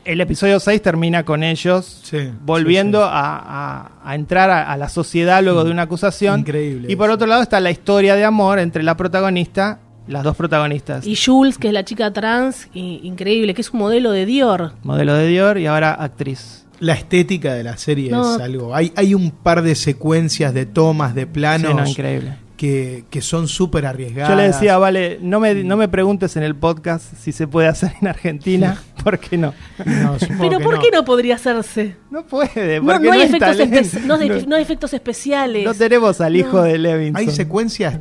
el 0.05 0.21
episodio 0.21 0.59
6 0.59 0.81
termina 0.83 1.25
con 1.25 1.43
ellos 1.45 2.01
Sí, 2.03 2.31
volviendo 2.45 2.99
sí, 3.03 3.05
sí. 3.05 3.11
A, 3.15 3.91
a- 4.03 4.11
a 4.11 4.15
entrar 4.15 4.51
a, 4.51 4.73
a 4.73 4.77
la 4.77 4.89
sociedad 4.89 5.43
luego 5.43 5.63
de 5.65 5.71
una 5.71 5.83
acusación. 5.83 6.41
Increíble 6.41 6.91
Y 6.91 6.97
por 6.97 7.07
eso. 7.11 7.15
otro 7.17 7.27
lado 7.29 7.43
está 7.43 7.61
la 7.61 7.71
historia 7.71 8.17
de 8.17 8.25
amor 8.25 8.59
entre 8.59 8.83
la 8.83 8.97
protagonista, 8.97 9.81
las 10.09 10.25
dos 10.25 10.35
protagonistas. 10.37 11.07
Y 11.07 11.15
Jules, 11.17 11.59
que 11.59 11.69
es 11.69 11.75
la 11.75 11.85
chica 11.85 12.11
trans, 12.13 12.69
y- 12.73 13.01
increíble, 13.05 13.53
que 13.53 13.61
es 13.61 13.71
un 13.71 13.79
modelo 13.81 14.11
de 14.11 14.25
Dior. 14.25 14.73
Modelo 14.83 15.13
de 15.15 15.29
Dior 15.29 15.59
y 15.59 15.67
ahora 15.67 15.93
actriz. 15.93 16.65
La 16.81 16.93
estética 16.95 17.55
de 17.55 17.65
la 17.65 17.77
serie 17.77 18.11
No. 18.11 18.37
es 18.37 18.41
algo. 18.41 18.75
Hay, 18.75 18.93
hay 18.97 19.15
un 19.15 19.31
par 19.31 19.63
de 19.63 19.75
secuencias 19.75 20.55
de 20.55 20.67
tomas, 20.67 21.15
de 21.15 21.23
Sí, 21.23 21.29
planos 21.33 21.75
no, 21.75 21.87
increíble. 21.87 22.37
que, 22.57 23.05
que 23.11 23.21
son 23.21 23.49
súper 23.49 23.85
arriesgadas. 23.87 24.31
Yo 24.31 24.37
le 24.37 24.45
decía, 24.45 24.79
vale, 24.79 25.19
no 25.21 25.41
me, 25.41 25.55
no 25.65 25.77
me 25.77 25.89
preguntes 25.89 26.37
en 26.37 26.43
el 26.45 26.55
podcast 26.55 27.05
si 27.21 27.33
se 27.33 27.47
puede 27.49 27.67
hacer 27.69 27.93
en 28.01 28.07
Argentina, 28.09 28.81
porque 29.05 29.37
no. 29.37 29.55
No, 29.85 30.17
Pero 30.41 30.61
¿por 30.61 30.79
qué 30.81 30.89
no 30.93 31.05
podría 31.05 31.35
hacerse? 31.37 31.97
No 32.11 32.25
puede, 32.25 32.81
No, 32.81 32.87
porque 32.93 33.07
no 33.09 33.13
hay, 33.13 33.23
efectos 33.23 33.57
espe- 33.59 34.03
no 34.05 34.15
hay- 34.15 34.29
No- 34.29 34.47
no 34.47 34.57
hay 34.57 34.63
efectos 34.63 34.93
especiales. 34.95 35.65
no 35.65 35.75
tenemos 35.75 36.21
al 36.21 36.37
hijo 36.37 36.59
No. 36.59 36.63
de 36.63 36.79
Levinson. 36.79 37.17
Hay 37.17 37.31
secuencias 37.35 37.99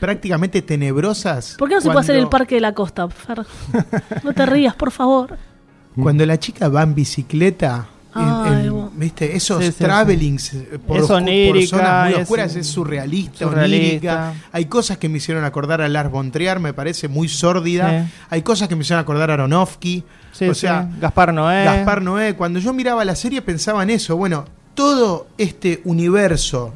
prácticamente 0.00 0.62
tenebrosas. 0.62 1.56
¿Por 1.58 1.68
qué 1.68 1.74
no 1.76 1.80
se 1.80 1.88
puede 1.88 2.00
hacer 2.00 2.16
el 2.16 2.28
parque 2.28 2.54
de 2.56 2.60
la 2.62 2.72
costa, 2.72 3.08
Fer? 3.08 3.40
No 4.24 4.32
te 4.32 4.46
rías, 4.46 4.74
por 4.74 4.90
favor. 4.90 5.36
Cuando 6.00 6.24
la 6.26 6.38
chica 6.38 6.68
va 6.68 6.82
en 6.82 6.94
bicicleta, 6.94 7.88
en- 8.16 8.66
en-. 8.66 8.90
¿viste? 8.98 9.36
Esos 9.36 9.62
Sí, 9.64 9.72
sí, 9.72 9.84
travelings 9.84 10.54
eh, 10.54 10.78
por, 10.86 10.96
Es 10.96 11.06
por 11.06 11.08
zonas 11.66 12.04
muy 12.10 12.14
oscuras 12.22 12.54
es 12.56 12.66
surrealista, 12.66 13.38
surrealista. 13.46 13.76
onírica. 13.76 14.34
Hay 14.52 14.64
cosas 14.66 14.98
que 14.98 15.08
me 15.08 15.18
hicieron 15.18 15.44
acordar 15.44 15.80
a 15.82 15.88
Lars 15.88 16.10
von 16.10 16.30
Trier, 16.30 16.58
me 16.60 16.72
parece 16.72 17.08
muy 17.08 17.28
sórdida. 17.28 18.08
Hay 18.30 18.42
cosas 18.42 18.68
que 18.68 18.76
me 18.76 18.82
hicieron 18.82 19.02
acordar 19.02 19.30
a 19.30 19.34
Aronofsky. 19.34 20.04
O 20.48 20.54
sea, 20.54 20.88
Gaspar 21.00 21.32
Noé. 21.32 21.64
Gaspar 21.64 22.02
Noé, 22.02 22.34
cuando 22.34 22.58
yo 22.58 22.72
miraba 22.72 23.04
la 23.04 23.16
serie 23.16 23.42
pensaba 23.42 23.82
en 23.82 23.90
eso. 23.90 24.16
Bueno, 24.16 24.44
todo 24.74 25.26
este 25.38 25.80
universo 25.84 26.72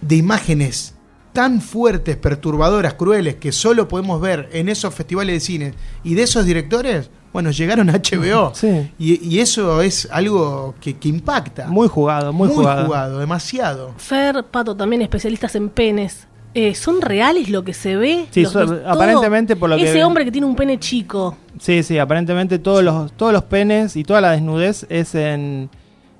de 0.00 0.16
imágenes 0.16 0.94
tan 1.32 1.60
fuertes, 1.60 2.16
perturbadoras, 2.16 2.94
crueles, 2.94 3.36
que 3.36 3.50
solo 3.50 3.88
podemos 3.88 4.20
ver 4.20 4.48
en 4.52 4.68
esos 4.68 4.94
festivales 4.94 5.34
de 5.34 5.40
cine 5.40 5.74
y 6.04 6.14
de 6.14 6.22
esos 6.22 6.44
directores, 6.46 7.10
bueno, 7.34 7.50
llegaron 7.50 7.90
a 7.90 7.98
HBO. 7.98 8.52
Sí. 8.54 8.90
Y, 8.98 9.28
y 9.28 9.40
eso 9.40 9.82
es 9.82 10.08
algo 10.10 10.74
que, 10.80 10.96
que 10.96 11.08
impacta. 11.10 11.66
Muy 11.66 11.88
jugado, 11.88 12.32
muy, 12.32 12.48
jugado. 12.48 13.18
demasiado. 13.18 13.92
Fer, 13.98 14.42
Pato, 14.44 14.74
también 14.74 15.02
especialistas 15.02 15.54
en 15.56 15.68
penes. 15.68 16.26
Eh, 16.54 16.74
¿Son 16.76 17.00
reales 17.02 17.48
lo 17.50 17.64
que 17.64 17.74
se 17.74 17.96
ve? 17.96 18.26
Sí, 18.30 18.44
son- 18.46 18.80
aparentemente 18.86 19.56
por 19.56 19.68
lo 19.68 19.76
que- 19.76 19.90
Ese 19.90 20.04
hombre 20.04 20.24
que 20.24 20.30
tiene 20.30 20.46
un 20.46 20.54
pene 20.54 20.78
chico. 20.78 21.36
Sí, 21.60 21.82
sí, 21.82 21.98
aparentemente 21.98 22.60
todos 22.60 22.82
los, 22.84 23.12
todos 23.12 23.32
los 23.32 23.42
penes 23.42 23.96
y 23.96 24.04
toda 24.04 24.20
la 24.20 24.30
desnudez 24.30 24.86
es 24.88 25.16
en 25.16 25.68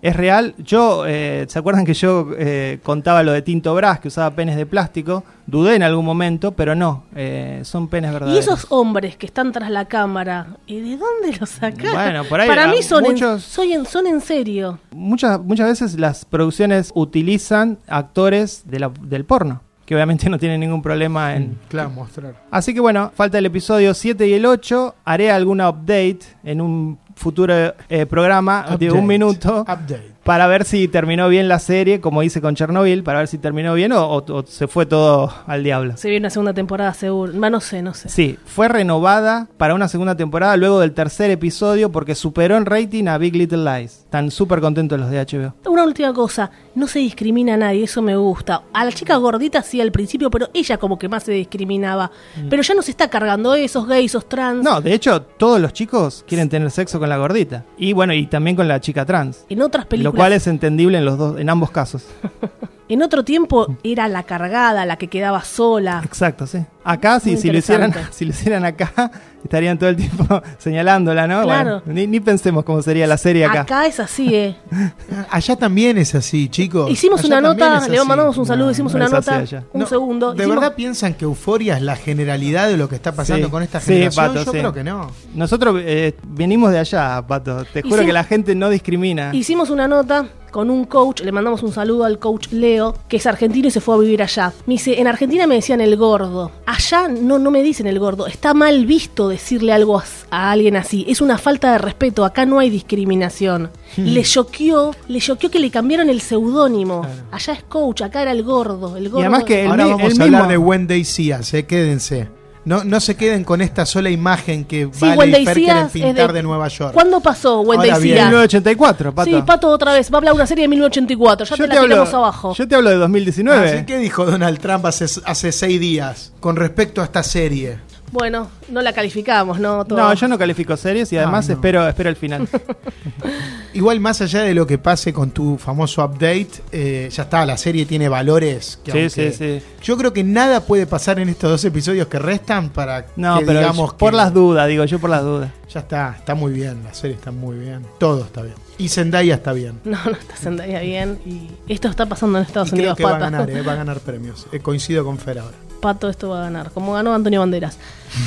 es 0.05 0.15
real. 0.17 0.55
Yo, 0.59 1.05
eh, 1.07 1.47
¿se 1.49 1.59
acuerdan 1.59 1.87
que 1.87 1.95
yo 1.95 2.29
eh, 2.37 2.79
contaba 2.83 3.23
lo 3.23 3.33
de 3.33 3.41
Tinto 3.41 3.75
Brass, 3.75 4.01
que 4.01 4.09
usaba 4.09 4.31
penes 4.33 4.55
de 4.57 4.67
plástico? 4.67 5.25
Dudé 5.47 5.77
en 5.77 5.83
algún 5.83 6.05
momento, 6.05 6.53
pero 6.53 6.75
no, 6.75 7.05
eh, 7.17 7.61
son 7.65 7.89
penes 7.89 8.11
Y 8.11 8.13
verdaderos. 8.13 8.39
esos 8.47 8.67
hombres 8.71 9.17
que 9.17 9.25
están 9.27 9.51
tras 9.53 9.71
la 9.71 9.87
cámara, 9.87 10.57
¿y 10.67 10.81
de 10.81 10.97
dónde 10.99 11.37
los 11.41 11.49
sacaron? 11.49 11.93
Bueno, 11.95 12.25
por 12.25 12.41
ahí, 12.41 12.49
Para 12.49 12.69
mí 12.69 12.83
son, 12.83 13.03
muchos- 13.05 13.43
en, 13.45 13.51
soy 13.51 13.73
en- 13.73 13.87
son 13.87 14.07
en 14.07 14.21
serio. 14.21 14.79
Muchas, 14.93 15.41
muchas 15.41 15.69
veces 15.69 15.99
las 15.99 16.25
producciones 16.27 16.93
utilizan 16.95 17.79
actores 17.87 18.63
de 18.67 18.81
la- 18.81 18.93
del 19.03 19.25
porno, 19.25 19.63
que 19.87 19.95
obviamente 19.95 20.29
no 20.31 20.39
tienen 20.39 20.61
ningún 20.61 20.83
problema 20.83 21.35
en... 21.37 21.59
Claro, 21.69 21.91
mostrar. 21.91 22.35
Así 22.51 22.75
que 22.75 22.81
bueno, 22.81 23.11
falta 23.15 23.39
el 23.39 23.47
episodio 23.47 23.95
7 23.95 24.27
y 24.27 24.35
el 24.35 24.45
8. 24.47 24.95
Haré 25.05 25.31
alguna 25.31 25.69
update 25.69 26.21
en 26.45 26.61
un 26.61 26.99
futuro 27.15 27.55
eh, 27.89 28.07
programa 28.07 28.77
de 28.79 28.91
un 28.91 29.07
minuto 29.07 29.61
Update. 29.61 30.14
Para 30.25 30.47
ver 30.47 30.65
si 30.65 30.89
terminó 30.89 31.29
bien 31.29 31.49
la 31.49 31.59
serie, 31.59 32.01
como 32.01 32.23
hice 32.23 32.41
con 32.41 32.55
Chernobyl, 32.55 33.03
para 33.03 33.19
ver 33.21 33.29
si 33.29 33.39
terminó 33.39 33.75
bien 33.75 33.93
o, 33.93 34.05
o- 34.07 34.25
o 34.33 34.47
se 34.47 34.67
fue 34.69 34.87
todo 34.87 35.33
al 35.47 35.63
diablo. 35.63 35.97
Se 35.97 36.09
viene 36.09 36.25
una 36.25 36.31
segunda 36.31 36.55
temporada 36.55 36.93
seguro. 36.95 37.33
No 37.33 37.61
sé, 37.61 37.83
no 37.83 37.95
sé. 37.95 38.09
Sí, 38.09 38.39
fue 38.47 38.69
renovada 38.69 39.49
para 39.59 39.75
una 39.75 39.87
segunda 39.89 40.17
temporada 40.17 40.57
luego 40.57 40.81
del 40.81 40.93
tercer 40.93 41.31
episodio 41.31 41.93
porque 41.93 42.15
superó 42.15 42.57
en 42.57 42.67
rating 42.67 43.07
a 43.07 43.19
Big 43.19 43.37
Little 43.37 43.59
Lies. 43.65 44.01
Están 44.05 44.31
súper 44.31 44.61
contentos 44.61 44.99
los 44.99 45.11
de 45.11 45.19
HBO. 45.25 45.55
Una 45.71 45.85
última 45.85 46.13
cosa, 46.15 46.51
no 46.75 46.87
se 46.87 47.01
discrimina 47.01 47.55
a 47.55 47.57
nadie, 47.57 47.85
eso 47.85 48.01
me 48.01 48.17
gusta. 48.17 48.63
A 48.73 48.85
la 48.85 48.93
chica 48.93 49.17
gordita 49.17 49.63
sí 49.63 49.81
al 49.81 49.93
principio, 49.93 50.31
pero 50.31 50.49
ella 50.55 50.79
como 50.79 50.99
que 50.99 51.09
más 51.09 51.25
se 51.25 51.33
discriminaba. 51.33 52.11
Pero 52.49 52.63
ya 52.63 52.75
no 52.75 52.83
se 52.83 52.91
está 52.93 53.09
cargando 53.09 53.55
esos 53.55 53.87
gays, 53.87 54.13
esos 54.13 54.29
trans. 54.29 54.63
No, 54.65 54.81
de 54.81 54.95
hecho, 54.95 55.21
todos 55.23 55.61
los 55.61 55.73
chicos 55.73 56.25
quieren 56.27 56.49
tener 56.49 56.71
sexo 56.71 56.99
con 56.99 57.09
la 57.09 57.17
gordita. 57.19 57.65
Y 57.77 57.93
bueno, 57.93 58.15
y 58.15 58.27
también 58.27 58.57
con 58.57 58.69
la 58.69 58.81
chica 58.81 59.05
trans. 59.05 59.45
En 59.49 59.61
otras 59.63 59.87
Lo 60.15 60.19
cual 60.19 60.33
es 60.33 60.47
entendible 60.47 60.97
en 60.99 61.05
los 61.05 61.19
dos, 61.19 61.41
en 61.41 61.51
ambos 61.51 61.73
casos. 61.73 62.05
en 62.89 63.03
otro 63.03 63.25
tiempo 63.25 63.77
era 63.83 64.09
la 64.09 64.23
cargada, 64.25 64.85
la 64.87 64.97
que 64.97 65.09
quedaba 65.09 65.43
sola. 65.45 66.03
Exacto, 66.05 66.47
sí. 66.47 66.59
Acá, 66.87 67.19
si, 67.19 67.31
Muy 67.31 67.41
si, 67.41 67.51
lo 67.51 67.57
hicieran, 67.59 67.95
si 68.11 68.27
lo 68.27 68.33
hicieran 68.33 68.63
acá, 68.67 69.11
estarían 69.43 69.79
todo 69.79 69.89
el 69.89 69.97
tiempo 69.97 70.43
señalándola, 70.59 71.27
¿no? 71.27 71.43
Claro. 71.45 71.81
Bueno, 71.85 71.95
ni, 71.99 72.07
ni 72.07 72.21
pensemos 72.21 72.63
cómo 72.63 72.83
sería 72.83 73.07
la 73.07 73.17
serie 73.17 73.47
acá. 73.47 73.63
Acá 73.63 73.87
es 73.87 73.99
así, 74.01 74.35
¿eh? 74.35 74.57
Allá 75.31 75.57
también 75.57 75.97
es 75.97 76.15
así, 76.15 76.49
chicos. 76.51 76.91
Hicimos 76.91 77.21
Allá 77.21 77.39
una 77.39 77.41
nota, 77.41 77.89
le 77.89 78.05
mandamos 78.05 78.37
un 78.37 78.45
saludo, 78.45 78.67
No, 78.67 78.73
hicimos 78.73 78.93
no 78.93 78.99
una 78.99 79.09
nota, 79.09 79.37
allá. 79.39 79.65
un 79.73 79.81
No, 79.81 79.87
segundo. 79.87 80.35
¿De 80.35 80.43
hicimos- 80.45 80.57
verdad 80.61 80.75
piensan 80.75 81.15
que 81.15 81.25
Euforia 81.25 81.77
es 81.79 81.83
la 81.83 81.97
generalidad 81.97 82.69
de 82.69 82.77
lo 82.77 82.87
que 82.91 82.97
está 82.97 83.13
pasando 83.13 83.47
Sí. 83.47 83.51
con 83.51 83.63
esta 83.63 83.81
Sí, 83.81 83.95
generación? 83.95 84.27
Pato, 84.27 84.45
Yo 84.45 84.53
sí. 84.53 84.59
creo 84.59 84.73
que 84.75 84.85
no. 84.85 85.11
Nosotros 85.35 85.77
eh, 85.83 86.15
venimos 86.23 86.71
de 86.71 86.81
allá, 86.81 87.23
Pato. 87.27 87.65
Te 87.65 87.81
juro 87.81 87.95
Hicimos- 87.97 88.07
que 88.07 88.13
la 88.13 88.25
gente 88.25 88.55
no 88.55 88.69
discrimina. 88.69 89.31
Hicimos 89.35 89.71
una 89.71 89.89
nota 89.89 90.27
con 90.55 90.71
un 90.71 90.85
coach, 90.85 91.23
le 91.23 91.33
mandamos 91.33 91.65
un 91.65 91.73
saludo 91.73 92.05
al 92.05 92.21
coach 92.21 92.53
Leo, 92.53 92.95
que 93.09 93.17
es 93.17 93.27
argentino 93.27 93.67
y 93.67 93.73
se 93.73 93.81
fue 93.81 93.97
a 93.97 93.99
vivir 93.99 94.23
allá. 94.23 94.53
Me 94.67 94.75
dice, 94.75 95.01
en 95.01 95.09
Argentina 95.09 95.49
me 95.49 95.57
decían 95.57 95.81
el 95.81 95.97
gordo. 95.97 96.53
Allá 96.65 97.09
no, 97.09 97.41
no 97.41 97.51
me 97.51 97.61
dicen 97.65 97.89
el 97.89 97.99
gordo. 97.99 98.29
Está 98.29 98.55
mal 98.55 98.87
visto 98.87 99.29
decirle 99.29 99.73
algo 99.73 99.99
a, 99.99 100.05
a 100.31 100.53
alguien 100.53 100.77
así. 100.77 101.05
Es 101.09 101.21
una 101.21 101.39
falta 101.39 101.73
de 101.73 101.79
respeto. 101.79 102.25
Acá 102.25 102.47
no 102.47 102.61
hay 102.61 102.71
discriminación. 102.71 103.71
Le 103.97 104.23
choqueó, 104.23 104.95
le 105.09 105.19
choqueó 105.19 105.51
que 105.51 105.59
le 105.59 105.73
cambiaron 105.73 106.09
el 106.09 106.21
seudónimo. 106.21 107.05
Allá 107.33 107.53
es 107.55 107.65
coach, 107.65 108.03
acá 108.03 108.23
era 108.23 108.31
el 108.31 108.45
gordo. 108.45 108.97
El 108.97 109.09
gordo. 109.09 109.19
Y 109.19 109.23
además 109.23 109.43
que 109.43 109.63
el, 109.65 109.71
Ahora 109.73 109.87
vamos 109.87 110.03
el 110.13 110.21
a 110.21 110.25
hablar 110.25 110.41
mismo- 110.43 110.51
de 110.53 110.59
Wendy 110.59 111.05
Sears, 111.05 111.53
eh, 111.55 111.67
quédense. 111.67 112.29
No, 112.65 112.83
no 112.83 112.99
se 113.01 113.15
queden 113.17 113.45
con 113.45 113.61
esta 113.61 113.85
sola 113.85 114.09
imagen 114.11 114.65
que 114.65 114.89
Sí, 114.93 115.07
Vale 115.17 115.41
y 115.41 115.45
Fer 115.45 115.55
quieren 115.57 115.89
pintar 115.89 116.29
de- 116.33 116.39
de, 116.39 116.43
Nueva 116.43 116.69
York. 116.69 116.95
¿Cuándo 116.95 117.21
pasó 117.21 117.61
Wendy 117.61 117.89
Ahora 117.91 117.99
bien, 117.99 118.17
Sears? 118.17 118.29
1984, 118.31 119.15
Pato. 119.15 119.31
Sí, 119.31 119.43
Pato 119.47 119.69
otra 119.69 119.93
vez. 119.93 120.11
Va 120.11 120.17
a 120.17 120.19
hablar 120.19 120.33
de 120.33 120.37
una 120.37 120.47
serie 120.47 120.63
de 120.65 120.69
1984. 120.69 121.45
Ya 121.47 121.51
yo 121.51 121.57
te 121.57 121.69
la 121.69 121.75
te, 121.75 121.79
hablo, 121.79 121.89
tiramos 121.95 122.15
abajo. 122.15 122.55
yo 122.55 122.67
te 122.69 122.75
hablo 122.75 122.91
de 122.91 122.97
2019. 122.97 123.69
Así 123.69 123.85
que 123.85 123.99
dijo 123.99 124.25
Donald 124.25 124.59
Trump 124.59 124.87
hace, 124.87 125.07
hace 125.25 125.53
seis 125.53 125.79
días 125.81 126.33
con 126.41 126.57
respecto 126.57 127.01
a 127.03 127.05
esta 127.05 127.23
serie. 127.23 127.79
Bueno, 128.15 128.49
no 128.69 128.81
la 128.81 128.93
calificamos, 128.93 129.59
¿no? 129.59 129.85
Todo. 129.85 129.99
No, 129.99 130.15
yo 130.15 130.29
no 130.29 130.39
califico 130.39 130.77
series 130.77 131.13
y 131.13 131.17
además 131.19 131.47
Ah, 131.47 131.49
no. 131.49 131.55
espero, 131.55 131.89
espero 131.89 132.11
el 132.11 132.15
final. 132.17 132.49
Igual 133.73 133.99
más 133.99 134.21
allá 134.21 134.43
de 134.43 134.55
lo 134.55 134.69
que 134.69 134.79
pase 134.79 135.13
con 135.13 135.33
tu 135.33 135.59
famoso 135.59 136.05
update, 136.05 136.49
eh, 136.71 137.09
ya 137.11 137.25
está, 137.25 137.45
la 137.45 137.57
serie 137.57 137.85
tiene 137.87 138.09
valores. 138.09 138.79
Que 138.85 138.93
Sí, 138.93 138.99
aunque- 138.99 139.33
sí, 139.33 139.61
sí. 139.61 139.67
Yo 139.83 139.97
creo 139.99 140.13
que 140.13 140.23
nada 140.23 140.61
puede 140.61 140.87
pasar 140.87 141.19
en 141.19 141.29
estos 141.29 141.51
dos 141.51 141.65
episodios 141.65 142.07
que 142.07 142.21
restan 142.21 142.71
para 142.71 143.07
No, 143.17 143.41
que 143.41 143.47
pero 143.47 143.59
digamos 143.59 143.95
por 143.95 144.13
que 144.13 144.17
las 144.17 144.33
dudas, 144.33 144.69
digo 144.69 144.85
yo 144.85 145.01
por 145.01 145.11
las 145.11 145.23
dudas. 145.23 145.51
ya 145.69 145.81
está, 145.81 146.15
está 146.17 146.37
muy 146.37 146.53
bien, 146.53 146.85
la 146.85 146.95
serie 146.95 147.17
está 147.17 147.33
muy 147.33 147.57
bien, 147.59 147.85
todo 147.99 148.21
está 148.25 148.43
bien. 148.43 148.55
Y 148.79 148.89
Zendaya 148.91 149.35
está 149.35 149.53
bien. 149.53 149.81
No, 149.85 149.99
no 150.05 150.13
está 150.13 150.37
Zendaya 150.37 150.79
bien. 150.81 151.19
Y 151.27 151.49
esto 151.73 151.89
está 151.89 152.07
pasando 152.07 152.39
en 152.39 152.45
Estados 152.45 152.69
Y 152.69 152.73
creo 152.77 152.93
Unidos, 152.93 152.97
que 152.97 153.05
va 153.05 153.17
a 153.17 153.19
ganar, 153.19 153.51
eh, 153.51 153.63
va 153.63 153.73
a 153.73 153.77
ganar 153.77 153.99
premios. 153.99 154.47
Eh, 154.53 154.61
coincido 154.61 155.05
con 155.05 155.19
Fer 155.19 155.41
ahora. 155.41 155.57
Pato 155.85 156.09
esto 156.09 156.31
va 156.31 156.39
a 156.41 156.45
ganar, 156.45 156.71
como 156.71 156.95
ganó 156.95 157.13
Antonio 157.15 157.41
Banderas. 157.41 157.77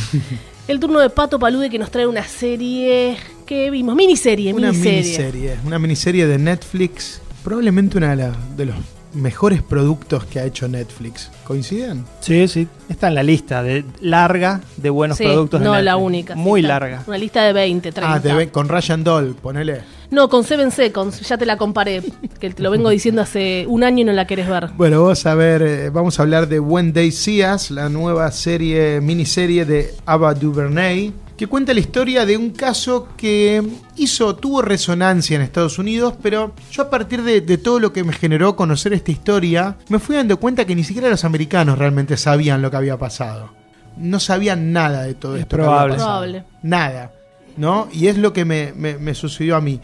El 0.68 0.80
turno 0.80 0.99
de 0.99 1.10
Pato 1.10 1.39
Palude 1.39 1.72
que 1.72 1.80
nos 1.80 1.89
trae 1.89 2.05
una 2.05 2.24
serie 2.24 3.18
que 3.47 3.72
vimos, 3.72 3.95
miniserie, 3.95 4.53
Una 4.53 4.72
miniserie. 4.72 5.01
miniserie, 5.01 5.58
una 5.66 5.80
miniserie 5.80 6.28
de 6.28 6.38
Netflix, 6.38 7.20
probablemente 7.43 7.97
una 7.97 8.12
de, 8.12 8.16
la- 8.18 8.36
de 8.55 8.66
los 8.66 8.76
mejores 9.18 9.61
productos 9.61 10.26
que 10.26 10.39
ha 10.39 10.45
hecho 10.45 10.68
Netflix. 10.68 11.30
¿Coinciden? 11.43 12.05
Sí, 12.22 12.47
sí. 12.47 12.68
Está 12.88 13.07
en 13.09 13.15
la 13.15 13.24
lista 13.24 13.61
de 13.63 13.84
larga 13.99 14.61
de 14.78 14.89
buenos 14.89 15.18
Sí, 15.18 15.26
productos. 15.26 15.59
de 15.59 15.65
no 15.65 15.72
Netflix. 15.72 15.86
la 15.86 15.97
única. 15.97 16.36
Muy 16.36 16.61
larga. 16.61 17.03
Una 17.07 17.18
lista 17.18 17.43
de 17.43 17.53
20, 17.53 17.91
30. 17.91 18.15
Ah, 18.39 18.45
con 18.51 18.70
Ryan 18.70 19.03
Doll, 19.03 19.36
ponele. 19.36 19.82
No, 20.09 20.30
con 20.30 20.43
Seven 20.45 20.72
Seconds, 20.72 21.20
ya 21.22 21.38
te 21.38 21.45
la 21.45 21.57
comparé. 21.57 22.01
Que 22.39 22.51
te 22.51 22.61
lo 22.61 22.70
vengo 22.70 22.91
diciendo 22.91 23.24
hace 23.24 23.65
un 23.68 23.84
año 23.84 24.01
y 24.01 24.03
no 24.05 24.13
la 24.13 24.28
querés 24.28 24.47
ver. 24.47 24.70
Bueno, 24.78 25.01
vamos 25.01 25.26
a 25.26 25.34
ver, 25.34 25.61
eh, 25.63 25.89
vamos 25.89 26.20
a 26.20 26.22
hablar 26.22 26.47
de 26.47 26.59
When 26.59 26.93
They 26.93 27.11
See 27.11 27.43
Us, 27.43 27.72
la 27.72 27.89
nueva 27.89 28.30
serie, 28.32 29.01
miniserie 29.01 29.65
de 29.65 29.95
Ava 30.05 30.36
DuVernay, 30.36 31.11
que 31.38 31.48
cuenta 31.48 31.74
la 31.74 31.80
historia 31.80 32.26
de 32.26 32.36
un 32.36 32.50
caso 32.50 33.10
que 33.16 33.62
hizo, 33.96 34.36
tuvo 34.36 34.62
resonancia 34.64 35.36
en 35.36 35.44
Estados 35.44 35.78
Unidos, 35.78 36.16
pero 36.22 36.54
yo 36.72 36.82
a 36.84 36.90
partir 36.90 37.22
de, 37.22 37.42
de 37.42 37.58
todo 37.60 37.80
lo 37.80 37.94
que 37.94 38.04
me 38.04 38.12
generó 38.14 38.56
conocer 38.56 38.92
esta 38.94 39.12
historia, 39.12 39.78
me 39.90 40.00
fui 40.00 40.16
dando 40.16 40.40
cuenta 40.40 40.66
que 40.66 40.76
ni 40.76 40.84
siquiera 40.84 41.10
los 41.10 41.24
americanos 41.26 41.78
realmente 41.78 42.18
sabían 42.18 42.62
lo 42.64 42.72
que 42.72 42.78
había 42.78 42.98
pasado. 42.98 43.52
No 43.98 44.20
sabían 44.20 44.74
nada 44.74 45.04
de 45.04 45.14
todo 45.14 45.36
Es 45.36 45.42
esto. 45.42 45.58
que 45.58 45.62
probable. 45.64 45.94
había 45.94 45.96
pasado. 46.06 46.20
Probable. 46.24 46.44
Nada. 46.64 47.12
¿No? 47.56 47.88
Y 47.92 48.08
es 48.08 48.18
lo 48.18 48.34
que 48.34 48.44
me, 48.46 48.74
me- 48.76 48.98
me 48.98 49.14
sucedió 49.16 49.56
a 49.56 49.62
mí. 49.62 49.80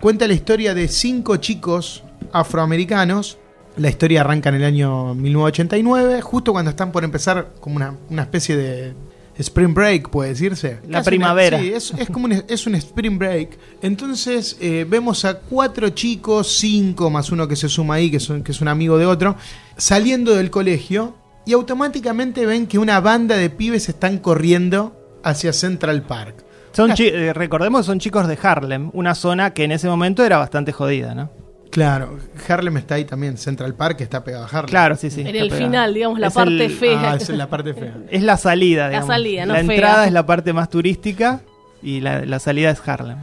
Cuenta 0.00 0.26
la 0.26 0.32
historia 0.34 0.74
de 0.74 0.88
cinco 0.88 1.36
chicos 1.36 2.02
afroamericanos. 2.32 3.38
La 3.76 3.88
historia 3.88 4.20
arranca 4.22 4.48
en 4.48 4.56
el 4.56 4.64
año 4.64 5.14
1989, 5.14 6.20
justo 6.22 6.52
cuando 6.52 6.70
están 6.70 6.90
por 6.92 7.04
empezar 7.04 7.52
como 7.60 7.76
una, 7.76 7.94
una 8.10 8.22
especie 8.22 8.56
de 8.56 8.94
spring 9.40 9.74
break, 9.74 10.08
puede 10.10 10.30
decirse. 10.30 10.78
La 10.88 10.98
Casi 10.98 11.10
primavera. 11.10 11.56
una- 11.58 11.66
sí, 11.66 11.72
es, 11.72 11.92
es 11.98 12.08
como 12.10 12.26
un, 12.26 12.32
es 12.46 12.66
un 12.66 12.74
spring 12.76 13.18
break. 13.18 13.58
Entonces 13.82 14.56
eh, 14.60 14.86
vemos 14.88 15.24
a 15.24 15.38
cuatro 15.40 15.88
chicos, 15.90 16.46
cinco 16.58 17.10
más 17.10 17.30
uno 17.32 17.48
que 17.48 17.56
se 17.56 17.68
suma 17.68 17.94
ahí, 17.94 18.10
que, 18.10 18.20
son, 18.20 18.42
que 18.42 18.52
es 18.52 18.60
un 18.60 18.68
amigo 18.68 18.98
de 18.98 19.06
otro, 19.06 19.36
saliendo 19.76 20.34
del 20.34 20.50
colegio 20.50 21.16
y 21.46 21.52
automáticamente 21.54 22.46
ven 22.46 22.66
que 22.66 22.78
una 22.78 23.00
banda 23.00 23.36
de 23.36 23.50
pibes 23.50 23.88
están 23.88 24.18
corriendo 24.18 24.96
hacia 25.24 25.52
Central 25.52 26.02
Park. 26.02 26.44
Son 26.72 26.94
chi- 26.94 27.08
eh, 27.08 27.32
recordemos 27.32 27.80
que 27.80 27.86
son 27.86 27.98
chicos 27.98 28.28
de 28.28 28.38
Harlem, 28.40 28.90
una 28.92 29.14
zona 29.14 29.52
que 29.52 29.64
en 29.64 29.72
ese 29.72 29.88
momento 29.88 30.24
era 30.24 30.38
bastante 30.38 30.70
jodida, 30.72 31.14
¿no? 31.14 31.30
Claro, 31.70 32.18
Harlem 32.48 32.76
está 32.78 32.96
ahí 32.96 33.04
también, 33.04 33.36
Central 33.38 33.74
Park 33.74 34.00
está 34.00 34.24
pegado 34.24 34.44
a 34.44 34.48
Harlem. 34.48 34.66
Claro, 34.70 34.96
sí, 34.96 35.08
sí. 35.10 35.20
en 35.20 35.28
el 35.28 35.48
pegado. 35.48 35.56
final, 35.60 35.94
digamos, 35.94 36.18
la 36.18 36.26
Es 36.28 36.34
parte 36.34 36.64
el- 36.64 36.70
fea. 36.72 37.12
Ah, 37.12 37.16
es 37.16 37.28
la 37.28 37.48
parte 37.48 37.74
fea. 37.74 37.94
Es 38.10 38.22
la 38.22 38.36
salida, 38.36 38.84
La 38.84 38.88
digamos. 38.88 39.06
salida, 39.08 39.46
no 39.46 39.52
La 39.54 39.60
fea. 39.64 39.74
entrada 39.74 40.06
es 40.06 40.12
la 40.12 40.26
parte 40.26 40.52
más 40.52 40.68
turística 40.68 41.40
y 41.82 42.00
la, 42.00 42.24
la 42.24 42.38
salida 42.40 42.70
es 42.70 42.80
Harlem. 42.86 43.18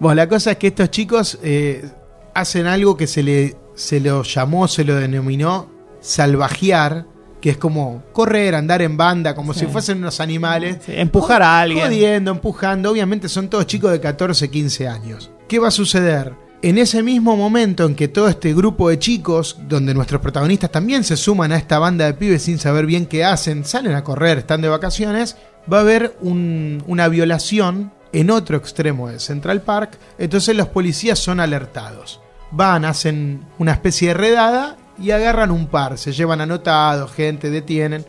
Bueno, 0.00 0.16
la 0.16 0.28
cosa 0.28 0.50
es 0.52 0.58
que 0.58 0.66
estos 0.68 0.90
chicos 0.90 1.38
eh, 1.42 1.88
hacen 2.34 2.66
algo 2.66 2.96
que 2.96 3.06
se, 3.06 3.22
le, 3.22 3.56
se 3.74 4.00
lo 4.00 4.22
llamó, 4.22 4.68
se 4.68 4.84
lo 4.84 4.94
denominó 4.94 5.70
salvajear, 6.00 7.06
que 7.40 7.50
es 7.50 7.56
como 7.56 8.02
correr, 8.12 8.54
andar 8.54 8.82
en 8.82 8.96
banda, 8.96 9.34
como 9.34 9.54
Sí. 9.54 9.60
si 9.60 9.66
fuesen 9.66 9.98
unos 9.98 10.20
animales. 10.20 10.78
Sí, 10.84 10.92
empujar 10.94 11.42
a 11.42 11.60
alguien. 11.60 11.86
Jodiendo, 11.86 12.30
empujando. 12.32 12.90
Obviamente 12.90 13.28
son 13.28 13.48
todos 13.48 13.66
chicos 13.66 13.90
de 13.92 14.00
14, 14.00 14.50
15 14.50 14.88
años. 14.88 15.30
¿Qué 15.48 15.58
va 15.58 15.68
a 15.68 15.70
suceder? 15.72 16.32
En 16.60 16.76
ese 16.76 17.04
mismo 17.04 17.36
momento 17.36 17.86
en 17.86 17.94
que 17.94 18.08
todo 18.08 18.28
este 18.28 18.52
grupo 18.52 18.88
de 18.88 18.98
chicos, 18.98 19.58
donde 19.68 19.94
nuestros 19.94 20.20
protagonistas 20.20 20.72
también 20.72 21.04
se 21.04 21.16
suman 21.16 21.52
a 21.52 21.56
esta 21.56 21.78
banda 21.78 22.06
de 22.06 22.14
pibes 22.14 22.42
sin 22.42 22.58
saber 22.58 22.84
bien 22.84 23.06
qué 23.06 23.24
hacen, 23.24 23.64
salen 23.64 23.94
a 23.94 24.02
correr, 24.02 24.38
están 24.38 24.60
de 24.60 24.68
vacaciones, 24.68 25.36
va 25.72 25.78
a 25.78 25.82
haber 25.82 26.16
un- 26.20 26.82
una 26.88 27.06
violación 27.06 27.92
en 28.12 28.30
otro 28.30 28.56
extremo 28.56 29.08
de 29.08 29.20
Central 29.20 29.62
Park, 29.62 29.98
entonces 30.18 30.56
los 30.56 30.66
policías 30.68 31.20
son 31.20 31.38
alertados. 31.38 32.20
Van, 32.50 32.84
hacen 32.84 33.44
una 33.58 33.72
especie 33.72 34.08
de 34.08 34.14
redada 34.14 34.76
y 35.00 35.12
agarran 35.12 35.52
un 35.52 35.68
par, 35.68 35.96
se 35.96 36.12
llevan 36.12 36.40
anotados, 36.40 37.12
gente, 37.12 37.50
detienen. 37.50 38.04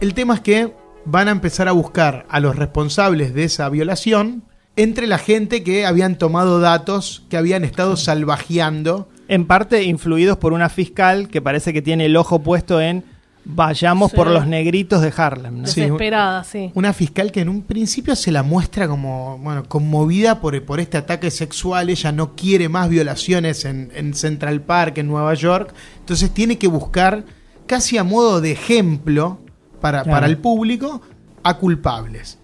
El 0.00 0.14
tema 0.14 0.34
es 0.36 0.40
que 0.40 0.72
van 1.04 1.28
a 1.28 1.32
empezar 1.32 1.68
a 1.68 1.72
buscar 1.72 2.24
a 2.30 2.40
los 2.40 2.56
responsables 2.56 3.34
de 3.34 3.44
esa 3.44 3.68
violación 3.68 4.44
entre 4.76 5.06
la 5.06 5.18
gente 5.18 5.62
que 5.62 5.84
habían 5.86 6.16
tomado 6.16 6.60
datos, 6.60 7.24
que 7.28 7.36
habían 7.36 7.64
estado 7.64 7.96
salvajeando. 7.96 9.08
En 9.28 9.46
parte 9.46 9.84
influidos 9.84 10.38
por 10.38 10.52
una 10.52 10.68
fiscal 10.68 11.28
que 11.28 11.40
parece 11.42 11.72
que 11.72 11.82
tiene 11.82 12.06
el 12.06 12.16
ojo 12.16 12.40
puesto 12.42 12.80
en 12.80 13.04
vayamos 13.44 14.10
Sí. 14.10 14.16
por 14.16 14.26
los 14.28 14.46
negritos 14.46 15.00
de 15.02 15.12
Harlem. 15.16 15.62
Desesperada, 15.62 16.44
sí. 16.44 16.70
Una 16.74 16.92
fiscal 16.92 17.32
que 17.32 17.40
en 17.40 17.48
un 17.48 17.62
principio 17.62 18.14
se 18.16 18.32
la 18.32 18.42
muestra 18.42 18.86
como, 18.88 19.38
bueno, 19.38 19.64
conmovida 19.68 20.40
por, 20.40 20.60
por 20.64 20.78
este 20.80 20.98
ataque 20.98 21.30
sexual. 21.30 21.88
Ella 21.90 22.12
no 22.12 22.34
quiere 22.36 22.68
más 22.68 22.88
violaciones 22.88 23.64
en, 23.64 23.90
en 23.94 24.14
Central 24.14 24.60
Park, 24.62 24.98
en 24.98 25.06
Nueva 25.08 25.34
York. 25.34 25.72
Entonces 26.00 26.30
tiene 26.32 26.58
que 26.58 26.68
buscar, 26.68 27.24
casi 27.66 27.98
a 27.98 28.04
modo 28.04 28.40
de 28.40 28.52
ejemplo 28.52 29.38
para, 29.80 30.02
Claro. 30.02 30.16
para 30.16 30.26
el 30.26 30.36
público, 30.38 31.00
a 31.42 31.56
culpables. 31.56 32.38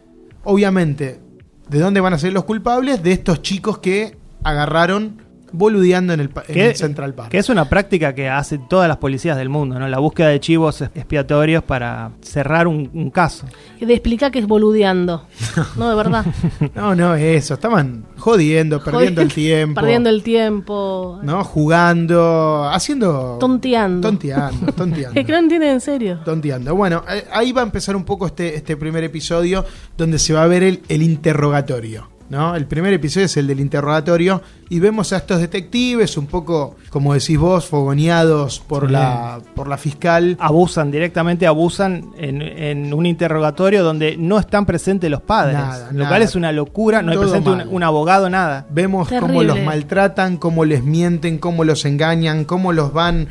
Obviamente, 0.44 1.20
¿de 1.68 1.78
dónde 1.78 2.00
van 2.00 2.14
a 2.14 2.18
ser 2.18 2.32
los 2.32 2.44
culpables? 2.44 3.02
De 3.02 3.12
estos 3.12 3.42
chicos 3.42 3.78
que 3.78 4.18
agarraron 4.44 5.22
boludeando 5.52 6.12
en 6.12 6.20
el, 6.20 6.28
pa- 6.30 6.44
en 6.48 6.58
el 6.58 6.76
Central 6.76 7.14
Park. 7.14 7.30
que 7.30 7.38
es 7.38 7.48
una 7.48 7.68
práctica 7.68 8.14
que 8.14 8.28
hacen 8.28 8.68
todas 8.68 8.88
las 8.88 8.96
policías 8.98 9.36
del 9.36 9.48
mundo, 9.48 9.78
¿no? 9.78 9.88
La 9.88 9.98
búsqueda 9.98 10.28
de 10.28 10.40
chivos 10.40 10.82
expiatorios 10.82 11.62
para 11.62 12.10
cerrar 12.20 12.66
un, 12.66 12.90
un 12.92 13.10
caso. 13.10 13.46
De 13.80 13.92
explicar 13.92 14.30
que 14.32 14.38
es 14.40 14.46
boludeando. 14.46 15.26
No, 15.76 15.88
de 15.90 15.94
verdad. 15.96 16.24
No, 16.74 16.94
no, 16.94 17.14
eso. 17.14 17.54
Estaban 17.54 18.04
jodiendo, 18.18 18.82
perdiendo 18.82 19.22
el 19.22 19.32
tiempo. 19.32 19.80
Perdiendo 19.80 20.10
el 20.10 20.22
tiempo. 20.22 21.20
¿no? 21.22 21.44
Jugando, 21.44 22.68
haciendo... 22.70 23.36
Tonteando. 23.40 24.08
Tonteando, 24.08 24.72
tonteando. 24.72 25.18
Es 25.20 25.26
que 25.26 25.32
no 25.32 25.38
entienden 25.38 25.70
en 25.70 25.80
serio. 25.80 26.20
Tonteando. 26.24 26.74
Bueno, 26.74 27.02
eh, 27.08 27.24
ahí 27.32 27.52
va 27.52 27.60
a 27.62 27.64
empezar 27.64 27.94
un 27.96 28.04
poco 28.04 28.26
este, 28.26 28.54
este 28.54 28.76
primer 28.76 29.04
episodio 29.04 29.64
donde 29.96 30.18
se 30.18 30.32
va 30.32 30.42
a 30.42 30.46
ver 30.46 30.62
el, 30.62 30.82
el 30.88 31.02
interrogatorio. 31.02 32.08
¿No? 32.28 32.54
El 32.56 32.66
primer 32.66 32.92
episodio 32.92 33.26
es 33.26 33.36
el 33.36 33.46
del 33.46 33.60
interrogatorio 33.60 34.42
y 34.68 34.80
vemos 34.80 35.12
a 35.12 35.18
estos 35.18 35.40
detectives 35.40 36.16
un 36.16 36.26
poco, 36.26 36.76
como 36.90 37.14
decís 37.14 37.38
vos, 37.38 37.66
fogoneados 37.66 38.60
por, 38.60 38.86
Sí. 38.86 38.92
la, 38.92 39.40
por 39.54 39.68
la 39.68 39.76
fiscal. 39.78 40.36
Abusan, 40.40 40.90
directamente 40.90 41.46
abusan 41.46 42.10
en, 42.18 42.42
en 42.42 42.92
un 42.92 43.06
interrogatorio 43.06 43.84
donde 43.84 44.16
no 44.16 44.38
están 44.38 44.66
presentes 44.66 45.10
los 45.10 45.22
padres. 45.22 45.54
Nada, 45.54 45.88
lo 45.92 45.98
nada. 45.98 46.08
cual 46.08 46.22
es 46.22 46.34
una 46.34 46.52
locura, 46.52 47.02
no 47.02 47.12
hay 47.12 47.16
Todo 47.18 47.28
presente 47.30 47.50
un, 47.68 47.82
abogado, 47.82 48.28
nada. 48.28 48.66
Vemos 48.70 49.08
cómo 49.08 49.42
los 49.42 49.60
maltratan, 49.62 50.36
cómo 50.36 50.64
les 50.64 50.82
mienten, 50.82 51.38
cómo 51.38 51.64
los 51.64 51.84
engañan, 51.84 52.44
cómo 52.44 52.72
los 52.72 52.92
van, 52.92 53.28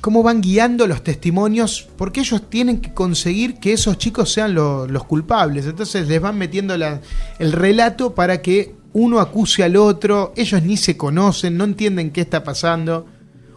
cómo 0.00 0.22
van 0.22 0.40
guiando 0.40 0.86
los 0.86 1.02
testimonios, 1.02 1.88
porque 1.96 2.20
ellos 2.20 2.42
tienen 2.48 2.80
que 2.80 2.92
conseguir 2.94 3.54
que 3.56 3.72
esos 3.72 3.98
chicos 3.98 4.32
sean 4.32 4.54
lo- 4.54 4.86
los 4.86 5.04
culpables. 5.04 5.66
Entonces 5.66 6.08
les 6.08 6.20
van 6.20 6.38
metiendo 6.38 6.76
la- 6.76 7.00
el 7.38 7.52
relato 7.52 8.14
para 8.14 8.40
que 8.42 8.74
uno 8.92 9.20
acuse 9.20 9.62
al 9.64 9.76
otro. 9.76 10.32
Ellos 10.36 10.62
ni 10.62 10.76
se 10.76 10.96
conocen, 10.96 11.56
no 11.56 11.64
entienden 11.64 12.10
qué 12.10 12.20
está 12.20 12.42
pasando. 12.44 13.06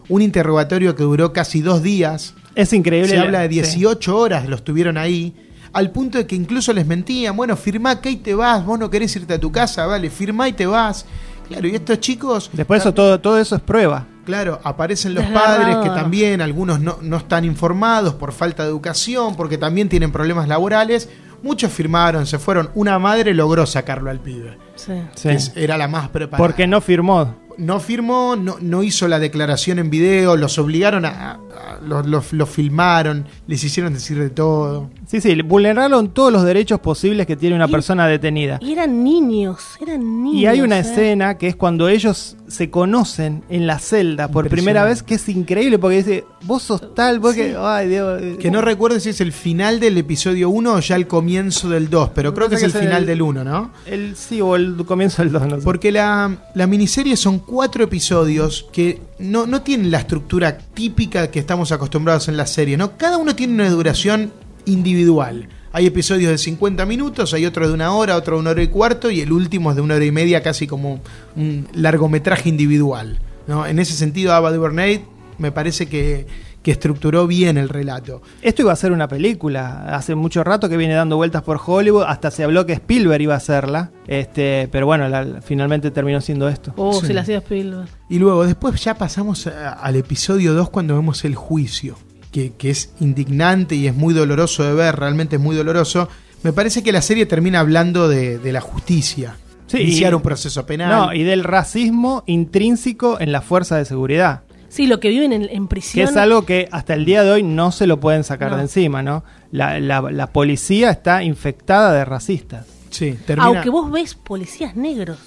un 0.08 0.20
interrogatorio 0.20 0.94
que 0.96 1.04
duró 1.04 1.32
casi 1.32 1.62
dos 1.62 1.82
días. 1.82 2.34
Es 2.56 2.72
increíble. 2.74 3.08
Se 3.08 3.16
la- 3.16 3.22
habla 3.22 3.40
de 3.42 3.48
sí. 3.48 3.54
18 3.54 4.18
horas, 4.18 4.46
los 4.48 4.62
tuvieron 4.64 4.98
ahí. 4.98 5.32
Al 5.72 5.90
punto 5.92 6.18
de 6.18 6.26
que 6.26 6.34
incluso 6.34 6.72
les 6.74 6.86
mentían, 6.86 7.34
bueno, 7.36 7.56
firmá 7.56 8.00
que 8.00 8.10
y 8.10 8.16
te 8.16 8.34
vas, 8.34 8.66
vos 8.66 8.78
no 8.78 8.90
querés 8.90 9.14
irte 9.16 9.34
a 9.34 9.40
tu 9.40 9.50
casa, 9.52 9.86
vale, 9.86 10.10
firmá 10.10 10.48
y 10.48 10.52
te 10.54 10.66
vas. 10.66 11.06
Claro, 11.52 11.68
y 11.68 11.74
estos 11.74 12.00
chicos... 12.00 12.50
Después 12.52 12.80
eso, 12.80 12.92
todo, 12.94 13.20
todo 13.20 13.38
eso 13.38 13.56
es 13.56 13.62
prueba. 13.62 14.06
Claro, 14.24 14.60
aparecen 14.62 15.14
los 15.14 15.24
padres 15.26 15.76
que 15.82 15.88
también, 15.88 16.40
algunos 16.40 16.80
no, 16.80 16.98
no 17.02 17.16
están 17.16 17.44
informados 17.44 18.14
por 18.14 18.32
falta 18.32 18.62
de 18.62 18.68
educación, 18.68 19.34
porque 19.36 19.58
también 19.58 19.88
tienen 19.88 20.12
problemas 20.12 20.46
laborales. 20.48 21.08
Muchos 21.42 21.72
firmaron, 21.72 22.24
se 22.26 22.38
fueron. 22.38 22.70
Una 22.74 22.98
madre 23.00 23.34
logró 23.34 23.66
sacarlo 23.66 24.10
al 24.10 24.20
pibe. 24.20 24.56
Sí. 24.76 24.92
Que 25.22 25.38
era 25.56 25.76
la 25.76 25.88
más 25.88 26.08
preparada. 26.08 26.38
Porque 26.46 26.66
no 26.68 26.80
firmó. 26.80 27.34
No 27.58 27.80
firmó, 27.80 28.34
no, 28.36 28.56
no 28.60 28.82
hizo 28.82 29.08
la 29.08 29.18
declaración 29.18 29.78
en 29.80 29.90
video, 29.90 30.36
los 30.36 30.56
obligaron 30.58 31.04
a. 31.04 31.08
a- 31.10 31.32
a- 31.32 31.38
los, 31.84 32.06
los- 32.06 32.32
los 32.32 32.48
filmaron, 32.48 33.26
les 33.48 33.62
hicieron 33.64 33.92
decir 33.92 34.18
de 34.20 34.30
todo. 34.30 34.88
Sí, 35.12 35.20
sí, 35.20 35.42
vulneraron 35.42 36.08
todos 36.08 36.32
los 36.32 36.42
derechos 36.42 36.80
posibles 36.80 37.26
que 37.26 37.36
tiene 37.36 37.54
una 37.54 37.66
Y- 37.68 37.70
persona 37.70 38.06
detenida. 38.06 38.58
Y 38.62 38.72
eran 38.72 39.04
niños, 39.04 39.60
eran 39.78 40.22
niños. 40.22 40.40
Y 40.40 40.46
hay 40.46 40.62
una 40.62 40.78
¿eh? 40.78 40.80
escena 40.80 41.36
que 41.36 41.48
es 41.48 41.54
cuando 41.56 41.86
ellos 41.90 42.38
se 42.48 42.70
conocen 42.70 43.44
en 43.50 43.66
la 43.66 43.78
celda 43.78 44.28
por 44.28 44.48
primera 44.48 44.84
vez, 44.84 45.02
que 45.02 45.16
es 45.16 45.28
increíble 45.28 45.78
porque 45.78 45.98
dice, 45.98 46.24
vos 46.44 46.62
sos 46.62 46.94
tal, 46.94 47.18
vos 47.20 47.34
que... 47.34 47.54
Ay, 47.58 47.90
Dios. 47.90 48.22
Que 48.38 48.50
no 48.50 48.62
recuerdo 48.62 48.98
si 49.00 49.10
es 49.10 49.20
el 49.20 49.32
final 49.32 49.80
del 49.80 49.98
episodio 49.98 50.48
1 50.48 50.72
o 50.76 50.80
ya 50.80 50.96
el 50.96 51.06
comienzo 51.06 51.68
del 51.68 51.90
2, 51.90 52.12
pero 52.14 52.32
creo 52.32 52.48
que 52.48 52.54
es 52.54 52.62
el 52.62 52.72
final 52.72 53.02
el- 53.02 53.06
del 53.06 53.20
1, 53.20 53.44
¿no? 53.44 53.70
El, 53.84 54.16
sí, 54.16 54.40
o 54.40 54.56
el 54.56 54.76
comienzo 54.86 55.20
del 55.22 55.30
2, 55.30 55.46
no 55.46 55.56
sé. 55.58 55.62
Porque 55.62 55.92
la, 55.92 56.38
la 56.54 56.66
miniserie 56.66 57.18
son 57.18 57.38
cuatro 57.38 57.84
episodios 57.84 58.66
que 58.72 59.02
no, 59.18 59.46
no 59.46 59.60
tienen 59.60 59.90
la 59.90 59.98
estructura 59.98 60.56
típica 60.56 61.30
que 61.30 61.38
estamos 61.38 61.70
acostumbrados 61.70 62.28
en 62.28 62.38
la 62.38 62.46
serie, 62.46 62.78
¿no? 62.78 62.96
Cada 62.96 63.18
uno 63.18 63.36
tiene 63.36 63.52
una 63.52 63.68
duración 63.68 64.32
individual. 64.66 65.48
Hay 65.74 65.86
episodios 65.86 66.30
de 66.30 66.38
50 66.38 66.84
minutos, 66.84 67.32
hay 67.32 67.46
otro 67.46 67.66
de 67.66 67.72
una 67.74 67.92
hora, 67.92 68.16
otro 68.16 68.34
de 68.36 68.40
una 68.40 68.50
hora 68.50 68.62
y 68.62 68.68
cuarto, 68.68 69.10
y 69.10 69.20
el 69.20 69.32
último 69.32 69.70
es 69.70 69.76
de 69.76 69.82
una 69.82 69.94
hora 69.94 70.04
y 70.04 70.12
media, 70.12 70.42
casi 70.42 70.66
como 70.66 71.00
un 71.36 71.66
largometraje 71.72 72.48
individual. 72.48 73.18
¿no? 73.46 73.66
En 73.66 73.78
ese 73.78 73.94
sentido, 73.94 74.34
Ava 74.34 74.52
DuVernay 74.52 75.02
me 75.38 75.50
parece 75.50 75.86
que, 75.86 76.26
que 76.62 76.70
estructuró 76.72 77.26
bien 77.26 77.56
el 77.56 77.70
relato. 77.70 78.20
Esto 78.42 78.62
iba 78.62 78.72
a 78.72 78.76
ser 78.76 78.92
una 78.92 79.08
película. 79.08 79.86
Hace 79.96 80.14
mucho 80.14 80.44
rato 80.44 80.68
que 80.68 80.76
viene 80.76 80.92
dando 80.94 81.16
vueltas 81.16 81.42
por 81.42 81.58
Hollywood. 81.64 82.04
Hasta 82.06 82.30
se 82.30 82.44
habló 82.44 82.66
que 82.66 82.74
Spielberg 82.74 83.22
iba 83.22 83.32
a 83.34 83.38
hacerla. 83.38 83.90
Este, 84.06 84.68
pero 84.70 84.84
bueno, 84.86 85.08
la- 85.08 85.40
finalmente 85.40 85.90
terminó 85.90 86.20
siendo 86.20 86.48
esto. 86.50 86.74
Oh, 86.76 87.00
Sí. 87.00 87.06
si 87.08 87.12
la 87.14 87.22
hacía 87.22 87.38
Spielberg. 87.38 87.88
Y 88.10 88.18
luego, 88.18 88.44
después 88.44 88.78
ya 88.84 88.94
pasamos 88.94 89.46
a- 89.46 89.72
al 89.72 89.96
episodio 89.96 90.52
2 90.52 90.68
cuando 90.70 90.94
vemos 90.94 91.24
el 91.24 91.34
juicio, 91.34 91.96
que, 92.32 92.52
que 92.58 92.70
es 92.70 92.92
indignante 92.98 93.76
y 93.76 93.86
es 93.86 93.94
muy 93.94 94.12
doloroso 94.14 94.64
de 94.64 94.74
ver, 94.74 94.96
realmente 94.96 95.36
es 95.36 95.42
muy 95.42 95.54
doloroso. 95.54 96.08
Me 96.42 96.52
parece 96.52 96.82
que 96.82 96.90
la 96.90 97.02
serie 97.02 97.26
termina 97.26 97.60
hablando 97.60 98.08
de, 98.08 98.38
de 98.38 98.52
la 98.52 98.60
justicia. 98.60 99.36
Sí, 99.68 99.78
Iniciar 99.78 100.12
y- 100.12 100.16
un 100.16 100.22
proceso 100.22 100.66
penal. 100.66 100.90
No, 100.90 101.12
y 101.14 101.22
del 101.22 101.44
racismo 101.44 102.24
intrínseco 102.26 103.20
en 103.20 103.30
las 103.32 103.44
fuerzas 103.44 103.78
de 103.78 103.84
seguridad. 103.84 104.42
Sí, 104.68 104.86
lo 104.86 105.00
que 105.00 105.10
viven 105.10 105.32
en, 105.32 105.42
en 105.42 105.64
Que 105.64 105.68
prisión. 105.68 106.08
es 106.08 106.16
algo 106.16 106.44
que 106.46 106.68
hasta 106.72 106.94
el 106.94 107.04
día 107.04 107.22
de 107.22 107.30
hoy 107.30 107.42
no 107.42 107.70
se 107.72 107.86
lo 107.86 108.00
pueden 108.00 108.24
sacar 108.24 108.50
No. 108.50 108.56
de 108.56 108.62
encima, 108.62 109.02
¿no? 109.02 109.22
La, 109.50 109.78
la- 109.78 110.00
la 110.10 110.26
policía 110.28 110.90
está 110.90 111.22
infectada 111.22 111.92
de 111.92 112.04
racistas. 112.06 112.66
Sí, 112.90 113.18
termina. 113.26 113.46
Aunque 113.46 113.70
vos 113.70 113.90
ves 113.90 114.14
policías 114.14 114.74
negros, 114.74 115.18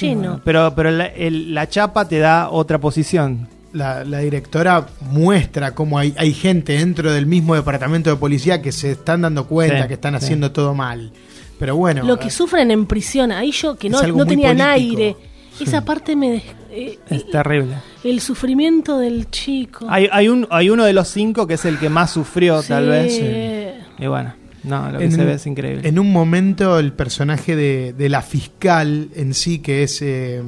lleno. 0.00 0.40
Pero, 0.44 0.74
pero 0.74 0.90
la, 0.90 1.06
el- 1.06 1.54
la 1.54 1.68
chapa 1.68 2.06
te 2.08 2.18
da 2.18 2.48
otra 2.50 2.78
posición. 2.78 3.48
La, 3.72 4.04
la 4.04 4.18
directora 4.18 4.86
muestra 5.00 5.74
cómo 5.74 5.98
hay, 5.98 6.12
hay 6.16 6.32
gente 6.34 6.72
dentro 6.72 7.12
del 7.12 7.26
mismo 7.26 7.54
departamento 7.54 8.10
de 8.10 8.16
policía 8.16 8.60
que 8.60 8.72
se 8.72 8.90
están 8.92 9.22
dando 9.22 9.46
cuenta 9.46 9.82
Sí, 9.82 9.88
que 9.88 9.94
están 9.94 10.18
sí. 10.18 10.24
haciendo 10.24 10.50
todo 10.50 10.74
mal. 10.74 11.12
Pero 11.58 11.76
bueno. 11.76 12.02
lo 12.04 12.18
que 12.18 12.30
sufren 12.30 12.70
en 12.70 12.86
prisión, 12.86 13.30
ahí 13.32 13.52
yo 13.52 13.76
que 13.76 13.88
no, 13.88 14.02
no 14.02 14.26
tenían 14.26 14.56
político. 14.58 14.70
aire. 14.70 15.16
Esa 15.60 15.84
parte 15.84 16.16
me. 16.16 16.30
des- 16.30 16.42
eh, 16.70 16.98
Es 17.10 17.30
terrible. 17.30 17.74
el 18.02 18.20
sufrimiento 18.20 18.98
del 18.98 19.30
chico. 19.30 19.86
Hay, 19.90 20.08
hay, 20.10 20.28
un, 20.28 20.46
hay 20.50 20.70
uno 20.70 20.84
de 20.84 20.92
los 20.94 21.06
cinco 21.08 21.46
que 21.46 21.54
es 21.54 21.64
el 21.66 21.78
que 21.78 21.90
más 21.90 22.10
sufrió, 22.12 22.62
tal 22.62 22.84
Sí. 22.84 23.20
vez. 23.20 23.74
Y 23.98 24.06
bueno, 24.06 24.32
no, 24.64 24.90
lo 24.92 24.98
que 24.98 25.04
en, 25.06 25.12
se 25.12 25.24
ve 25.24 25.32
es 25.34 25.46
increíble. 25.46 25.88
en 25.88 25.98
un 25.98 26.12
momento 26.12 26.78
el 26.78 26.92
personaje 26.92 27.56
de, 27.56 27.92
de 27.92 28.08
la 28.08 28.22
fiscal 28.22 29.08
en 29.14 29.34
sí, 29.34 29.58
que 29.60 29.82
es 29.82 30.00
eh, 30.02 30.42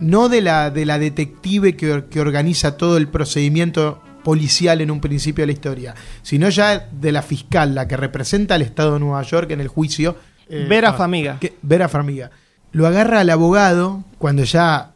no 0.00 0.28
de 0.28 0.40
la, 0.40 0.70
de 0.70 0.84
la 0.86 0.98
detective 0.98 1.76
que, 1.76 1.92
or- 1.92 2.04
que 2.06 2.20
organiza 2.20 2.76
todo 2.76 2.96
el 2.96 3.08
procedimiento 3.08 4.00
policial 4.24 4.80
en 4.80 4.90
un 4.90 5.00
principio 5.00 5.42
de 5.42 5.46
la 5.46 5.52
historia, 5.52 5.94
sino 6.22 6.48
ya 6.48 6.88
de 6.92 7.12
la 7.12 7.22
fiscal, 7.22 7.74
la 7.74 7.88
que 7.88 7.96
representa 7.96 8.54
al 8.54 8.62
Estado 8.62 8.94
de 8.94 9.00
Nueva 9.00 9.22
York 9.22 9.50
en 9.50 9.60
el 9.60 9.68
juicio. 9.68 10.16
eh, 10.48 10.66
Vera 10.68 10.90
ah, 10.90 10.94
Famiga. 10.94 11.38
que- 11.40 11.54
Vera 11.62 11.88
Farmiga. 11.88 12.30
Lo 12.72 12.86
agarra 12.86 13.20
al 13.20 13.30
abogado 13.30 14.02
cuando 14.18 14.44
ya 14.44 14.91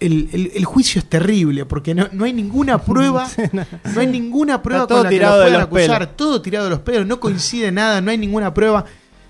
el, 0.00 0.28
el- 0.32 0.52
el 0.54 0.64
juicio 0.64 1.00
es 1.00 1.04
terrible, 1.08 1.64
porque 1.66 1.94
no, 1.94 2.08
no 2.12 2.24
hay 2.24 2.32
ninguna 2.32 2.78
prueba, 2.84 3.28
no 3.94 4.00
hay 4.00 4.06
ninguna 4.06 4.62
prueba 4.62 4.86
con 4.86 5.02
la 5.04 5.08
que 5.10 5.16
lo 5.18 5.20
puedan 5.44 5.60
acusar, 5.62 5.98
pelos. 6.00 6.16
todo 6.16 6.42
tirado 6.42 6.64
de 6.66 6.70
los 6.70 6.80
pelos, 6.80 7.06
no 7.06 7.18
coincide 7.20 7.72
nada, 7.72 8.00
no 8.00 8.10
hay 8.10 8.18
ninguna 8.18 8.52
prueba. 8.54 8.84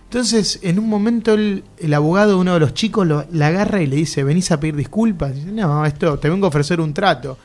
Entonces, 0.04 0.60
en 0.62 0.78
un 0.78 0.88
momento 0.88 1.34
el, 1.34 1.64
el 1.78 1.92
abogado 1.92 2.30
de 2.30 2.34
uno 2.36 2.54
de 2.54 2.60
los 2.60 2.72
chicos 2.72 3.06
lo, 3.06 3.26
la 3.30 3.48
agarra 3.48 3.82
y 3.82 3.86
le 3.86 3.96
dice, 3.96 4.24
¿venís 4.24 4.50
a 4.50 4.58
pedir 4.58 4.74
disculpas? 4.76 5.34
Dice, 5.34 5.52
no, 5.52 5.84
esto, 5.84 6.18
te 6.18 6.30
vengo 6.30 6.46
a 6.46 6.48
ofrecer 6.48 6.80
un 6.80 6.94
trato. 6.94 7.36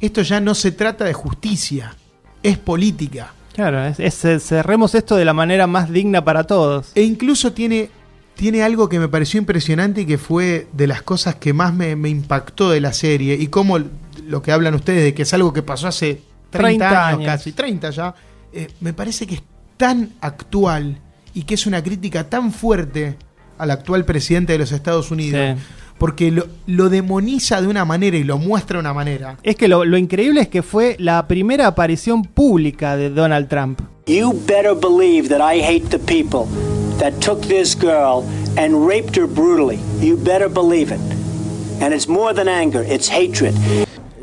Esto 0.00 0.22
ya 0.22 0.40
no 0.40 0.54
se 0.54 0.72
trata 0.72 1.04
de 1.04 1.12
justicia, 1.12 1.94
es 2.42 2.58
política. 2.58 3.32
Claro, 3.54 3.84
es, 3.84 4.00
es- 4.24 4.42
cerremos 4.44 4.94
esto 4.96 5.14
de 5.16 5.24
la 5.24 5.32
manera 5.32 5.66
más 5.68 5.90
digna 5.90 6.24
para 6.24 6.44
todos. 6.44 6.90
E 6.96 7.02
incluso 7.02 7.52
tiene, 7.52 7.90
tiene 8.38 8.62
algo 8.62 8.88
que 8.88 9.00
me 9.00 9.08
pareció 9.08 9.38
impresionante 9.38 10.02
y 10.02 10.06
que 10.06 10.16
fue 10.16 10.68
de 10.72 10.86
las 10.86 11.02
cosas 11.02 11.34
que 11.34 11.52
más 11.52 11.74
me, 11.74 11.96
me 11.96 12.08
impactó 12.08 12.70
de 12.70 12.80
la 12.80 12.92
serie. 12.92 13.34
Y 13.34 13.48
como 13.48 13.80
lo 14.28 14.42
que 14.42 14.52
hablan 14.52 14.76
ustedes 14.76 15.02
de 15.02 15.12
que 15.12 15.22
es 15.22 15.34
algo 15.34 15.52
que 15.52 15.62
pasó 15.62 15.88
hace 15.88 16.22
30, 16.50 16.60
30 16.60 16.88
años, 16.88 17.18
años. 17.18 17.32
casi, 17.32 17.50
30 17.50 17.90
ya, 17.90 18.14
eh, 18.52 18.68
me 18.80 18.92
parece 18.92 19.26
que 19.26 19.34
es 19.34 19.42
tan 19.76 20.12
actual 20.20 21.00
y 21.34 21.42
que 21.42 21.54
es 21.54 21.66
una 21.66 21.82
crítica 21.82 22.30
tan 22.30 22.52
fuerte 22.52 23.16
al 23.58 23.72
actual 23.72 24.04
presidente 24.04 24.52
de 24.52 24.60
los 24.60 24.70
Estados 24.70 25.10
Unidos. 25.10 25.56
Sí. 25.56 25.64
Porque 25.98 26.30
lo, 26.30 26.46
lo 26.68 26.90
demoniza 26.90 27.60
de 27.60 27.66
una 27.66 27.84
manera 27.84 28.16
y 28.16 28.22
lo 28.22 28.38
muestra 28.38 28.76
de 28.76 28.82
una 28.82 28.94
manera. 28.94 29.36
Es 29.42 29.56
que 29.56 29.66
lo, 29.66 29.84
lo 29.84 29.98
increíble 29.98 30.42
es 30.42 30.48
que 30.48 30.62
fue 30.62 30.94
la 31.00 31.26
primera 31.26 31.66
aparición 31.66 32.22
pública 32.22 32.96
de 32.96 33.10
Donald 33.10 33.48
Trump. 33.48 33.80
You 34.06 34.32
better 34.46 34.76
believe 34.80 35.28
that 35.28 35.40
I 35.40 35.60
hate 35.60 35.88
the 35.88 35.98
people 35.98 36.46
that 36.98 37.12
took 37.20 37.40
this 37.46 37.74
girl 37.74 38.24
and 38.56 38.86
raped 38.86 39.16
her 39.16 39.26
brutally. 39.26 39.78
You 40.00 40.16
better 40.16 40.48
believe 40.48 40.92
it. 40.92 41.00
And 41.80 41.94
it's 41.94 42.08
more 42.08 42.34
than 42.34 42.48
anger, 42.48 42.82
it's 42.82 43.08
hatred. 43.08 43.54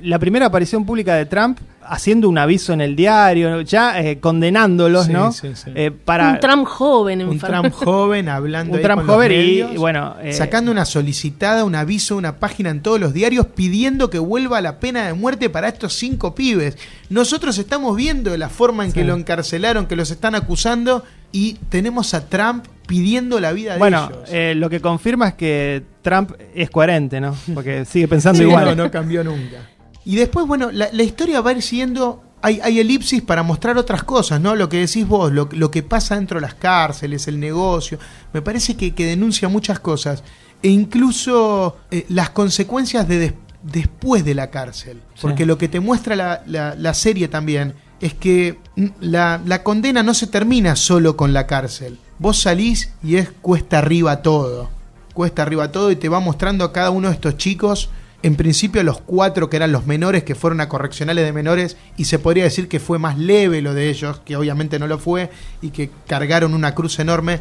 La 0.01 0.19
primera 0.19 0.47
aparición 0.47 0.85
pública 0.85 1.15
de 1.15 1.25
Trump 1.25 1.59
haciendo 1.87 2.29
un 2.29 2.37
aviso 2.37 2.73
en 2.73 2.81
el 2.81 2.95
diario, 2.95 3.61
ya 3.61 3.99
eh, 4.01 4.19
condenándolos, 4.19 5.05
Sí, 5.05 5.13
¿no? 5.13 5.31
sí, 5.31 5.49
sí. 5.55 5.71
Eh, 5.75 5.91
para 5.91 6.31
un 6.31 6.39
Trump 6.39 6.65
joven, 6.67 7.27
Un. 7.27 7.39
Trump 7.39 7.71
joven 7.71 8.29
hablando 8.29 8.77
Un 8.77 8.81
Trump 8.83 9.05
con 9.05 9.15
joven 9.15 9.31
y, 9.31 9.35
medios, 9.35 9.73
y 9.73 9.77
bueno, 9.77 10.15
eh, 10.21 10.33
sacando 10.33 10.71
una 10.71 10.85
solicitada, 10.85 11.63
un 11.63 11.75
aviso, 11.75 12.17
una 12.17 12.37
página 12.37 12.69
en 12.71 12.81
todos 12.81 12.99
los 12.99 13.13
diarios 13.13 13.47
pidiendo 13.47 14.09
que 14.09 14.19
vuelva 14.19 14.61
la 14.61 14.79
pena 14.79 15.07
de 15.07 15.13
muerte 15.13 15.49
para 15.49 15.67
estos 15.67 15.93
cinco 15.93 16.35
pibes. 16.35 16.77
Nosotros 17.09 17.57
estamos 17.57 17.95
viendo 17.95 18.35
la 18.37 18.49
forma 18.49 18.85
en 18.85 18.91
que 18.91 19.03
lo 19.03 19.15
encarcelaron, 19.15 19.85
que 19.85 19.95
los 19.95 20.11
están 20.11 20.35
acusando 20.35 21.03
y 21.37 21.53
tenemos 21.69 22.13
a 22.13 22.27
Trump 22.29 22.65
pidiendo 22.87 23.39
la 23.39 23.51
vida 23.51 23.73
de 23.73 23.79
bueno, 23.79 24.09
ellos. 24.11 24.29
eh, 24.31 24.53
lo 24.55 24.69
que 24.69 24.79
confirma 24.79 25.29
es 25.29 25.33
que 25.33 25.83
Trump 26.01 26.31
es 26.53 26.69
coherente, 26.69 27.19
¿no? 27.19 27.35
Porque 27.53 27.83
sigue 27.85 28.07
pensando 28.07 28.37
Sí, 28.39 28.45
igual. 28.47 28.65
no, 28.65 28.75
no 28.85 28.91
cambió 28.91 29.23
nunca. 29.23 29.57
Y 30.05 30.15
después, 30.15 30.45
bueno, 30.47 30.71
la, 30.71 30.87
la 30.91 31.03
historia 31.03 31.41
va 31.41 31.49
a 31.49 31.53
ir 31.53 31.61
siguiendo. 31.61 32.21
Hay, 32.41 32.59
hay 32.63 32.79
elipsis 32.79 33.23
para 33.23 33.41
mostrar 33.41 33.75
otras 33.77 34.03
cosas, 34.03 34.39
¿no? 34.39 34.55
Lo 34.55 34.69
que 34.69 34.77
decís 34.77 35.07
vos, 35.07 35.31
lo, 35.33 35.49
lo 35.51 35.71
que 35.71 35.81
pasa 35.81 36.15
dentro 36.15 36.37
de 36.39 36.41
las 36.41 36.53
cárceles, 36.53 37.27
el 37.27 37.39
negocio. 37.39 37.97
Me 38.33 38.41
parece 38.43 38.77
que, 38.77 38.93
que 38.93 39.05
denuncia 39.07 39.47
muchas 39.49 39.79
cosas. 39.79 40.23
E 40.61 40.69
incluso 40.69 41.77
eh, 41.91 42.05
las 42.09 42.29
consecuencias 42.29 43.07
de 43.07 43.17
des- 43.19 43.33
después 43.63 44.23
de 44.23 44.35
la 44.35 44.51
cárcel. 44.51 45.01
Porque 45.21 45.43
Sí. 45.43 45.47
lo 45.47 45.57
que 45.57 45.67
te 45.67 45.79
muestra 45.79 46.15
la, 46.15 46.43
la- 46.45 46.75
la 46.75 46.93
serie 46.93 47.27
también 47.27 47.73
es 48.05 48.13
que 48.13 48.59
la, 48.99 49.41
la 49.45 49.63
condena 49.63 50.03
no 50.03 50.13
se 50.13 50.27
termina 50.27 50.75
solo 50.75 51.17
con 51.17 51.33
la 51.33 51.47
cárcel. 51.47 51.97
Vos 52.19 52.39
salís 52.39 52.91
y 53.03 53.15
es 53.15 53.31
cuesta 53.41 53.79
arriba 53.79 54.21
todo. 54.21 54.69
Cuesta 55.13 55.41
arriba 55.41 55.71
todo 55.71 55.89
y 55.89 55.95
te 55.95 56.07
va 56.07 56.19
mostrando 56.19 56.63
a 56.65 56.71
cada 56.71 56.91
uno 56.91 57.07
de 57.07 57.15
estos 57.15 57.37
chicos. 57.37 57.89
En 58.21 58.35
principio 58.35 58.83
los 58.83 59.01
cuatro 59.01 59.49
que 59.49 59.57
eran 59.57 59.71
los 59.71 59.87
menores 59.87 60.23
que 60.23 60.35
fueron 60.35 60.61
a 60.61 60.69
correccionales 60.69 61.25
de 61.25 61.33
menores 61.33 61.77
y 61.97 62.05
se 62.05 62.19
podría 62.19 62.43
decir 62.43 62.67
que 62.67 62.79
fue 62.79 62.99
más 62.99 63.17
leve 63.17 63.61
lo 63.63 63.73
de 63.73 63.89
ellos, 63.89 64.21
que 64.23 64.35
obviamente 64.35 64.77
no 64.77 64.85
lo 64.85 64.99
fue 64.99 65.31
y 65.63 65.69
que 65.69 65.89
cargaron 66.05 66.53
una 66.53 66.75
cruz 66.75 66.99
enorme. 66.99 67.39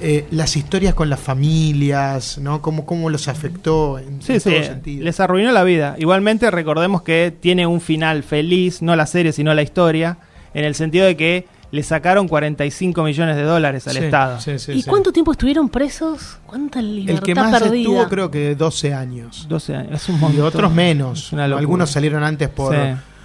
Eh, 0.00 0.26
las 0.30 0.56
historias 0.56 0.94
con 0.94 1.08
las 1.10 1.20
familias, 1.20 2.38
¿no? 2.38 2.60
Cómo, 2.62 2.84
cómo 2.86 3.10
los 3.10 3.28
afectó 3.28 3.98
en, 3.98 4.20
Sí, 4.22 4.34
en 4.34 4.40
sí, 4.40 4.50
todo 4.50 4.62
sentido. 4.64 5.04
les 5.04 5.20
arruinó 5.20 5.52
la 5.52 5.64
vida. 5.64 5.94
Igualmente 5.98 6.50
recordemos 6.50 7.02
que 7.02 7.34
tiene 7.38 7.66
un 7.66 7.80
final 7.80 8.22
feliz, 8.22 8.82
no 8.82 8.94
la 8.96 9.06
serie, 9.06 9.32
sino 9.32 9.54
la 9.54 9.62
historia, 9.62 10.18
en 10.54 10.64
el 10.64 10.74
sentido 10.74 11.06
de 11.06 11.16
que 11.16 11.46
le 11.72 11.82
sacaron 11.82 12.28
45 12.28 13.02
millones 13.02 13.36
de 13.36 13.42
dólares 13.42 13.86
al 13.88 13.96
Sí, 13.96 14.04
Estado. 14.04 14.40
sí, 14.40 14.58
sí, 14.58 14.72
¿Y 14.72 14.82
sí. 14.82 14.88
cuánto 14.88 15.12
tiempo 15.12 15.32
estuvieron 15.32 15.68
presos? 15.68 16.38
¿Cuánta 16.46 16.80
libertad 16.80 17.18
El 17.18 17.24
que 17.24 17.34
más 17.34 17.60
perdida? 17.60 17.76
estuvo 17.80 18.08
creo 18.08 18.30
que 18.30 18.54
12 18.54 18.94
años. 18.94 19.46
12 19.48 19.74
años, 19.74 19.92
es 20.02 20.08
un 20.08 20.16
Y 20.16 20.18
montón. 20.18 20.44
otros 20.46 20.72
menos. 20.72 21.32
Algunos 21.32 21.90
salieron 21.90 22.22
antes 22.22 22.48
por, 22.48 22.74
Sí. 22.74 22.80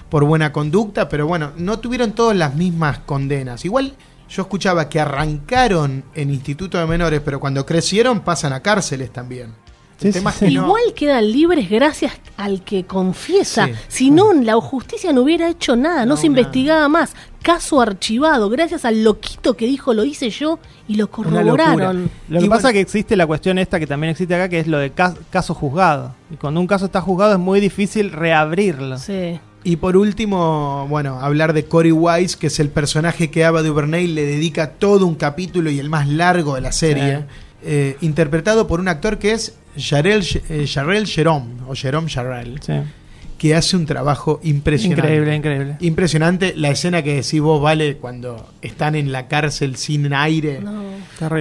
por 0.09 0.25
buena 0.25 0.51
conducta, 0.51 1.07
pero 1.07 1.27
bueno, 1.27 1.51
no 1.57 1.79
tuvieron 1.79 2.13
todas 2.13 2.35
las 2.35 2.55
mismas 2.55 2.99
condenas. 2.99 3.63
Igual 3.63 3.93
yo 4.31 4.41
escuchaba 4.43 4.87
que 4.89 4.99
arrancaron 4.99 6.03
en 6.15 6.29
instituto 6.31 6.77
de 6.77 6.85
menores, 6.85 7.21
pero 7.23 7.39
cuando 7.39 7.65
crecieron 7.65 8.21
pasan 8.21 8.53
a 8.53 8.61
cárceles 8.61 9.11
también. 9.11 9.53
Sí, 9.97 10.07
El 10.07 10.13
sí, 10.13 10.19
tema 10.19 10.31
es 10.31 10.37
sí. 10.37 10.45
que 10.47 10.51
no- 10.53 10.65
Igual 10.65 10.81
quedan 10.95 11.31
libres 11.31 11.69
gracias 11.69 12.13
al 12.37 12.63
que 12.63 12.85
confiesa. 12.85 13.67
Sí. 13.67 13.73
Si 13.87 14.09
no, 14.11 14.33
la 14.33 14.55
justicia 14.55 15.13
no 15.13 15.21
hubiera 15.21 15.47
hecho 15.47 15.75
nada, 15.75 16.05
no, 16.07 16.15
No, 16.15 16.17
se 16.17 16.25
investigaba 16.25 16.87
más. 16.89 17.13
Caso 17.43 17.79
archivado, 17.81 18.49
gracias 18.49 18.83
al 18.85 19.03
loquito 19.03 19.55
que 19.55 19.65
dijo 19.67 19.93
lo 19.93 20.03
hice 20.03 20.29
yo 20.31 20.57
y 20.87 20.95
lo 20.95 21.11
corroboraron. 21.11 22.09
Lo 22.29 22.39
que 22.39 22.45
Y 22.45 22.49
pasa 22.49 22.61
bueno- 22.63 22.67
es 22.69 22.73
que 22.73 22.79
existe 22.81 23.15
la 23.15 23.27
cuestión 23.27 23.59
esta 23.59 23.79
que 23.79 23.85
también 23.85 24.09
existe 24.11 24.33
acá, 24.33 24.49
que 24.49 24.59
es 24.59 24.67
lo 24.67 24.79
de 24.79 24.91
ca- 24.91 25.13
caso 25.29 25.53
juzgado. 25.53 26.15
Y 26.31 26.35
cuando 26.37 26.59
un 26.59 26.67
caso 26.67 26.85
está 26.85 26.99
juzgado 27.01 27.33
es 27.33 27.39
muy 27.39 27.59
difícil 27.59 28.11
reabrirlo. 28.11 28.97
Sí. 28.97 29.39
Y 29.63 29.75
por 29.75 29.95
último, 29.95 30.87
bueno, 30.89 31.19
hablar 31.19 31.53
de 31.53 31.65
Cory 31.65 31.91
Wise, 31.91 32.35
que 32.37 32.47
es 32.47 32.59
el 32.59 32.69
personaje 32.69 33.29
que 33.29 33.45
Ava 33.45 33.61
DuVernay 33.61 34.07
le 34.07 34.25
dedica 34.25 34.71
todo 34.71 35.05
un 35.05 35.15
capítulo 35.15 35.69
y 35.69 35.79
el 35.79 35.89
más 35.89 36.07
largo 36.07 36.55
de 36.55 36.61
la 36.61 36.71
serie, 36.71 37.17
Sí. 37.19 37.23
eh, 37.63 37.97
interpretado 38.01 38.65
por 38.67 38.79
un 38.79 38.87
actor 38.87 39.19
que 39.19 39.33
es 39.33 39.57
Jarrell, 39.77 40.23
eh, 40.49 40.65
Jarrell 40.67 41.05
Jerome, 41.05 41.61
o 41.67 41.75
Jerome 41.75 42.09
Jarrell, 42.09 42.59
Sí. 42.59 42.73
que 43.37 43.53
hace 43.55 43.75
un 43.77 43.85
trabajo 43.85 44.39
impresionante. 44.43 45.01
Increíble, 45.07 45.35
increíble. 45.35 45.77
Impresionante 45.79 46.53
la 46.57 46.69
escena 46.71 47.03
que 47.03 47.13
decís 47.15 47.39
vos, 47.39 47.61
Vale, 47.61 47.97
cuando 47.97 48.49
están 48.63 48.95
en 48.95 49.11
la 49.11 49.27
cárcel 49.27 49.75
sin 49.75 50.11
aire, 50.11 50.59
No. 50.59 50.81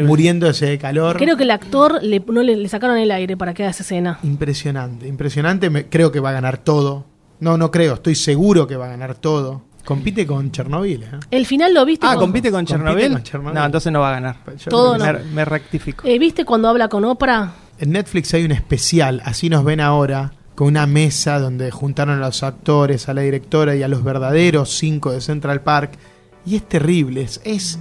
Muriéndose 0.05 0.67
de 0.67 0.77
calor. 0.79 1.17
Creo 1.17 1.39
que 1.39 1.45
el 1.45 1.51
actor 1.51 2.03
le, 2.03 2.21
no 2.21 2.43
le, 2.43 2.55
le 2.57 2.69
sacaron 2.69 2.99
el 2.99 3.11
aire 3.13 3.39
para 3.39 3.55
que 3.55 3.63
haga 3.63 3.71
esa 3.71 3.83
escena. 3.83 4.19
Impresionante, 4.23 5.09
impresionante. 5.09 5.71
Me- 5.71 5.87
creo 5.87 6.13
que 6.13 6.21
va 6.21 6.29
a 6.31 6.33
ganar 6.33 6.59
todo. 6.59 7.07
No, 7.41 7.57
no 7.57 7.71
creo, 7.71 7.95
estoy 7.95 8.15
seguro 8.15 8.67
que 8.67 8.77
va 8.77 8.87
a 8.87 8.89
ganar 8.91 9.15
todo. 9.17 9.63
Compite 9.85 10.27
con 10.27 10.53
Chernobyl, 10.53 11.03
¿eh? 11.03 11.07
El 11.31 11.47
final 11.47 11.73
lo 11.73 11.85
viste. 11.87 12.05
Ah, 12.07 12.11
cuando- 12.11 12.21
¿compite 12.27 12.51
con 12.51 12.67
Compite 12.67 12.79
Chernobyl? 12.85 13.13
con 13.13 13.23
Chernobyl. 13.23 13.55
No, 13.55 13.65
entonces 13.65 13.93
no 13.93 14.01
va 14.01 14.11
a 14.11 14.13
ganar. 14.13 14.37
Yo 14.59 14.71
Todo 14.71 14.93
que 14.93 14.99
no. 14.99 15.05
Me, 15.05 15.25
me 15.25 15.45
rectifico. 15.47 16.07
Eh, 16.07 16.19
¿Viste 16.19 16.45
cuando 16.45 16.69
habla 16.69 16.89
con 16.89 17.05
Oprah? 17.05 17.53
En 17.79 17.93
Netflix 17.93 18.35
hay 18.35 18.45
un 18.45 18.53
especial, 18.53 19.23
así 19.25 19.49
nos 19.49 19.65
ven 19.65 19.81
ahora, 19.81 20.33
con 20.55 20.67
una 20.69 20.87
mesa 20.87 21.39
donde 21.41 21.71
juntaron 21.71 22.19
a 22.23 22.27
los 22.27 22.43
actores, 22.43 23.09
a 23.09 23.15
la 23.15 23.23
directora 23.23 23.75
y 23.75 23.83
a 23.83 23.89
los 23.89 24.05
verdaderos 24.05 24.69
cinco 24.77 25.13
de 25.13 25.23
Central 25.23 25.63
Park. 25.63 25.93
Y 26.45 26.57
es 26.57 26.69
terrible, 26.69 27.23
es, 27.23 27.41
es 27.45 27.79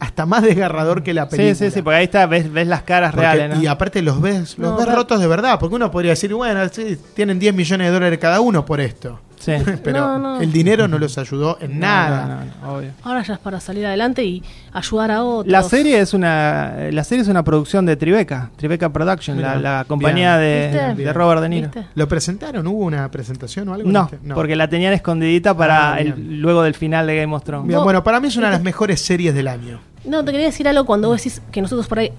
hasta 0.00 0.26
más 0.26 0.42
desgarrador 0.42 1.02
que 1.02 1.14
la 1.14 1.28
película. 1.28 1.54
Sí, 1.54 1.64
sí, 1.66 1.70
sí, 1.70 1.82
porque 1.82 1.96
ahí 1.96 2.04
está, 2.04 2.26
ves, 2.26 2.52
ves 2.52 2.66
las 2.66 2.82
caras 2.82 3.12
Porque- 3.12 3.26
reales, 3.26 3.56
¿no? 3.56 3.62
Y 3.62 3.66
aparte 3.66 4.02
los 4.02 4.20
ves, 4.20 4.58
los 4.58 4.72
No, 4.72 4.76
ves 4.76 4.94
rotos 4.94 5.20
de 5.20 5.26
verdad, 5.26 5.58
porque 5.58 5.74
uno 5.76 5.90
podría 5.90 6.10
decir, 6.12 6.32
bueno, 6.34 6.60
sí, 6.70 6.98
tienen 7.14 7.38
10 7.38 7.54
millones 7.54 7.86
de 7.88 7.92
dólares 7.92 8.18
cada 8.18 8.40
uno 8.40 8.64
por 8.64 8.80
esto. 8.80 9.20
Sí. 9.38 9.52
Pero 9.84 10.00
No, 10.00 10.18
no. 10.18 10.40
el 10.40 10.50
dinero 10.52 10.88
no 10.88 10.98
los 10.98 11.16
ayudó 11.18 11.58
en 11.60 11.78
nada. 11.78 12.26
No, 12.26 12.34
no, 12.34 12.44
no, 12.72 12.78
obvio. 12.78 12.90
Ahora 13.02 13.22
ya 13.22 13.34
es 13.34 13.38
para 13.38 13.60
salir 13.60 13.86
adelante 13.86 14.24
y 14.24 14.42
ayudar 14.72 15.10
a 15.10 15.22
otros. 15.24 15.50
La 15.52 15.62
serie 15.62 16.00
es 16.00 16.14
una 16.14 16.74
la 16.90 17.04
serie 17.04 17.22
es 17.22 17.28
una 17.28 17.44
producción 17.44 17.86
de 17.86 17.96
Tribeca, 17.96 18.50
Tribeca 18.56 18.88
Production, 18.92 19.40
la, 19.40 19.84
compañía 19.86 20.36
de, 20.38 20.94
de 20.96 21.12
Robert 21.12 21.42
De 21.42 21.48
Niro. 21.48 21.66
¿Viste? 21.72 21.86
¿Lo 21.94 22.08
presentaron? 22.08 22.66
¿Hubo 22.66 22.84
una 22.84 23.10
presentación 23.10 23.68
o 23.68 23.74
algo? 23.74 23.88
No, 23.90 24.08
¿Viste? 24.10 24.34
porque 24.34 24.56
la 24.56 24.68
tenían 24.68 24.92
escondidita 24.92 25.56
para 25.56 25.94
Ah, 25.94 26.00
el- 26.00 26.12
bien. 26.14 26.40
luego 26.40 26.62
del 26.62 26.74
final 26.74 27.06
de 27.06 27.16
Game 27.16 27.34
of 27.34 27.44
Thrones. 27.44 27.68
Bien, 27.68 27.82
bueno, 27.82 28.02
para 28.02 28.18
mí 28.20 28.28
es 28.28 28.36
una 28.36 28.46
de 28.46 28.52
las 28.54 28.62
mejores 28.62 29.00
series 29.00 29.34
del 29.34 29.48
año. 29.48 29.78
No, 30.04 30.24
te 30.24 30.30
quería 30.32 30.46
decir 30.46 30.66
algo 30.68 30.84
cuando 30.86 31.08
vos 31.08 31.18
decís 31.18 31.42
que 31.52 31.60
nosotros 31.60 31.86
por 31.88 31.98
ahí 31.98 32.10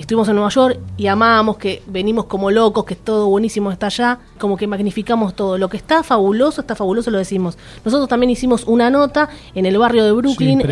estuvimos 0.00 0.28
en 0.28 0.34
Nueva 0.34 0.50
York 0.50 0.78
y 0.96 1.06
amamos, 1.06 1.58
que 1.58 1.82
venimos 1.86 2.24
como 2.24 2.50
locos, 2.50 2.84
que 2.84 2.96
todo 2.96 3.28
buenísimo 3.28 3.70
está 3.70 3.86
allá, 3.86 4.18
como 4.38 4.56
que 4.56 4.66
magnificamos 4.66 5.34
todo. 5.34 5.58
Lo 5.58 5.68
que 5.68 5.76
está 5.76 6.02
fabuloso, 6.02 6.62
está 6.62 6.74
fabuloso, 6.74 7.10
lo 7.10 7.18
decimos. 7.18 7.58
Nosotros 7.84 8.08
también 8.08 8.30
hicimos 8.30 8.64
una 8.64 8.90
nota 8.90 9.28
en 9.54 9.66
el 9.66 9.78
barrio 9.78 10.04
de 10.04 10.12
Brooklyn, 10.12 10.62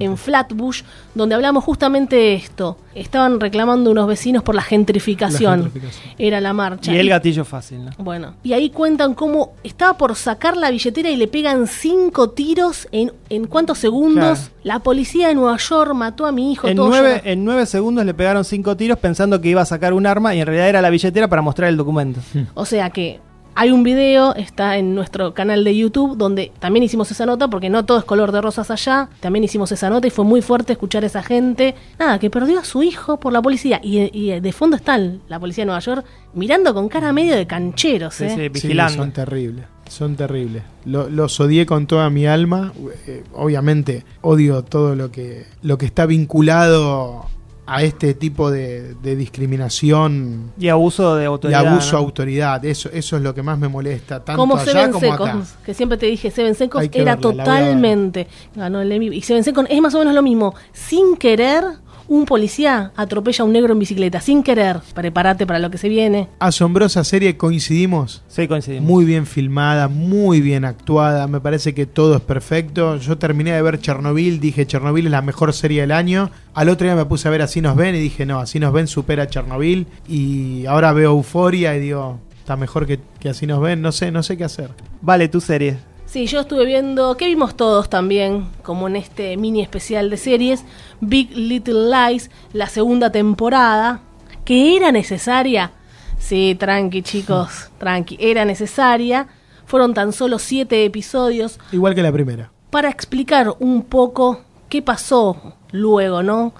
en, 0.00 0.16
Flatbush, 0.16 0.82
donde 1.14 1.34
hablamos 1.34 1.64
justamente 1.64 2.16
de 2.16 2.34
esto. 2.34 2.78
Estaban 2.94 3.38
reclamando 3.38 3.90
unos 3.90 4.08
vecinos 4.08 4.42
por 4.42 4.54
la 4.54 4.62
gentrificación. 4.62 5.60
La 5.60 5.64
gentrificación. 5.64 6.14
Era 6.18 6.40
la 6.40 6.52
marcha. 6.52 6.92
Y 6.92 6.96
el 6.96 7.08
gatillo 7.08 7.44
fácil, 7.44 7.84
¿no? 7.84 7.90
Bueno, 7.98 8.34
y 8.42 8.54
ahí 8.54 8.70
cuentan 8.70 9.14
cómo 9.14 9.52
estaba 9.62 9.96
por 9.96 10.16
sacar 10.16 10.56
la 10.56 10.70
billetera 10.70 11.10
y 11.10 11.16
le 11.16 11.28
pegan 11.28 11.66
cinco 11.66 12.30
tiros 12.30 12.88
en, 12.90 13.12
en 13.28 13.46
cuántos 13.46 13.78
segundos. 13.78 14.38
Claro. 14.38 14.58
La 14.64 14.78
policía 14.80 15.28
de 15.28 15.34
Nueva 15.34 15.56
York 15.58 15.94
mató 15.94 16.26
a 16.26 16.32
mi 16.32 16.52
hijo. 16.52 16.66
En 16.66 16.76
todo 16.76 16.88
nueve, 16.88 17.22
en 17.24 17.44
nueve 17.44 17.66
segundos 17.66 18.04
le 18.04 18.14
pegaron 18.14 18.44
cinco 18.44 18.76
tiros 18.78 18.98
pensando 18.98 19.42
que 19.42 19.50
iba 19.50 19.60
a 19.60 19.66
sacar 19.66 19.92
un 19.92 20.06
arma 20.06 20.34
y 20.34 20.40
en 20.40 20.46
realidad 20.46 20.70
era 20.70 20.80
la 20.80 20.88
billetera 20.88 21.28
para 21.28 21.42
mostrar 21.42 21.68
el 21.68 21.76
documento. 21.76 22.20
O 22.54 22.64
sea 22.64 22.88
que 22.88 23.20
hay 23.60 23.72
un 23.72 23.82
video, 23.82 24.36
está 24.36 24.76
en 24.78 24.94
nuestro 24.94 25.34
canal 25.34 25.64
de 25.64 25.76
YouTube, 25.76 26.16
donde 26.16 26.52
también 26.60 26.84
hicimos 26.84 27.10
esa 27.10 27.26
nota, 27.26 27.48
porque 27.48 27.68
no 27.68 27.84
todo 27.84 27.98
es 27.98 28.04
color 28.04 28.30
de 28.30 28.40
rosas 28.40 28.70
allá. 28.70 29.08
También 29.18 29.42
hicimos 29.42 29.72
esa 29.72 29.90
nota 29.90 30.06
y 30.06 30.10
fue 30.10 30.24
muy 30.24 30.42
fuerte 30.42 30.74
escuchar 30.74 31.02
a 31.02 31.08
esa 31.08 31.24
gente. 31.24 31.74
Nada, 31.98 32.20
que 32.20 32.30
perdió 32.30 32.60
a 32.60 32.64
su 32.64 32.84
hijo 32.84 33.18
por 33.18 33.32
la 33.32 33.42
policía. 33.42 33.80
Y, 33.82 34.16
y 34.16 34.38
de 34.38 34.52
fondo 34.52 34.76
está 34.76 34.96
la 34.96 35.40
policía 35.40 35.62
de 35.62 35.66
Nueva 35.66 35.80
York 35.80 36.04
mirando 36.34 36.72
con 36.72 36.88
cara 36.88 37.12
medio 37.12 37.34
de 37.34 37.48
cancheros, 37.48 38.14
Sí, 38.14 38.24
¿eh? 38.26 38.30
sí, 38.30 38.36
Sí, 38.42 38.48
vigilando. 38.48 38.94
son 38.94 39.10
terribles. 39.10 39.64
Son 39.88 40.14
terribles. 40.14 40.62
Lo- 40.84 41.08
los 41.08 41.40
odié 41.40 41.66
con 41.66 41.88
toda 41.88 42.10
mi 42.10 42.26
alma. 42.26 42.72
Eh, 43.08 43.24
obviamente 43.34 44.04
odio 44.20 44.62
todo 44.62 44.94
lo 44.94 45.10
que, 45.10 45.46
lo 45.62 45.78
que 45.78 45.86
está 45.86 46.06
vinculado 46.06 47.26
a 47.70 47.82
este 47.82 48.14
tipo 48.14 48.50
de, 48.50 48.94
de 48.94 49.14
discriminación 49.14 50.52
Y 50.58 50.68
abuso 50.68 51.16
de 51.16 51.24
y 51.24 51.26
autoridad. 51.26 51.66
abuso 51.66 51.96
a 51.96 51.98
autoridad. 52.00 52.64
Eso, 52.64 52.88
eso 52.90 53.16
es 53.16 53.22
lo 53.22 53.34
que 53.34 53.42
más 53.42 53.58
me 53.58 53.68
molesta, 53.68 54.24
tanto 54.24 54.40
como 54.40 54.56
allá 54.56 54.72
Seven 54.72 54.92
como 54.92 55.12
acá. 55.12 55.24
Seconds, 55.26 55.54
que 55.66 55.74
siempre 55.74 55.98
te 55.98 56.06
dije, 56.06 56.30
Seven 56.30 56.54
que 56.90 57.00
era 57.02 57.16
verla, 57.16 57.20
totalmente, 57.20 58.26
ganó 58.54 58.80
el 58.80 58.90
Emmy, 58.90 59.08
y 59.08 59.20
Seven 59.20 59.44
Seconds 59.44 59.70
es 59.70 59.80
más 59.82 59.94
o 59.94 59.98
menos 59.98 60.14
lo 60.14 60.22
mismo, 60.22 60.54
sin 60.72 61.16
querer, 61.16 61.64
un 62.08 62.24
policía 62.24 62.92
atropella 62.96 63.42
a 63.42 63.46
un 63.46 63.52
negro 63.52 63.74
en 63.74 63.78
bicicleta, 63.78 64.20
sin 64.20 64.42
querer, 64.42 64.80
prepárate 64.94 65.46
para 65.46 65.58
lo 65.58 65.70
que 65.70 65.78
se 65.78 65.88
viene. 65.88 66.28
Asombrosa 66.38 67.04
serie, 67.04 67.36
coincidimos. 67.36 68.22
Sí, 68.28 68.48
coincidimos. 68.48 68.88
Muy 68.88 69.04
bien 69.04 69.26
filmada, 69.26 69.88
muy 69.88 70.40
bien 70.40 70.64
actuada, 70.64 71.26
me 71.26 71.40
parece 71.40 71.74
que 71.74 71.86
todo 71.86 72.16
es 72.16 72.22
perfecto. 72.22 72.96
Yo 72.96 73.18
terminé 73.18 73.52
de 73.52 73.62
ver 73.62 73.80
Chernobyl, 73.80 74.40
dije 74.40 74.66
Chernobyl 74.66 75.06
es 75.06 75.12
la 75.12 75.22
mejor 75.22 75.52
serie 75.52 75.82
del 75.82 75.92
año. 75.92 76.30
Al 76.54 76.70
otro 76.70 76.86
día 76.86 76.96
me 76.96 77.04
puse 77.04 77.28
a 77.28 77.30
ver 77.30 77.42
Así 77.42 77.60
nos 77.60 77.76
ven 77.76 77.94
y 77.94 77.98
dije 77.98 78.26
no, 78.26 78.40
Así 78.40 78.58
nos 78.58 78.72
ven 78.72 78.86
supera 78.86 79.24
a 79.24 79.26
Chernobyl. 79.28 79.86
Y 80.08 80.66
ahora 80.66 80.92
veo 80.92 81.12
Euforia 81.12 81.76
y 81.76 81.80
digo, 81.80 82.18
está 82.38 82.56
mejor 82.56 82.86
que, 82.86 82.98
que 83.20 83.28
Así 83.28 83.46
nos 83.46 83.60
ven, 83.60 83.82
no 83.82 83.92
sé, 83.92 84.10
no 84.10 84.22
sé 84.22 84.36
qué 84.36 84.44
hacer. 84.44 84.70
Vale, 85.02 85.28
tu 85.28 85.40
serie. 85.40 85.76
Sí, 86.18 86.26
yo 86.26 86.40
estuve 86.40 86.64
viendo, 86.64 87.16
que 87.16 87.26
vimos 87.26 87.56
todos 87.56 87.88
también, 87.88 88.48
como 88.64 88.88
en 88.88 88.96
este 88.96 89.36
mini 89.36 89.60
especial 89.62 90.10
de 90.10 90.16
series, 90.16 90.64
Big 91.00 91.30
Little 91.30 91.92
Lies, 91.92 92.28
la 92.52 92.68
segunda 92.68 93.12
temporada, 93.12 94.00
que 94.44 94.76
era 94.76 94.90
necesaria. 94.90 95.70
Sí, 96.18 96.56
tranqui 96.58 97.02
chicos, 97.02 97.70
tranqui, 97.78 98.16
era 98.18 98.44
necesaria. 98.44 99.28
Fueron 99.64 99.94
tan 99.94 100.12
solo 100.12 100.40
siete 100.40 100.84
episodios 100.84 101.60
Igual 101.70 101.94
que 101.94 102.02
la 102.02 102.10
primera. 102.10 102.50
para 102.70 102.88
explicar 102.88 103.54
un 103.60 103.84
poco 103.84 104.40
qué 104.68 104.82
pasó 104.82 105.54
luego, 105.70 106.24
¿no? 106.24 106.52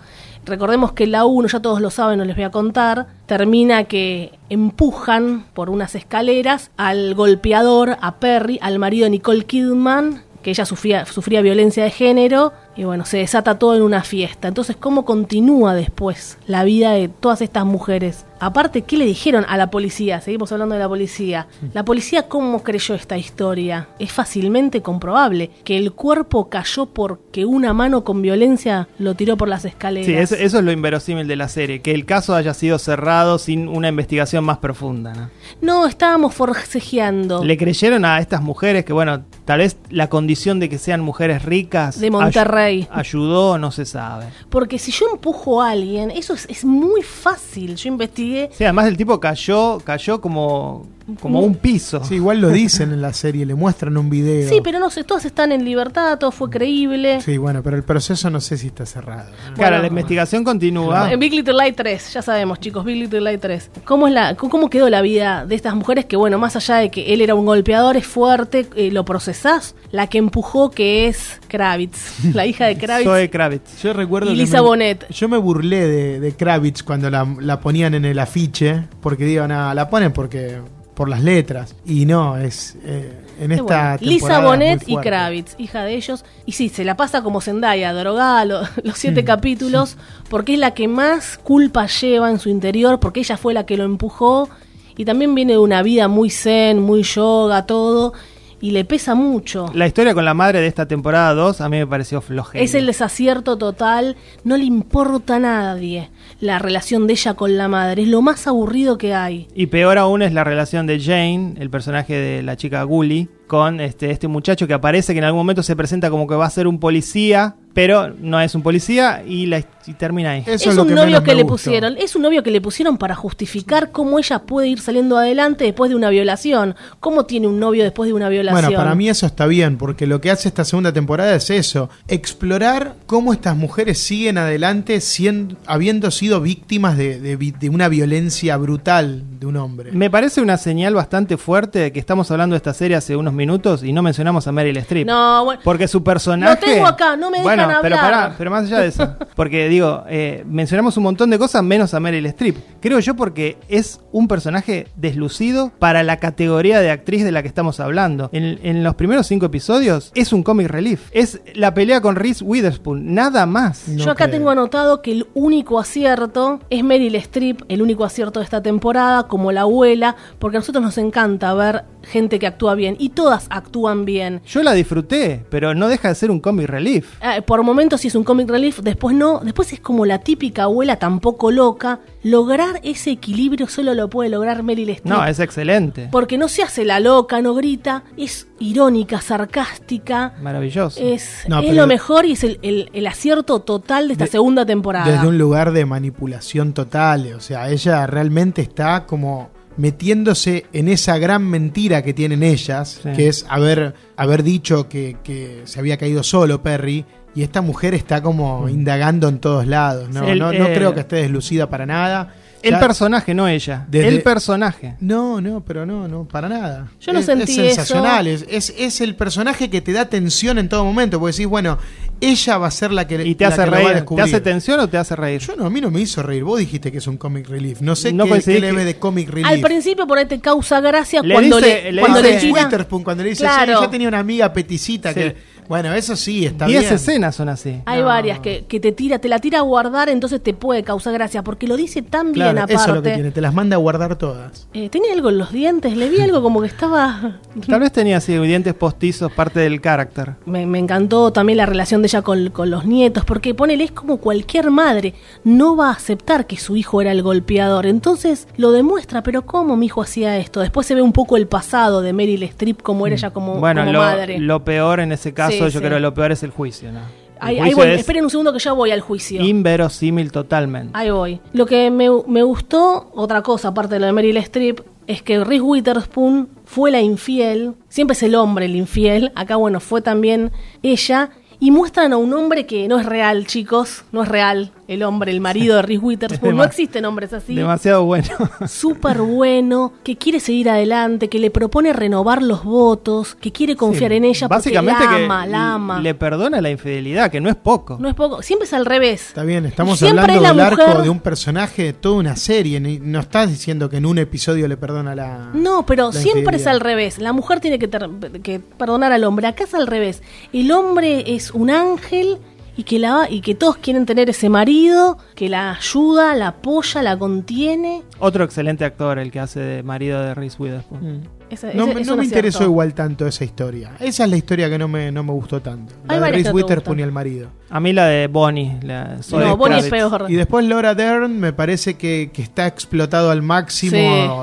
Recordemos 0.48 0.92
que 0.92 1.06
la 1.06 1.26
1, 1.26 1.48
ya 1.48 1.60
todos 1.60 1.80
lo 1.82 1.90
saben, 1.90 2.18
no 2.18 2.24
les 2.24 2.34
voy 2.34 2.44
a 2.44 2.50
contar, 2.50 3.06
termina 3.26 3.84
que 3.84 4.38
empujan 4.48 5.44
por 5.52 5.68
unas 5.68 5.94
escaleras 5.94 6.70
al 6.78 7.14
golpeador, 7.14 7.98
a 8.00 8.16
Perry, 8.16 8.58
al 8.62 8.78
marido 8.78 9.04
de 9.04 9.10
Nicole 9.10 9.44
Kidman, 9.44 10.22
que 10.42 10.50
ella 10.50 10.64
sufría, 10.64 11.04
sufría 11.04 11.42
violencia 11.42 11.84
de 11.84 11.90
género, 11.90 12.54
y 12.78 12.84
bueno, 12.84 13.04
se 13.04 13.18
desata 13.18 13.58
todo 13.58 13.74
en 13.74 13.82
una 13.82 14.04
fiesta. 14.04 14.46
Entonces, 14.46 14.76
¿cómo 14.76 15.04
continúa 15.04 15.74
después 15.74 16.38
la 16.46 16.62
vida 16.62 16.92
de 16.92 17.08
todas 17.08 17.42
estas 17.42 17.64
mujeres? 17.64 18.24
Aparte, 18.38 18.82
¿qué 18.82 18.96
le 18.96 19.04
dijeron 19.04 19.44
a 19.48 19.56
la 19.56 19.68
policía? 19.68 20.20
Seguimos 20.20 20.52
hablando 20.52 20.76
de 20.76 20.78
la 20.78 20.88
policía. 20.88 21.48
¿La 21.74 21.84
policía 21.84 22.28
cómo 22.28 22.62
creyó 22.62 22.94
esta 22.94 23.18
historia? 23.18 23.88
Es 23.98 24.12
fácilmente 24.12 24.80
comprobable 24.80 25.50
que 25.64 25.76
el 25.76 25.90
cuerpo 25.90 26.48
cayó 26.48 26.86
porque 26.86 27.44
una 27.44 27.72
mano 27.72 28.04
con 28.04 28.22
violencia 28.22 28.86
lo 29.00 29.16
tiró 29.16 29.36
por 29.36 29.48
las 29.48 29.64
escaleras. 29.64 30.06
Sí, 30.06 30.14
eso, 30.14 30.36
eso 30.36 30.58
es 30.58 30.64
lo 30.64 30.70
inverosímil 30.70 31.26
de 31.26 31.34
la 31.34 31.48
serie, 31.48 31.82
que 31.82 31.90
el 31.90 32.06
caso 32.06 32.36
haya 32.36 32.54
sido 32.54 32.78
cerrado 32.78 33.40
sin 33.40 33.66
una 33.66 33.88
investigación 33.88 34.44
más 34.44 34.58
profunda. 34.58 35.12
¿no? 35.14 35.30
No, 35.60 35.86
estábamos 35.88 36.32
forcejeando. 36.32 37.44
Le 37.44 37.58
creyeron 37.58 38.04
a 38.04 38.20
estas 38.20 38.40
mujeres 38.40 38.84
que, 38.84 38.92
bueno, 38.92 39.24
Tal 39.48 39.60
vez 39.60 39.78
la 39.88 40.10
condición 40.10 40.60
de 40.60 40.68
que 40.68 40.76
sean 40.76 41.00
mujeres 41.00 41.42
ricas 41.42 41.98
De 41.98 42.10
Monterrey. 42.10 42.67
Ay- 42.68 42.88
ayudó, 42.90 43.58
no 43.58 43.70
se 43.70 43.84
sabe. 43.84 44.26
Porque 44.48 44.78
si 44.78 44.90
yo 44.92 45.06
empujo 45.12 45.60
a 45.62 45.70
alguien, 45.70 46.10
eso 46.10 46.34
es, 46.34 46.46
es 46.48 46.64
muy 46.64 47.02
fácil. 47.02 47.76
Yo 47.76 47.88
investigué. 47.88 48.50
Sí, 48.52 48.64
además 48.64 48.86
el 48.86 48.96
tipo 48.96 49.18
cayó, 49.20 49.78
cayó 49.84 50.20
como, 50.20 50.86
como 51.20 51.40
un 51.40 51.54
piso. 51.54 52.04
Sí, 52.04 52.16
igual 52.16 52.40
lo 52.40 52.48
dicen 52.50 52.92
en 52.92 53.00
la 53.00 53.12
serie, 53.12 53.46
le 53.46 53.54
muestran 53.54 53.96
un 53.96 54.10
video. 54.10 54.48
Sí, 54.48 54.60
pero 54.62 54.78
no 54.78 54.90
sé, 54.90 55.04
todas 55.04 55.24
están 55.24 55.52
en 55.52 55.64
libertad, 55.64 56.18
todo 56.18 56.30
fue 56.30 56.50
creíble. 56.50 57.20
Sí, 57.20 57.36
bueno, 57.38 57.62
pero 57.62 57.76
el 57.76 57.82
proceso 57.82 58.28
no 58.30 58.40
sé 58.40 58.56
si 58.56 58.68
está 58.68 58.84
cerrado. 58.86 59.30
¿no? 59.30 59.54
Claro, 59.54 59.76
Bueno. 59.76 59.78
la 59.82 59.86
investigación 59.88 60.44
continúa. 60.44 61.10
En 61.12 61.18
Big 61.20 61.32
Little 61.32 61.54
Lies 61.54 61.76
3, 61.76 62.12
ya 62.12 62.22
sabemos, 62.22 62.60
chicos, 62.60 62.84
Big 62.84 62.96
Little 62.96 63.20
Lies 63.20 63.40
3. 63.40 63.70
¿Cómo, 63.84 64.06
es 64.08 64.12
la, 64.14 64.34
¿Cómo 64.36 64.68
quedó 64.70 64.88
la 64.90 65.00
vida 65.02 65.44
de 65.46 65.54
estas 65.54 65.74
mujeres? 65.74 66.04
Que, 66.04 66.16
bueno, 66.16 66.38
más 66.38 66.56
allá 66.56 66.76
de 66.76 66.90
que 66.90 67.12
él 67.14 67.20
era 67.20 67.34
un 67.34 67.46
golpeador, 67.46 67.96
es 67.96 68.06
fuerte, 68.06 68.66
eh, 68.76 68.90
lo 68.90 69.04
procesás. 69.04 69.74
La 69.90 70.06
que 70.08 70.18
empujó, 70.18 70.70
que 70.70 71.08
es 71.08 71.40
Kravitz, 71.48 72.24
la 72.34 72.46
hija 72.46 72.66
de 72.66 72.76
Kravitz. 72.76 73.08
Zoe 73.08 73.30
Kravitz. 73.30 73.82
Yo 73.82 73.92
recuerdo 73.92 74.30
Y 74.30 74.34
que 74.34 74.42
Lisa 74.42 74.58
me- 74.58 74.68
Bonet. 74.68 75.08
Yo 75.10 75.28
me 75.28 75.38
burlé 75.38 75.86
de, 75.88 76.20
de 76.20 76.32
Kravitz 76.32 76.82
cuando 76.82 77.08
la, 77.10 77.26
la 77.40 77.60
ponían 77.60 77.94
en 77.94 78.04
el 78.04 78.18
afiche, 78.18 78.84
porque 79.00 79.24
digo, 79.24 79.46
nada, 79.48 79.74
la 79.74 79.88
ponen 79.88 80.12
porque 80.12 80.58
por 80.98 81.08
las 81.08 81.22
letras. 81.22 81.76
Y 81.86 82.06
no, 82.06 82.36
es 82.38 82.76
eh, 82.82 83.12
en 83.38 83.52
esta 83.52 83.96
bueno, 83.98 84.10
Lisa 84.12 84.40
Bonet 84.40 84.82
y. 84.88 84.96
Kravitz, 84.96 85.54
hija 85.56 85.84
de 85.84 85.94
ellos. 85.94 86.24
Y 86.44 86.52
sí, 86.52 86.68
se 86.70 86.84
la 86.84 86.96
pasa 86.96 87.22
como 87.22 87.40
Zendaya, 87.40 87.92
drogada 87.92 88.44
lo- 88.44 88.62
los 88.82 88.98
siete 88.98 89.22
capítulos, 89.22 89.96
porque 90.28 90.54
es 90.54 90.58
la 90.58 90.72
que 90.74 90.88
más 90.88 91.38
culpa 91.38 91.86
lleva 91.86 92.28
en 92.32 92.40
su 92.40 92.48
interior, 92.48 92.98
porque 92.98 93.20
ella 93.20 93.36
fue 93.36 93.54
la 93.54 93.64
que 93.64 93.76
lo 93.76 93.84
empujó. 93.84 94.48
Y 94.96 95.04
también 95.04 95.36
viene 95.36 95.52
de 95.52 95.58
una 95.60 95.84
vida 95.84 96.08
muy 96.08 96.30
zen, 96.30 96.80
muy 96.80 97.04
yoga, 97.04 97.64
todo. 97.64 98.12
Y 98.60 98.72
le 98.72 98.84
pesa 98.84 99.14
mucho. 99.14 99.66
La 99.74 99.86
historia 99.86 100.14
con 100.14 100.24
la 100.24 100.34
madre 100.34 100.60
de 100.60 100.66
esta 100.66 100.86
temporada 100.86 101.32
2 101.32 101.60
a 101.60 101.68
mí 101.68 101.76
me 101.76 101.86
pareció 101.86 102.20
flojera. 102.20 102.64
Es 102.64 102.74
el 102.74 102.86
desacierto 102.86 103.56
total, 103.56 104.16
no 104.42 104.56
le 104.56 104.64
importa 104.64 105.36
a 105.36 105.38
nadie 105.38 106.10
la 106.40 106.58
relación 106.58 107.06
de 107.06 107.14
ella 107.14 107.34
con 107.34 107.56
la 107.56 107.68
madre, 107.68 108.02
es 108.02 108.08
lo 108.08 108.22
más 108.22 108.46
aburrido 108.46 108.98
que 108.98 109.14
hay. 109.14 109.48
Y 109.54 109.66
peor 109.66 109.98
aún 109.98 110.22
es 110.22 110.32
la 110.32 110.44
relación 110.44 110.86
de 110.86 111.00
Jane, 111.00 111.54
el 111.58 111.70
personaje 111.70 112.14
de 112.14 112.42
la 112.42 112.56
chica 112.56 112.82
Gully, 112.84 113.28
con 113.46 113.80
este, 113.80 114.10
este 114.10 114.28
muchacho 114.28 114.66
que 114.66 114.74
aparece 114.74 115.12
que 115.14 115.18
en 115.18 115.24
algún 115.24 115.40
momento 115.40 115.62
se 115.62 115.74
presenta 115.74 116.10
como 116.10 116.26
que 116.26 116.34
va 116.34 116.46
a 116.46 116.50
ser 116.50 116.66
un 116.66 116.78
policía, 116.78 117.56
pero 117.72 118.10
no 118.10 118.40
es 118.40 118.54
un 118.54 118.62
policía 118.62 119.22
y, 119.26 119.46
la, 119.46 119.64
y 119.88 119.94
termina 119.94 120.32
ahí. 120.32 120.40
Eso 120.46 120.52
es 120.54 120.66
es 120.68 120.74
lo 120.76 120.82
un 120.82 120.88
que 120.88 120.94
novio 120.94 121.06
menos 121.06 121.22
que 121.22 121.30
me 121.30 121.36
le 121.36 121.42
gustó. 121.42 121.54
pusieron, 121.54 121.96
es 121.98 122.14
un 122.16 122.22
novio 122.22 122.42
que 122.42 122.50
le 122.50 122.60
pusieron 122.60 122.98
para 122.98 123.14
justificar 123.14 123.90
cómo 123.90 124.18
ella 124.18 124.40
puede 124.40 124.68
ir 124.68 124.80
saliendo 124.80 125.16
adelante 125.18 125.64
después 125.64 125.90
de 125.90 125.96
una 125.96 126.10
violación. 126.10 126.74
¿Cómo 127.00 127.24
tiene 127.26 127.46
un 127.48 127.58
novio 127.58 127.82
después 127.84 128.08
de 128.08 128.12
una 128.14 128.28
violación? 128.28 128.62
Bueno, 128.64 128.76
para 128.76 128.94
mí 128.94 129.08
eso 129.08 129.26
está 129.26 129.46
bien, 129.46 129.78
porque 129.78 130.06
lo 130.06 130.20
que 130.20 130.30
hace 130.30 130.48
esta 130.48 130.64
segunda 130.64 130.92
temporada 130.92 131.34
es 131.34 131.50
eso, 131.50 131.88
explorar 132.08 132.94
cómo 133.06 133.32
estas 133.32 133.56
mujeres 133.56 133.98
siguen 133.98 134.38
adelante 134.38 135.00
siendo, 135.00 135.56
habiendo 135.66 136.10
sido 136.10 136.40
víctimas 136.40 136.96
de, 136.96 137.18
de 137.20 137.36
vi- 137.36 137.52
de 137.58 137.68
una 137.70 137.88
violencia 137.88 138.56
brutal 138.58 139.22
de 139.40 139.46
un 139.46 139.56
hombre. 139.56 139.92
Me 139.92 140.10
parece 140.10 140.40
una 140.40 140.56
señal 140.58 140.94
bastante 140.94 141.36
fuerte 141.36 141.78
de 141.78 141.92
que 141.92 141.98
estamos 142.00 142.30
hablando 142.30 142.54
de 142.54 142.58
esta 142.58 142.74
serie 142.74 142.96
hace 142.96 143.16
unos 143.16 143.32
minutos 143.32 143.82
y 143.82 143.92
no 143.92 144.02
mencionamos 144.02 144.46
a 144.46 144.52
Meryl 144.52 144.76
Streep. 144.78 145.06
No, 145.06 145.44
bueno, 145.44 145.60
Porque 145.64 145.88
su 145.88 146.02
personaje. 146.04 146.54
Lo 146.66 146.72
tengo 146.74 146.86
acá, 146.86 147.16
no 147.16 147.30
me 147.30 147.38
dejan 147.38 147.56
bueno, 147.56 147.78
pero 147.82 147.96
pará, 147.96 148.34
pero 148.36 148.50
más 148.50 148.64
allá 148.64 148.80
de 148.80 148.88
eso. 148.88 149.16
Porque 149.34 149.68
digo, 149.78 150.04
eh, 150.08 150.44
mencionamos 150.46 150.96
un 150.96 151.04
montón 151.04 151.30
de 151.30 151.38
cosas 151.38 151.62
menos 151.62 151.94
a 151.94 152.00
Meryl 152.00 152.26
Streep. 152.26 152.56
Creo 152.80 152.98
yo 153.00 153.14
porque 153.14 153.56
es 153.68 154.00
un 154.12 154.26
personaje 154.28 154.88
deslucido 154.96 155.70
para 155.78 156.02
la 156.02 156.16
categoría 156.18 156.80
de 156.80 156.90
actriz 156.90 157.24
de 157.24 157.32
la 157.32 157.42
que 157.42 157.48
estamos 157.48 157.80
hablando. 157.80 158.28
En, 158.32 158.58
en 158.62 158.82
los 158.82 158.94
primeros 158.96 159.26
cinco 159.26 159.46
episodios 159.46 160.10
es 160.14 160.32
un 160.32 160.42
comic 160.42 160.68
relief. 160.68 161.08
Es 161.12 161.40
la 161.54 161.74
pelea 161.74 162.00
con 162.00 162.16
Reese 162.16 162.44
Witherspoon, 162.44 163.14
nada 163.14 163.46
más. 163.46 163.88
No 163.88 164.04
Yo 164.04 164.10
acá 164.10 164.24
creo. 164.26 164.38
tengo 164.38 164.50
anotado 164.50 165.00
que 165.02 165.12
el 165.12 165.26
único 165.34 165.78
acierto 165.78 166.60
es 166.70 166.82
Meryl 166.82 167.14
Streep, 167.16 167.62
el 167.68 167.82
único 167.82 168.04
acierto 168.04 168.40
de 168.40 168.44
esta 168.44 168.62
temporada, 168.62 169.28
como 169.28 169.52
la 169.52 169.62
abuela, 169.62 170.16
porque 170.38 170.56
a 170.56 170.60
nosotros 170.60 170.82
nos 170.82 170.98
encanta 170.98 171.54
ver 171.54 171.84
gente 172.02 172.38
que 172.38 172.46
actúa 172.46 172.74
bien, 172.74 172.96
y 172.98 173.10
todas 173.10 173.46
actúan 173.50 174.04
bien. 174.04 174.40
Yo 174.46 174.62
la 174.62 174.72
disfruté, 174.72 175.44
pero 175.50 175.74
no 175.74 175.88
deja 175.88 176.08
de 176.08 176.14
ser 176.14 176.30
un 176.30 176.40
comic 176.40 176.66
relief. 176.66 177.06
Eh, 177.22 177.42
por 177.42 177.62
momentos 177.62 178.00
sí 178.00 178.08
es 178.08 178.14
un 178.14 178.24
comic 178.24 178.48
relief, 178.48 178.80
después 178.80 179.14
no, 179.14 179.40
después 179.44 179.67
es 179.72 179.80
como 179.80 180.06
la 180.06 180.18
típica 180.20 180.64
abuela 180.64 180.96
tampoco 180.96 181.50
loca. 181.50 182.00
Lograr 182.22 182.80
ese 182.82 183.10
equilibrio 183.12 183.68
solo 183.68 183.94
lo 183.94 184.10
puede 184.10 184.30
lograr 184.30 184.62
Meryl 184.62 184.90
Streep. 184.90 185.06
No, 185.14 185.24
es 185.24 185.38
excelente. 185.40 186.08
Porque 186.10 186.36
no 186.38 186.48
se 186.48 186.62
hace 186.62 186.84
la 186.84 187.00
loca, 187.00 187.40
no 187.40 187.54
grita, 187.54 188.04
es 188.16 188.48
irónica, 188.58 189.20
sarcástica. 189.20 190.34
Maravilloso. 190.42 191.00
Es, 191.00 191.44
No, 191.48 191.60
es 191.60 191.74
lo 191.74 191.86
mejor 191.86 192.24
y 192.26 192.32
es 192.32 192.44
el, 192.44 192.58
el- 192.62 192.90
el 192.92 193.06
acierto 193.06 193.60
total 193.60 194.08
de 194.08 194.12
esta 194.14 194.24
De- 194.24 194.30
segunda 194.30 194.64
temporada. 194.66 195.10
Desde 195.10 195.26
un 195.26 195.38
lugar 195.38 195.72
de 195.72 195.84
manipulación 195.86 196.72
total, 196.72 197.32
o 197.36 197.40
sea, 197.40 197.70
ella 197.70 198.06
realmente 198.06 198.62
está 198.62 199.06
como 199.06 199.50
metiéndose 199.76 200.66
en 200.72 200.88
esa 200.88 201.18
gran 201.18 201.44
mentira 201.46 202.02
que 202.02 202.12
tienen 202.12 202.42
ellas, 202.42 203.00
Sí. 203.02 203.10
que 203.14 203.28
es 203.28 203.46
haber, 203.48 203.94
haber 204.16 204.42
dicho 204.42 204.88
que, 204.88 205.16
que 205.22 205.62
se 205.64 205.78
había 205.78 205.96
caído 205.96 206.22
solo 206.24 206.62
Perry, 206.62 207.04
y 207.38 207.42
esta 207.44 207.60
mujer 207.62 207.94
está 207.94 208.22
como 208.22 208.68
indagando 208.68 209.28
en 209.28 209.38
todos 209.38 209.66
lados, 209.66 210.08
¿no? 210.10 210.22
Mm. 210.24 210.28
El, 210.28 210.38
no, 210.38 210.52
no 210.52 210.66
eh, 210.66 210.72
creo 210.74 210.92
que 210.94 211.00
esté 211.00 211.16
deslucida 211.16 211.68
para 211.70 211.86
nada. 211.86 212.34
El 212.60 212.72
Ya- 212.72 212.80
personaje, 212.80 213.34
no 213.34 213.46
ella. 213.46 213.86
Desde- 213.88 214.08
El 214.08 214.20
personaje. 214.22 214.96
No, 214.98 215.40
no, 215.40 215.60
pero 215.64 215.86
no, 215.86 216.08
no, 216.08 216.24
para 216.26 216.48
nada. 216.48 216.88
Yo 217.00 217.12
no 217.12 217.20
es, 217.20 217.26
sentí 217.26 217.52
es 217.60 217.66
sensacional, 217.76 218.26
es, 218.26 218.44
es, 218.50 218.74
es 218.76 219.00
el 219.00 219.14
personaje 219.14 219.70
que 219.70 219.80
te 219.80 219.92
da 219.92 220.06
tensión 220.06 220.58
en 220.58 220.68
todo 220.68 220.84
momento, 220.84 221.20
porque 221.20 221.34
decís, 221.36 221.46
bueno, 221.46 221.78
ella 222.20 222.58
va 222.58 222.66
a 222.66 222.70
ser 222.72 222.90
la 222.90 223.06
que, 223.06 223.24
¿Y 223.24 223.36
te 223.36 223.44
la 223.44 223.50
hace 223.50 223.58
que 223.62 223.66
lo 223.66 223.72
va 223.72 223.78
a 223.78 223.92
reír? 223.92 224.04
¿Te 224.16 224.22
hace 224.22 224.40
tensión 224.40 224.80
o 224.80 224.88
te 224.88 224.98
hace 224.98 225.14
reír? 225.14 225.40
Yo 225.40 225.54
no, 225.54 225.66
a 225.66 225.70
mí 225.70 225.80
no 225.80 225.92
me 225.92 226.00
hizo 226.00 226.20
reír. 226.20 226.42
Vos 226.42 226.58
dijiste 226.58 226.90
que 226.90 226.98
es 226.98 227.06
un 227.06 227.16
comic 227.16 227.48
relief. 227.48 227.80
No 227.80 227.94
sé 227.94 228.12
No 228.12 228.24
qué, 228.24 228.40
qué 228.42 228.58
le 228.58 228.72
ve 228.72 228.84
de 228.84 228.96
comic 228.98 229.28
relief. 229.30 229.46
Al 229.52 229.60
principio 229.60 230.04
por 230.08 230.18
ahí 230.18 230.26
te 230.26 230.40
causa 230.40 230.80
gracia 230.80 231.22
Le 231.22 231.34
cuando 231.34 231.58
dice- 231.58 231.82
le, 231.84 231.92
le 231.92 232.00
cuando 232.00 232.18
dice- 232.20 232.34
le 232.34 232.40
tira. 232.40 232.64
Witherspoon, 232.64 233.04
cuando 233.04 233.22
le 233.22 233.28
dice, 233.30 233.44
Claro. 233.44 233.76
"Sí, 233.78 233.84
yo 233.84 233.88
tenía 233.88 234.08
una 234.08 234.18
amiga 234.18 234.52
peticita 234.52 235.10
Sí. 235.10 235.20
que... 235.20 235.36
Bueno, 235.68 235.92
eso 235.92 236.16
sí, 236.16 236.46
está 236.46 236.66
Diez 236.66 236.80
bien. 236.82 236.94
escenas 236.94 237.36
son 237.36 237.48
así. 237.48 237.80
Hay 237.84 238.00
No. 238.00 238.06
varias 238.06 238.40
que, 238.40 238.64
que 238.66 238.80
te 238.80 238.92
tira, 238.92 239.18
te 239.18 239.28
la 239.28 239.38
tira 239.38 239.58
a 239.58 239.62
guardar, 239.62 240.08
entonces 240.08 240.42
te 240.42 240.54
puede 240.54 240.82
causar 240.82 241.12
gracia, 241.12 241.42
porque 241.44 241.66
lo 241.66 241.76
dice 241.76 242.02
tan 242.02 242.32
bien 242.32 242.46
Claro, 242.52 242.58
aparte. 242.60 242.74
eso 242.74 242.88
es 242.88 242.94
lo 242.94 243.02
que 243.02 243.10
tiene. 243.10 243.30
Te 243.30 243.40
las 243.40 243.52
manda 243.54 243.76
a 243.76 243.78
guardar 243.78 244.16
todas. 244.16 244.66
Eh, 244.72 244.88
tenía 244.88 245.12
algo 245.12 245.28
en 245.28 245.38
los 245.38 245.52
dientes, 245.52 245.96
le 245.96 246.08
vi 246.08 246.20
algo 246.20 246.42
como 246.42 246.60
que 246.62 246.66
estaba. 246.68 247.38
Tal 247.68 247.80
vez 247.80 247.92
tenía 247.92 248.16
así 248.16 248.36
dientes 248.38 248.72
postizos, 248.74 249.30
parte 249.32 249.60
del 249.60 249.80
carácter. 249.80 250.34
Me, 250.46 250.64
me 250.66 250.78
encantó 250.78 251.32
también 251.32 251.58
la 251.58 251.66
relación 251.66 252.00
de 252.02 252.06
ella 252.08 252.22
con, 252.22 252.50
con 252.50 252.70
los 252.70 252.86
nietos, 252.86 253.24
porque 253.24 253.54
ponele, 253.54 253.84
es 253.84 253.90
como 253.92 254.16
cualquier 254.18 254.70
madre, 254.70 255.14
no 255.44 255.76
va 255.76 255.88
a 255.88 255.92
aceptar 255.92 256.46
que 256.46 256.56
su 256.56 256.76
hijo 256.76 257.00
era 257.02 257.12
el 257.12 257.22
golpeador, 257.22 257.86
entonces 257.86 258.48
lo 258.56 258.72
demuestra, 258.72 259.22
pero 259.22 259.42
¿cómo 259.44 259.76
mi 259.76 259.86
hijo 259.86 260.02
hacía 260.02 260.38
esto? 260.38 260.60
Después 260.60 260.86
se 260.86 260.94
ve 260.94 261.02
un 261.02 261.12
poco 261.12 261.36
el 261.36 261.46
pasado 261.46 262.00
de 262.00 262.12
Meryl 262.12 262.42
Streep, 262.44 262.80
cómo 262.82 263.06
era 263.06 263.16
ella 263.16 263.30
como, 263.30 263.56
Bueno, 263.56 263.82
como 263.82 263.92
lo, 263.92 263.98
madre. 264.00 264.38
lo 264.38 264.64
peor 264.64 265.00
en 265.00 265.12
ese 265.12 265.34
caso, 265.34 265.52
Sí, 265.52 265.57
yo 265.66 265.80
creo 265.80 265.94
que 265.94 266.00
lo 266.00 266.14
peor 266.14 266.32
es 266.32 266.42
el 266.42 266.50
juicio, 266.50 266.92
¿no? 266.92 267.00
Ahí, 267.40 267.72
voy, 267.74 267.88
es 267.88 268.00
esperen 268.00 268.24
un 268.24 268.30
segundo 268.30 268.52
que 268.52 268.58
ya 268.58 268.72
voy 268.72 268.90
al 268.90 269.00
juicio. 269.00 269.40
inverosímil 269.40 270.32
totalmente. 270.32 270.90
Ahí 270.94 271.10
voy. 271.10 271.40
Lo 271.52 271.66
que 271.66 271.90
me, 271.90 272.08
me 272.26 272.42
gustó, 272.42 273.10
otra 273.14 273.42
cosa 273.42 273.68
aparte 273.68 273.94
de 273.94 274.00
lo 274.00 274.06
de 274.06 274.12
Meryl 274.12 274.36
Streep, 274.38 274.80
es 275.06 275.22
que 275.22 275.42
Reese 275.44 275.62
Witherspoon 275.62 276.48
fue 276.64 276.90
la 276.90 277.00
infiel. 277.00 277.74
Siempre 277.88 278.14
es 278.14 278.22
el 278.22 278.34
hombre 278.34 278.66
el 278.66 278.76
infiel. 278.76 279.32
Acá, 279.36 279.56
bueno, 279.56 279.80
fue 279.80 280.02
también 280.02 280.52
ella. 280.82 281.30
Y 281.60 281.70
muestran 281.70 282.12
a 282.12 282.16
un 282.16 282.32
hombre 282.34 282.66
que 282.66 282.88
no 282.88 282.98
es 282.98 283.06
real, 283.06 283.46
chicos. 283.46 284.04
No 284.12 284.22
es 284.22 284.28
real 284.28 284.72
el 284.88 285.02
hombre, 285.04 285.30
el 285.30 285.40
marido 285.40 285.76
de 285.76 285.82
Reese 285.82 286.02
Witherspoon. 286.02 286.56
No 286.56 286.64
existen 286.64 287.04
hombres 287.04 287.32
así. 287.32 287.54
Demasiado 287.54 288.04
bueno. 288.04 288.26
Súper 288.66 289.20
bueno, 289.20 289.92
que 290.02 290.16
quiere 290.16 290.40
seguir 290.40 290.70
adelante, 290.70 291.28
que 291.28 291.38
le 291.38 291.50
propone 291.50 291.92
renovar 291.92 292.42
los 292.42 292.64
votos, 292.64 293.34
que 293.34 293.52
quiere 293.52 293.76
confiar 293.76 294.12
en 294.12 294.24
ella 294.24 294.48
porque 294.48 294.58
Básicamente 294.70 295.04
la 295.04 295.10
que 295.16 295.24
ama, 295.24 295.46
la 295.46 295.74
ama. 295.74 296.00
le 296.00 296.14
perdona 296.14 296.60
la 296.60 296.70
infidelidad, 296.70 297.30
que 297.30 297.40
no 297.40 297.48
es 297.50 297.56
poco. 297.56 297.98
No 298.00 298.08
es 298.08 298.14
poco. 298.14 298.42
Siempre 298.42 298.66
es 298.66 298.72
al 298.72 298.86
revés. 298.86 299.28
Está 299.28 299.44
bien, 299.44 299.66
estamos 299.66 299.98
Siempre 299.98 300.20
hablando 300.22 300.42
es 300.42 300.48
del 300.48 300.56
la 300.56 300.66
arco 300.66 300.82
mujer- 300.86 301.02
de 301.02 301.10
un 301.10 301.20
personaje 301.20 301.82
de 301.84 301.92
toda 301.92 302.16
una 302.16 302.34
serie. 302.36 302.80
No 302.80 303.20
estás 303.20 303.48
diciendo 303.50 303.88
que 303.90 303.98
en 303.98 304.06
un 304.06 304.18
episodio 304.18 304.66
le 304.68 304.76
perdona 304.78 305.14
la. 305.14 305.50
No, 305.52 305.84
pero 305.84 306.06
la 306.06 306.12
siempre 306.12 306.56
es 306.56 306.66
al 306.66 306.80
revés. 306.80 307.18
La 307.18 307.32
mujer 307.32 307.60
tiene 307.60 307.78
que, 307.78 307.88
ter- 307.88 308.08
que 308.42 308.58
perdonar 308.60 309.12
al 309.12 309.22
hombre. 309.24 309.46
Acá 309.46 309.64
es 309.64 309.74
al 309.74 309.86
revés. 309.86 310.22
El 310.52 310.72
hombre 310.72 311.24
es 311.34 311.50
un 311.50 311.68
ángel 311.70 312.38
y 312.78 312.84
que, 312.84 313.00
la, 313.00 313.26
y 313.28 313.40
que 313.40 313.56
todos 313.56 313.76
quieren 313.78 314.06
tener 314.06 314.30
ese 314.30 314.48
marido 314.48 315.18
que 315.34 315.48
la 315.48 315.72
ayuda, 315.72 316.36
la 316.36 316.48
apoya, 316.48 317.02
la 317.02 317.18
contiene. 317.18 318.04
Otro 318.20 318.44
excelente 318.44 318.84
actor, 318.84 319.18
el 319.18 319.32
que 319.32 319.40
hace 319.40 319.58
de 319.58 319.82
marido 319.82 320.22
de 320.22 320.32
Reese 320.32 320.62
Witherspoon. 320.62 321.28
Esa- 321.50 321.72
No, 321.72 321.84
ese 321.86 321.94
me- 321.94 322.04
no 322.04 322.22
interesó 322.22 322.64
igual 322.64 322.94
tanto 322.94 323.26
esa 323.26 323.44
historia. 323.44 323.92
Esa 324.00 324.24
es 324.24 324.30
la 324.30 324.36
historia 324.36 324.68
que 324.68 324.78
no 324.78 324.88
me, 324.88 325.10
no 325.10 325.22
me 325.22 325.32
gustó 325.32 325.60
tanto. 325.62 325.94
Hay 326.08 326.18
La 326.20 326.26
de 326.26 326.32
Reese 326.32 326.50
Witherspoon 326.52 326.98
y 327.00 327.02
el 327.02 327.12
marido. 327.12 327.48
A 327.70 327.80
mí 327.80 327.92
la 327.92 328.06
de 328.06 328.26
Bonnie. 328.28 328.78
La 328.82 329.18
Zoe 329.22 329.44
No, 329.44 329.56
Bonnie 329.56 329.78
es 329.80 329.88
peor. 329.88 330.26
Y 330.28 330.34
después 330.36 330.64
Laura 330.66 330.94
Dern 330.94 331.38
me 331.38 331.52
parece 331.52 331.94
que, 331.98 332.30
que 332.32 332.40
está 332.42 332.66
explotado 332.66 333.30
al 333.30 333.42
máximo 333.42 333.90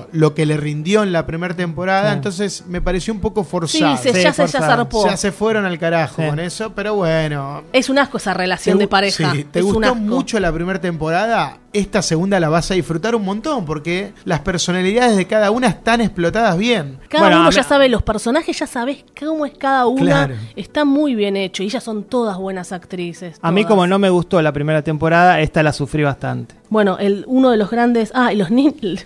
Sí. 0.04 0.08
lo 0.18 0.36
que 0.36 0.46
le 0.46 0.58
rindió 0.58 1.02
en 1.04 1.12
la 1.12 1.26
primera 1.26 1.56
temporada. 1.56 2.12
Sí. 2.12 2.16
Entonces 2.18 2.64
me 2.68 2.82
pareció 2.82 3.14
un 3.14 3.20
poco 3.22 3.44
Sí, 3.44 3.50
forzado. 3.50 3.98
se, 3.98 4.04
Sí, 4.04 4.08
ya 4.10 4.14
se 4.14 4.24
ya 4.24 4.34
forzado. 4.34 4.66
zarpó. 4.66 5.06
Ya 5.08 5.18
se 5.18 5.32
fueron 5.32 5.66
al 5.66 5.80
carajo 5.80 6.22
Sí. 6.22 6.28
con 6.30 6.40
eso, 6.40 6.74
pero 6.76 6.96
bueno. 6.96 7.64
Es 7.74 7.90
un 7.90 7.98
asco 7.98 8.18
esa 8.18 8.34
relación 8.34 8.78
Te 8.78 8.84
de 8.84 8.88
pareja. 8.88 9.32
sí, 9.32 9.46
¿Te 9.52 9.60
es 9.60 9.66
gustó 9.66 9.96
mucho 9.96 10.40
la 10.40 10.52
primera 10.52 10.80
temporada? 10.80 11.58
Esta 11.76 12.02
segunda 12.02 12.40
la 12.40 12.48
vas 12.48 12.72
a 12.72 12.74
disfrutar 12.74 13.16
un 13.16 13.26
montón 13.26 13.66
porque 13.66 14.14
las 14.24 14.40
personalidades 14.40 15.18
de 15.18 15.28
cada 15.28 15.52
una 15.52 15.68
están 15.68 16.00
explotadas 16.00 16.58
bien. 16.58 17.00
Cada 17.10 17.26
Bueno, 17.26 17.42
uno 17.42 17.52
ya 17.52 17.64
sabe, 17.64 17.90
los 17.90 18.02
personajes 18.02 18.58
ya 18.58 18.66
sabes 18.66 19.04
cómo 19.20 19.46
es 19.46 19.58
cada 19.58 19.86
una. 19.86 20.28
Claro. 20.28 20.36
Está 20.56 20.86
muy 20.86 21.16
bien 21.16 21.36
hecho 21.36 21.64
y 21.64 21.66
ellas 21.66 21.84
son 21.84 22.06
todas 22.06 22.38
buenas 22.38 22.72
actrices. 22.72 23.40
A 23.42 23.52
mí, 23.52 23.66
como 23.66 23.86
no 23.88 24.00
me 24.00 24.10
gustó 24.10 24.42
la 24.42 24.54
primera 24.54 24.84
temporada, 24.84 25.42
esta 25.42 25.64
la 25.64 25.74
sufrí 25.74 26.04
bastante. 26.04 26.56
Bueno, 26.70 26.98
el, 27.00 27.24
uno 27.28 27.52
de 27.52 27.58
los 27.58 27.70
grandes. 27.70 28.12
Ah, 28.14 28.34
y 28.34 28.36
los 28.38 28.52
niños. 28.52 29.04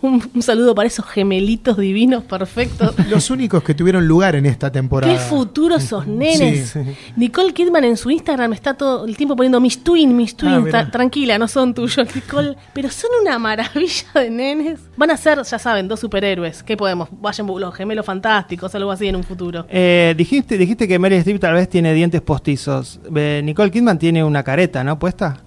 Un, 0.00 0.22
un 0.34 0.42
saludo 0.42 0.74
para 0.74 0.86
esos 0.86 1.04
gemelitos 1.06 1.76
divinos 1.76 2.22
perfectos. 2.24 2.94
Los 3.10 3.30
únicos 3.30 3.62
que 3.62 3.74
tuvieron 3.74 4.06
lugar 4.06 4.34
en 4.34 4.46
esta 4.46 4.70
temporada. 4.72 5.12
Qué 5.12 5.18
futuro 5.18 5.74
esos 5.76 6.06
nenes. 6.06 6.70
Sí. 6.70 6.80
Nicole 7.16 7.52
Kidman 7.52 7.84
en 7.84 7.96
su 7.98 8.10
Instagram 8.10 8.52
está 8.54 8.74
todo 8.74 9.04
el 9.04 9.16
tiempo 9.16 9.36
poniendo 9.36 9.60
mis 9.60 9.82
twin, 9.82 10.16
mis 10.16 10.34
twin. 10.34 10.52
Ah. 10.52 10.60
Tra- 10.62 10.90
tranquila, 10.90 11.36
no 11.38 11.46
son 11.48 11.74
tuyos, 11.74 12.06
Nicole. 12.14 12.56
Pero 12.72 12.88
son 12.90 13.10
una 13.20 13.38
maravilla 13.38 14.06
de 14.14 14.30
nenes. 14.30 14.80
Van 14.96 15.10
a 15.10 15.16
ser, 15.16 15.42
ya 15.42 15.58
saben, 15.58 15.88
dos 15.88 16.00
superhéroes. 16.00 16.62
¿Qué 16.62 16.76
podemos? 16.76 17.08
Vayan 17.20 17.46
los 17.46 17.74
gemelos 17.74 18.06
fantásticos, 18.06 18.74
algo 18.74 18.90
así 18.92 19.08
en 19.08 19.16
un 19.16 19.24
futuro. 19.24 19.66
Eh, 19.68 20.14
dijiste, 20.16 20.56
dijiste 20.56 20.88
que 20.88 20.98
Meryl 20.98 21.18
Streep 21.18 21.40
tal 21.40 21.54
vez 21.54 21.68
tiene 21.68 21.92
dientes 21.92 22.22
postizos. 22.22 22.98
Eh, 23.14 23.42
Nicole 23.44 23.70
Kidman 23.70 23.98
tiene 23.98 24.24
una 24.24 24.42
careta, 24.42 24.82
¿no? 24.84 24.98
Puesta. 24.98 25.38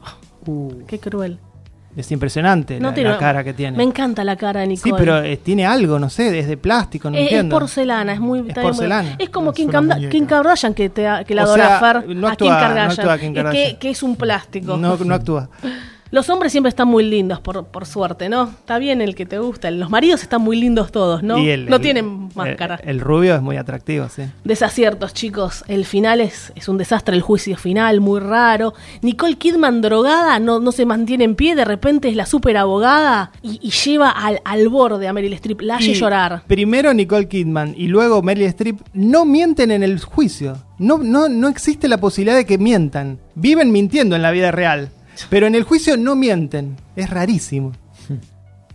Uh, 0.45 0.85
Qué 0.87 0.99
cruel. 0.99 1.39
Es 1.95 2.11
impresionante 2.11 2.79
la, 2.79 2.93
tiene- 2.93 3.09
la 3.09 3.17
cara 3.17 3.43
que 3.43 3.51
tiene. 3.51 3.75
Me 3.75 3.83
encanta 3.83 4.23
la 4.23 4.35
cara 4.35 4.61
de 4.61 4.67
Sí, 4.77 4.83
Nicole. 4.85 4.99
pero 5.03 5.23
eh, 5.23 5.37
tiene 5.37 5.65
algo, 5.65 5.97
no 5.99 6.09
sé, 6.09 6.37
es 6.37 6.47
de 6.47 6.55
plástico, 6.55 7.09
no 7.09 7.15
es, 7.17 7.21
es 7.23 7.27
entiendo. 7.31 7.57
porcelana, 7.59 8.13
es 8.13 8.19
muy. 8.19 8.39
Es 8.39 8.45
bien, 8.45 8.55
muy- 8.57 8.63
porcelana. 8.63 9.15
Es 9.17 9.29
como 9.29 9.49
Es 9.49 9.55
Kim. 9.57 9.71
Kim 10.09 10.25
Kardashian 10.27 10.73
que, 10.75 10.89
te, 10.89 11.07
que 11.27 11.35
la 11.35 11.43
O 11.43 11.45
adora 11.47 11.67
sea, 11.67 11.79
Fer. 11.79 12.15
no 12.15 12.27
a 12.27 12.31
actúa- 12.31 12.37
Kim 12.37 12.53
no 12.53 12.59
Kardashian. 12.59 12.91
actúa 13.07 13.17
Kim 13.17 13.27
Es 13.29 13.33
que, 13.33 13.43
Kardashian. 13.43 13.79
que 13.79 13.89
es 13.89 14.03
un 14.03 14.15
plástico. 14.15 14.77
No, 14.77 14.97
no 14.97 15.13
actúa. 15.15 15.49
Los 16.12 16.30
hombres 16.30 16.51
siempre 16.51 16.70
están 16.70 16.88
muy 16.88 17.03
lindos, 17.03 17.39
por, 17.39 17.66
por 17.68 17.86
suerte, 17.86 18.30
¿no? 18.30 18.49
Está 18.49 18.80
bien 18.80 18.99
el 19.01 19.14
que 19.14 19.26
te 19.28 19.38
gusta. 19.38 19.70
Los 19.70 19.89
maridos 19.91 20.24
están 20.24 20.41
muy 20.41 20.60
lindos 20.60 20.91
todos, 20.91 21.22
¿no? 21.22 21.38
Y 21.38 21.49
el- 21.49 21.70
no 21.70 21.76
el- 21.76 21.82
tienen 21.82 22.30
máscara. 22.34 22.80
El, 22.84 22.89
el 22.89 22.99
rubio 22.99 23.36
es 23.36 23.41
muy 23.41 23.57
atractivo, 23.57 24.10
sí. 24.10 24.24
Desaciertos, 24.43 25.14
chicos. 25.14 25.64
El 25.68 25.86
final 25.86 26.20
es, 26.22 26.51
es 26.55 26.68
un 26.68 26.78
desastre, 26.80 27.16
el 27.16 27.22
juicio 27.22 27.55
final, 27.57 28.01
muy 28.01 28.20
raro. 28.20 28.74
Nicole 29.03 29.36
Kidman 29.38 29.82
drogada, 29.82 30.39
no, 30.39 30.60
no 30.60 30.72
se 30.72 30.86
mantiene 30.86 31.26
en 31.26 31.36
pie, 31.36 31.55
de 31.55 31.66
repente 31.66 32.10
es 32.10 32.16
la 32.16 32.26
super 32.26 32.57
abogada 32.57 33.32
y, 33.43 33.60
y 33.62 33.70
lleva 33.70 34.10
al, 34.10 34.41
al 34.45 34.68
borde 34.70 35.07
a 35.07 35.14
Meryl 35.14 35.34
Streep, 35.34 35.62
la 35.62 35.76
hace 35.76 35.91
Y 35.91 35.93
llorar. 35.93 36.41
Primero 36.47 36.93
Nicole 36.93 37.28
Kidman 37.28 37.76
y 37.78 37.88
luego 37.88 38.24
Meryl 38.24 38.47
Streep 38.47 38.80
no 38.93 39.26
mienten 39.26 39.70
en 39.70 39.84
el 39.84 39.99
juicio. 39.99 40.57
No, 40.80 40.97
no, 40.97 41.30
no 41.30 41.49
existe 41.49 41.88
la 41.88 41.97
posibilidad 41.99 42.36
de 42.38 42.45
que 42.45 42.57
mientan. 42.57 43.20
Viven 43.36 43.72
mintiendo 43.72 44.16
en 44.16 44.22
la 44.24 44.32
vida 44.32 44.49
real. 44.51 44.89
Pero 45.30 45.47
en 45.47 45.55
el 45.55 45.64
juicio 45.64 45.97
no 45.97 46.16
mienten. 46.16 46.78
Es 46.95 47.10
rarísimo. 47.10 47.74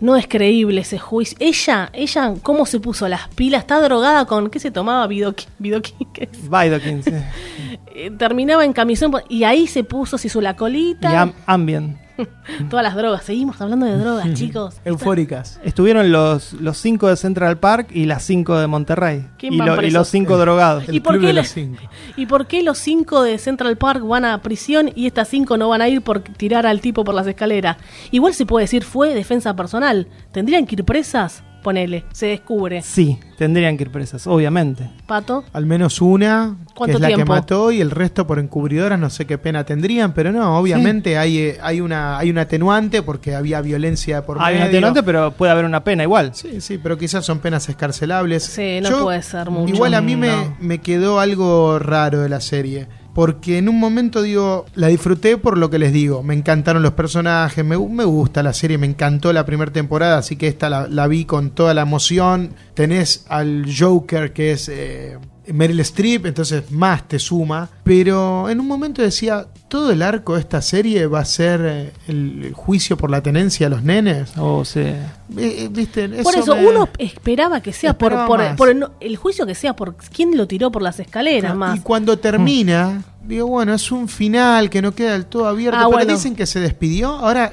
No 0.00 0.16
es 0.16 0.26
creíble 0.26 0.80
ese 0.82 0.98
juicio. 0.98 1.36
Ella, 1.40 1.88
ella, 1.92 2.34
¿cómo 2.42 2.66
se 2.66 2.80
puso 2.80 3.08
las 3.08 3.28
pilas? 3.28 3.60
Está 3.62 3.80
drogada 3.80 4.26
con, 4.26 4.50
¿qué 4.50 4.58
se 4.58 4.70
tomaba? 4.70 5.06
Vidoquín, 5.06 5.48
Vidoquín, 5.58 6.08
¿qué 6.12 6.28
es? 6.30 6.50
Vidokin, 6.50 7.02
sí. 7.02 7.10
Eh, 7.96 8.10
terminaba 8.10 8.64
en 8.64 8.72
camisón 8.72 9.12
y 9.28 9.44
ahí 9.44 9.68
se 9.68 9.84
puso, 9.84 10.18
se 10.18 10.26
hizo 10.26 10.40
la 10.40 10.50
Y 10.50 10.54
colita. 10.56 11.22
Am- 11.22 11.32
Ambien. 11.46 11.96
Todas 12.70 12.82
las 12.82 12.94
drogas. 12.94 13.24
Seguimos 13.24 13.60
hablando 13.60 13.86
de 13.86 13.96
drogas, 13.98 14.32
chicos. 14.34 14.76
eufóricas. 14.84 15.60
Estuvieron 15.64 16.12
los, 16.12 16.52
los 16.54 16.76
cinco 16.78 17.08
de 17.08 17.16
Central 17.16 17.58
Park 17.58 17.88
y 17.92 18.06
las 18.06 18.22
cinco 18.22 18.56
de 18.58 18.66
Monterrey. 18.66 19.26
¿Quién 19.38 19.54
Y, 19.54 19.58
van 19.58 19.68
lo- 19.68 19.74
y 19.74 19.76
presos? 19.78 19.94
los 19.94 20.08
cinco 20.08 20.38
drogados. 20.38 20.88
El 20.88 20.96
¿Y 20.96 21.00
por, 21.00 21.12
club 21.14 21.22
qué 21.22 21.26
de 21.28 21.32
la- 21.32 21.40
los 21.42 21.50
cinco. 21.50 21.82
¿Y 22.16 22.26
por 22.26 22.46
qué 22.46 22.62
los 22.62 22.78
cinco 22.78 23.22
de 23.22 23.38
Central 23.38 23.76
Park 23.76 24.02
van 24.06 24.24
a 24.24 24.40
prisión 24.42 24.90
y 24.94 25.06
estas 25.06 25.28
cinco 25.28 25.56
no 25.56 25.68
van 25.68 25.82
a 25.82 25.88
ir 25.88 26.02
por 26.02 26.20
tirar 26.20 26.66
al 26.66 26.80
tipo 26.80 27.04
por 27.04 27.14
las 27.14 27.26
escaleras? 27.26 27.76
Igual 28.10 28.34
se 28.34 28.46
puede 28.46 28.64
decir 28.64 28.84
fue 28.84 29.14
defensa 29.14 29.54
personal. 29.56 30.06
¿Tendrían 30.32 30.66
que 30.66 30.76
ir 30.76 30.84
presas? 30.84 31.42
Ponele, 31.64 32.04
se 32.12 32.26
descubre. 32.26 32.82
Sí, 32.82 33.18
tendrían 33.38 33.78
que 33.78 33.84
ir 33.84 33.90
presas, 33.90 34.26
obviamente. 34.26 34.90
Pato, 35.06 35.44
Al 35.54 35.64
menos 35.64 36.02
una, 36.02 36.56
que 36.68 36.74
¿Cuánto 36.74 36.96
es 36.98 37.00
la 37.00 37.08
que 37.08 37.24
mató, 37.24 37.72
y 37.72 37.80
el 37.80 37.90
resto 37.90 38.26
por 38.26 38.38
encubridoras, 38.38 38.98
no 39.00 39.08
sé 39.08 39.26
qué 39.26 39.38
pena 39.38 39.64
tendrían, 39.64 40.12
pero 40.12 40.30
no, 40.30 40.58
obviamente 40.58 41.16
hay, 41.16 41.38
eh, 41.38 41.58
hay, 41.62 41.80
una, 41.80 42.18
hay 42.18 42.28
un 42.28 42.36
atenuante 42.36 43.00
porque 43.00 43.34
había 43.34 43.62
violencia 43.62 44.26
por 44.26 44.36
Hay 44.42 44.56
un 44.56 44.60
medio. 44.60 44.72
atenuante, 44.72 45.02
pero 45.02 45.30
puede 45.32 45.52
haber 45.52 45.64
una 45.64 45.82
pena 45.82 46.02
igual. 46.02 46.32
Sí, 46.34 46.60
sí, 46.60 46.76
pero 46.76 46.98
quizás 46.98 47.24
son 47.24 47.38
penas 47.38 47.66
escarcelables. 47.66 48.44
Sí, 48.44 48.80
no 48.82 49.00
puede 49.02 49.22
ser 49.22 49.48
mucho. 49.48 49.74
Igual 49.74 49.94
a 49.94 50.02
mí 50.02 50.16
me, 50.16 50.54
me 50.60 50.82
quedó 50.82 51.18
algo 51.18 51.78
raro 51.78 52.20
de 52.20 52.28
la 52.28 52.42
serie. 52.42 52.88
Porque 53.14 53.58
en 53.58 53.68
un 53.68 53.78
momento 53.78 54.22
digo, 54.22 54.66
la 54.74 54.88
disfruté 54.88 55.36
por 55.38 55.56
lo 55.56 55.70
que 55.70 55.78
les 55.78 55.92
digo. 55.92 56.22
Me 56.24 56.34
encantaron 56.34 56.82
los 56.82 56.94
personajes, 56.94 57.64
me, 57.64 57.76
gu- 57.76 57.88
me 57.88 58.04
gusta 58.04 58.42
la 58.42 58.52
serie, 58.52 58.76
me 58.76 58.86
encantó 58.88 59.32
la 59.32 59.46
primera 59.46 59.72
temporada, 59.72 60.18
así 60.18 60.34
que 60.36 60.48
esta 60.48 60.68
la, 60.68 60.88
la 60.88 61.06
vi 61.06 61.24
con 61.24 61.50
toda 61.50 61.74
la 61.74 61.82
emoción. 61.82 62.50
Tenés 62.74 63.24
al 63.28 63.66
Joker 63.78 64.32
que 64.32 64.52
es 64.52 64.68
eh, 64.68 65.16
Meryl 65.52 65.80
Streep, 65.80 66.26
entonces 66.26 66.70
más 66.70 67.06
te 67.08 67.18
suma. 67.18 67.68
Pero 67.82 68.48
en 68.48 68.60
un 68.60 68.66
momento 68.66 69.02
decía, 69.02 69.46
todo 69.68 69.90
el 69.92 70.02
arco 70.02 70.34
de 70.34 70.40
esta 70.40 70.62
serie 70.62 71.06
va 71.06 71.20
a 71.20 71.24
ser 71.24 71.60
eh, 71.64 71.92
el, 72.08 72.52
juicio 72.54 72.96
por 72.96 73.10
la 73.10 73.22
tenencia 73.22 73.66
de 73.68 73.70
los 73.74 73.82
nenes. 73.84 74.32
O 74.38 74.64
sea, 74.64 75.16
Eh, 75.36 75.64
eh, 75.64 75.68
¿viste? 75.70 76.08
por 76.22 76.34
eso 76.36 76.54
me- 76.56 76.66
uno 76.66 76.88
esperaba 76.98 77.60
que 77.60 77.72
sea 77.72 77.96
por, 77.96 78.12
Esperaba 78.12 78.26
por, 78.26 78.56
por 78.56 78.68
el, 78.70 78.86
el 79.00 79.16
juicio 79.16 79.46
que 79.46 79.54
sea 79.54 79.74
por 79.76 79.96
quién 79.96 80.36
lo 80.36 80.46
tiró 80.46 80.70
por 80.70 80.82
las 80.82 80.98
escaleras 81.00 81.52
Claro, 81.52 81.58
más. 81.58 81.76
Y 81.78 81.80
cuando 81.80 82.18
termina, 82.18 83.02
digo, 83.26 83.46
bueno, 83.46 83.74
es 83.74 83.90
un 83.92 84.08
final 84.08 84.70
que 84.70 84.80
no 84.82 84.94
queda 84.94 85.12
del 85.12 85.26
todo 85.26 85.46
abierto. 85.46 85.78
Ah, 85.78 85.84
pero 85.86 85.96
bueno. 85.98 86.12
dicen 86.12 86.34
que 86.36 86.46
se 86.46 86.60
despidió. 86.60 87.08
Ahora 87.12 87.52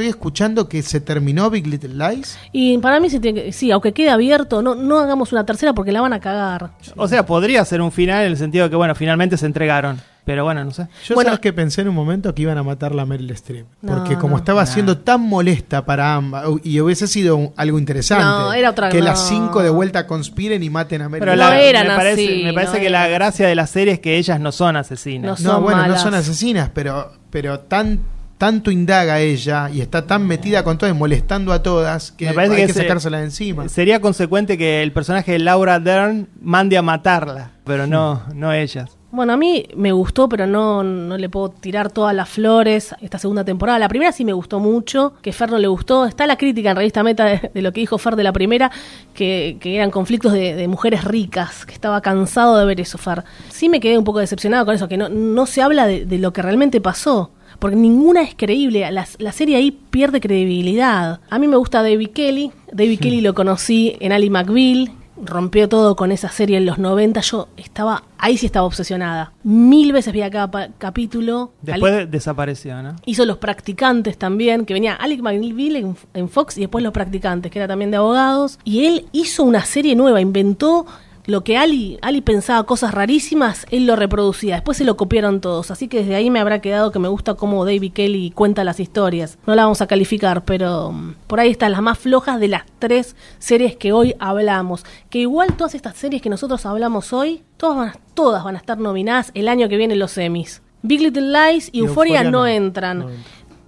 estoy 0.00 0.08
escuchando 0.08 0.68
que 0.68 0.82
se 0.82 1.00
terminó 1.00 1.50
Big 1.50 1.66
Little 1.66 1.94
Lies. 1.94 2.38
Y 2.52 2.78
para 2.78 3.00
mí 3.00 3.10
sí, 3.10 3.20
tiene 3.20 3.42
que- 3.44 3.52
sí, 3.52 3.70
aunque 3.70 3.92
quede 3.92 4.10
abierto, 4.10 4.62
no, 4.62 4.74
no 4.74 4.98
hagamos 4.98 5.32
una 5.32 5.44
tercera 5.44 5.74
porque 5.74 5.92
la 5.92 6.00
van 6.00 6.12
a 6.12 6.20
cagar. 6.20 6.70
o 6.96 7.06
sea, 7.08 7.26
podría 7.26 7.64
ser 7.64 7.80
un 7.82 7.92
final 7.92 8.24
en 8.24 8.32
el 8.32 8.36
sentido 8.38 8.64
de 8.64 8.70
que, 8.70 8.76
bueno, 8.76 8.94
finalmente 8.94 9.36
se 9.36 9.46
entregaron. 9.46 10.00
Pero 10.24 10.44
bueno, 10.44 10.62
no 10.64 10.70
sé. 10.70 10.86
Yo 11.06 11.14
Bueno. 11.14 11.28
sabes 11.28 11.40
que 11.40 11.52
pensé 11.52 11.80
en 11.80 11.88
un 11.88 11.94
momento 11.94 12.34
que 12.34 12.42
iban 12.42 12.56
a 12.56 12.62
matarla 12.62 13.02
a 13.02 13.06
Meryl 13.06 13.30
Streep. 13.32 13.66
No, 13.82 13.94
Porque 13.96 14.16
como 14.16 14.32
no. 14.32 14.36
estaba 14.38 14.64
siendo 14.66 14.98
tan 14.98 15.22
molesta 15.22 15.84
para 15.84 16.14
ambas, 16.14 16.44
y 16.62 16.78
hubiese 16.80 17.06
sido 17.08 17.36
un- 17.36 17.52
algo 17.56 17.78
interesante. 17.78 18.22
No, 18.24 18.52
era 18.52 18.70
otra- 18.70 18.90
Que 18.90 18.98
no. 19.00 19.06
las 19.06 19.26
cinco 19.28 19.62
de 19.62 19.70
vuelta 19.70 20.06
conspiren 20.06 20.62
y 20.62 20.70
maten 20.70 21.02
a 21.02 21.08
Meryl 21.08 21.20
Pero 21.26 21.32
No 21.42 21.50
la- 21.50 21.60
eran 21.60 21.88
me 21.88 21.94
parece, 21.96 22.24
así, 22.26 22.42
me 22.44 22.52
parece 22.52 22.74
no 22.76 22.80
que 22.80 22.90
la 22.90 23.08
gracia 23.08 23.48
de 23.48 23.54
la 23.54 23.66
serie 23.66 23.94
es 23.94 23.98
que 24.00 24.18
ellas 24.18 24.38
no 24.38 24.52
son 24.52 24.76
asesinas. 24.76 25.40
No 25.40 25.48
No, 25.48 25.54
son 25.54 25.62
bueno, 25.64 25.78
malas. 25.82 25.96
no 25.96 26.02
son 26.04 26.14
asesinas, 26.14 26.70
pero, 26.72 27.12
pero 27.30 27.60
tan, 27.60 28.00
tanto 28.40 28.70
indaga 28.70 29.20
ella 29.20 29.68
y 29.70 29.82
está 29.82 30.06
tan 30.06 30.26
metida 30.26 30.64
con 30.64 30.78
todas 30.78 30.94
y 30.94 30.98
molestando 30.98 31.52
a 31.52 31.62
todas 31.62 32.10
que 32.10 32.24
Me 32.24 32.32
parece 32.32 32.54
hay 32.54 32.60
que 32.62 32.66
que, 32.68 32.72
se- 32.72 32.80
sacársela 32.80 33.18
de 33.18 33.24
encima. 33.24 33.68
Sería 33.68 34.00
consecuente 34.00 34.56
que 34.56 34.82
el 34.82 34.92
personaje 34.92 35.32
de 35.32 35.40
Laura 35.40 35.78
Dern 35.78 36.26
mande 36.40 36.78
a 36.78 36.82
matarla, 36.82 37.50
pero 37.64 37.86
no, 37.86 38.22
no 38.34 38.50
ellas. 38.54 38.96
Bueno, 39.12 39.32
a 39.34 39.36
mí 39.36 39.66
me 39.76 39.92
gustó, 39.92 40.26
pero 40.28 40.46
no, 40.46 40.82
no 40.84 41.18
le 41.18 41.28
puedo 41.28 41.50
tirar 41.50 41.90
todas 41.90 42.14
las 42.14 42.28
flores 42.30 42.94
esta 43.02 43.18
segunda 43.18 43.44
temporada. 43.44 43.78
La 43.78 43.88
primera 43.88 44.10
sí 44.12 44.24
me 44.24 44.32
gustó 44.32 44.58
mucho, 44.58 45.14
que 45.20 45.32
Fer 45.34 45.50
no 45.50 45.58
le 45.58 45.66
gustó. 45.66 46.06
Está 46.06 46.26
la 46.26 46.36
crítica 46.38 46.70
en 46.70 46.76
Revista 46.76 47.02
Meta 47.02 47.24
de, 47.26 47.50
de 47.52 47.60
lo 47.60 47.72
que 47.72 47.80
dijo 47.80 47.98
Fer 47.98 48.16
de 48.16 48.22
la 48.22 48.32
primera, 48.32 48.70
que, 49.12 49.58
que 49.60 49.74
eran 49.76 49.90
conflictos 49.90 50.32
de, 50.32 50.54
de 50.54 50.66
mujeres 50.68 51.04
ricas, 51.04 51.66
que 51.66 51.74
estaba 51.74 52.00
cansado 52.00 52.56
de 52.56 52.64
ver 52.64 52.80
eso, 52.80 52.96
Fer. 52.98 53.24
Sí 53.50 53.68
me 53.68 53.80
quedé 53.80 53.98
un 53.98 54.04
poco 54.04 54.20
decepcionado 54.20 54.64
con 54.64 54.74
eso, 54.76 54.88
que 54.88 54.96
no, 54.96 55.08
no 55.10 55.44
se 55.44 55.60
habla 55.60 55.86
de, 55.88 56.06
de 56.06 56.18
lo 56.18 56.32
que 56.32 56.40
realmente 56.40 56.80
pasó. 56.80 57.32
Porque 57.60 57.76
ninguna 57.76 58.22
es 58.22 58.34
creíble, 58.34 58.90
la, 58.90 59.06
la 59.18 59.32
serie 59.32 59.56
ahí 59.56 59.70
pierde 59.70 60.20
credibilidad. 60.20 61.20
A 61.30 61.38
mí 61.38 61.46
me 61.46 61.56
gusta 61.56 61.82
David 61.82 62.08
Kelly, 62.10 62.50
David 62.72 62.98
Kelly 62.98 63.20
lo 63.20 63.34
conocí 63.34 63.96
en 64.00 64.12
Ali 64.12 64.30
McBeal, 64.30 64.90
rompió 65.22 65.68
todo 65.68 65.96
con 65.96 66.10
esa 66.12 66.30
serie 66.30 66.56
en 66.56 66.64
los 66.64 66.78
90. 66.78 67.20
Yo 67.20 67.48
estaba, 67.58 68.04
ahí 68.16 68.38
sí 68.38 68.46
estaba 68.46 68.64
obsesionada. 68.66 69.32
Mil 69.44 69.92
veces 69.92 70.12
veía 70.14 70.30
cada 70.30 70.70
capítulo. 70.78 71.52
Después 71.60 71.92
Ali- 71.92 72.06
desapareció, 72.06 72.82
¿no? 72.82 72.96
Hizo 73.04 73.26
Los 73.26 73.36
Practicantes 73.36 74.16
también, 74.16 74.64
que 74.64 74.72
venía 74.72 74.94
Alec 74.94 75.20
McBeal 75.20 75.76
en, 75.76 75.96
en 76.14 76.28
Fox 76.30 76.56
y 76.56 76.60
después 76.60 76.82
Los 76.82 76.94
Practicantes, 76.94 77.52
que 77.52 77.58
era 77.58 77.68
también 77.68 77.90
de 77.90 77.98
abogados. 77.98 78.58
Y 78.64 78.86
él 78.86 79.06
hizo 79.12 79.42
una 79.44 79.62
serie 79.66 79.94
nueva, 79.94 80.22
inventó 80.22 80.86
lo 81.26 81.44
que 81.44 81.56
Ali, 81.56 81.98
Ali 82.02 82.20
pensaba 82.20 82.64
cosas 82.64 82.92
rarísimas, 82.94 83.66
él 83.70 83.86
lo 83.86 83.96
reproducía. 83.96 84.54
Después 84.56 84.78
se 84.78 84.84
lo 84.84 84.96
copiaron 84.96 85.40
todos. 85.40 85.70
Así 85.70 85.88
que 85.88 85.98
desde 85.98 86.14
ahí 86.14 86.30
me 86.30 86.40
habrá 86.40 86.60
quedado 86.60 86.90
que 86.90 86.98
me 86.98 87.08
gusta 87.08 87.34
cómo 87.34 87.64
David 87.64 87.92
Kelly 87.92 88.30
cuenta 88.30 88.64
las 88.64 88.80
historias. 88.80 89.38
No 89.46 89.54
la 89.54 89.64
vamos 89.64 89.80
a 89.82 89.86
calificar, 89.86 90.44
pero 90.44 90.92
mm, 90.92 91.14
por 91.26 91.40
ahí 91.40 91.50
están 91.50 91.72
las 91.72 91.82
más 91.82 91.98
flojas 91.98 92.40
de 92.40 92.48
las 92.48 92.62
tres 92.78 93.16
series 93.38 93.76
que 93.76 93.92
hoy 93.92 94.14
hablamos. 94.18 94.84
Que 95.08 95.20
igual 95.20 95.56
todas 95.56 95.74
estas 95.74 95.96
series 95.96 96.22
que 96.22 96.30
nosotros 96.30 96.64
hablamos 96.66 97.12
hoy, 97.12 97.42
todas 97.56 97.76
van 97.76 97.88
a, 97.88 97.96
todas 98.14 98.42
van 98.42 98.54
a 98.56 98.58
estar 98.58 98.78
nominadas 98.78 99.30
el 99.34 99.48
año 99.48 99.68
que 99.68 99.76
viene 99.76 99.94
en 99.94 100.00
los 100.00 100.12
semis. 100.12 100.62
Big 100.82 101.00
Little 101.00 101.22
Lies 101.22 101.68
y, 101.72 101.78
Y 101.78 101.80
Euphoria, 101.80 102.20
Euphoria 102.20 102.24
no, 102.24 102.38
no, 102.40 102.46
entran. 102.46 102.98
no 103.00 103.08
entran. 103.10 103.24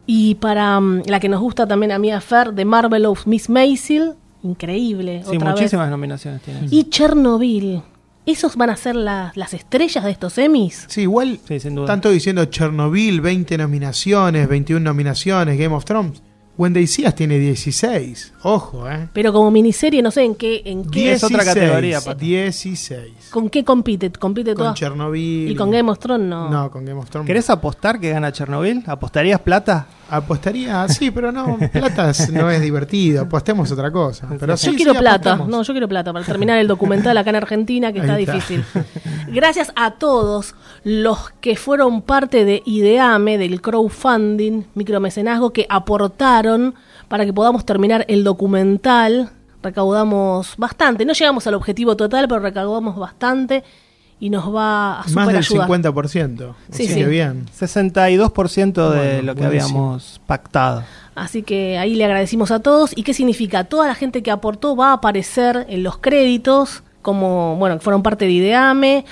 Y 0.06 0.34
para 0.36 0.80
mm, 0.80 1.02
la 1.06 1.20
que 1.20 1.28
nos 1.28 1.40
gusta 1.40 1.66
también 1.66 1.92
a 1.92 1.98
mí 1.98 2.10
a 2.10 2.20
Fer, 2.20 2.52
de 2.54 2.64
Marvelous 2.64 3.26
Miss 3.26 3.48
Maisel, 3.48 4.14
increíble. 4.42 5.22
Sí, 5.28 5.36
otra 5.36 5.50
vez. 5.52 5.60
muchísimas 5.60 5.90
nominaciones 5.90 6.42
tiene. 6.42 6.66
Y 6.70 6.84
Chernobyl. 6.84 7.82
¿Esos 8.24 8.54
van 8.56 8.70
a 8.70 8.76
ser 8.76 8.94
la- 8.94 9.32
las 9.34 9.52
estrellas 9.52 10.04
de 10.04 10.12
estos 10.12 10.38
Emmys? 10.38 10.84
Sí, 10.88 11.02
igual 11.02 11.40
Sí, 11.46 11.58
sin 11.58 11.74
duda. 11.74 11.86
tanto 11.88 12.08
diciendo 12.08 12.44
Chernobyl, 12.44 13.20
20 13.20 13.58
nominaciones, 13.58 14.48
21 14.48 14.84
nominaciones, 14.84 15.58
Game 15.58 15.74
of 15.74 15.84
Thrones. 15.84 16.22
See 16.86 17.04
Us 17.06 17.14
tiene 17.16 17.38
16. 17.38 18.34
Ojo, 18.42 18.88
¿eh? 18.88 19.08
Pero 19.12 19.32
como 19.32 19.50
miniserie, 19.50 20.02
no 20.02 20.12
sé 20.12 20.22
en 20.22 20.34
qué, 20.36 20.62
en 20.66 20.84
qué, 20.84 21.14
es 21.14 21.24
otra 21.24 21.44
categoría, 21.44 22.00
Pato. 22.00 22.20
16. 22.20 23.30
con 23.30 23.48
qué 23.48 23.64
compite, 23.64 24.12
compite 24.12 24.50
Con 24.54 24.58
todas. 24.58 24.74
Chernobyl. 24.78 25.50
Y 25.50 25.54
con 25.56 25.70
Game 25.72 25.90
of 25.90 25.98
Thrones 25.98 26.28
no. 26.28 26.48
No, 26.50 26.70
con 26.70 26.84
Game 26.84 27.00
of 27.00 27.08
Thrones. 27.10 27.26
¿Querés 27.26 27.50
apostar 27.50 27.98
que 27.98 28.10
gana 28.10 28.30
Chernobyl? 28.30 28.84
¿Apostarías 28.86 29.40
plata? 29.40 29.86
Apostaría, 30.14 30.86
sí, 30.88 31.10
pero 31.10 31.32
no, 31.32 31.58
plata 31.72 32.12
no 32.32 32.50
es 32.50 32.60
divertido, 32.60 33.22
apostemos 33.22 33.72
otra 33.72 33.90
cosa. 33.90 34.28
Pero 34.38 34.52
Yo 34.52 34.56
sí, 34.58 34.76
quiero 34.76 34.92
sí, 34.92 34.98
plata, 34.98 35.32
apostemos. 35.32 35.48
no, 35.48 35.62
yo 35.62 35.72
quiero 35.72 35.88
plata 35.88 36.12
para 36.12 36.22
terminar 36.24 36.58
el 36.58 36.68
documental 36.68 37.16
acá 37.16 37.30
en 37.30 37.36
Argentina 37.36 37.92
que 37.92 38.00
está 38.00 38.18
está. 38.18 38.32
difícil. 38.34 38.62
Gracias 39.28 39.72
a 39.74 39.92
todos 39.92 40.54
los 40.84 41.30
que 41.40 41.56
fueron 41.56 42.02
parte 42.02 42.44
de 42.44 42.62
IDEAME, 42.66 43.38
del 43.38 43.62
crowdfunding, 43.62 44.64
micromecenazgo, 44.74 45.50
que 45.54 45.64
aportaron 45.70 46.74
para 47.08 47.24
que 47.24 47.32
podamos 47.32 47.64
terminar 47.64 48.04
el 48.08 48.22
documental. 48.22 49.30
Recaudamos 49.62 50.54
bastante, 50.58 51.04
no 51.06 51.14
llegamos 51.14 51.46
al 51.46 51.54
objetivo 51.54 51.96
total, 51.96 52.28
pero 52.28 52.40
recaudamos 52.40 52.96
bastante 52.96 53.64
y 54.22 54.30
nos 54.30 54.54
va 54.54 55.00
a 55.00 55.04
Más 55.08 55.26
del 55.26 55.38
ayudar. 55.38 55.68
50%. 55.68 56.54
Sí, 56.70 56.86
sí. 56.86 56.94
que 56.94 57.06
bien. 57.06 57.46
62% 57.58 58.90
de 58.90 58.98
Bueno, 58.98 59.22
lo 59.22 59.34
que 59.34 59.40
buenísimo. 59.40 59.78
habíamos 59.80 60.20
pactado. 60.28 60.84
Así 61.16 61.42
que 61.42 61.76
ahí 61.76 61.96
le 61.96 62.04
agradecimos 62.04 62.52
a 62.52 62.60
todos. 62.60 62.92
¿Y 62.94 63.02
qué 63.02 63.14
significa? 63.14 63.64
Toda 63.64 63.88
la 63.88 63.96
gente 63.96 64.22
que 64.22 64.30
aportó 64.30 64.76
va 64.76 64.90
a 64.90 64.92
aparecer 64.92 65.66
en 65.68 65.82
los 65.82 65.98
créditos, 65.98 66.84
como, 67.02 67.56
bueno, 67.56 67.76
que 67.76 67.82
fueron 67.82 68.02
parte 68.02 68.24
de 68.24 68.30
Ideame. 68.32 69.04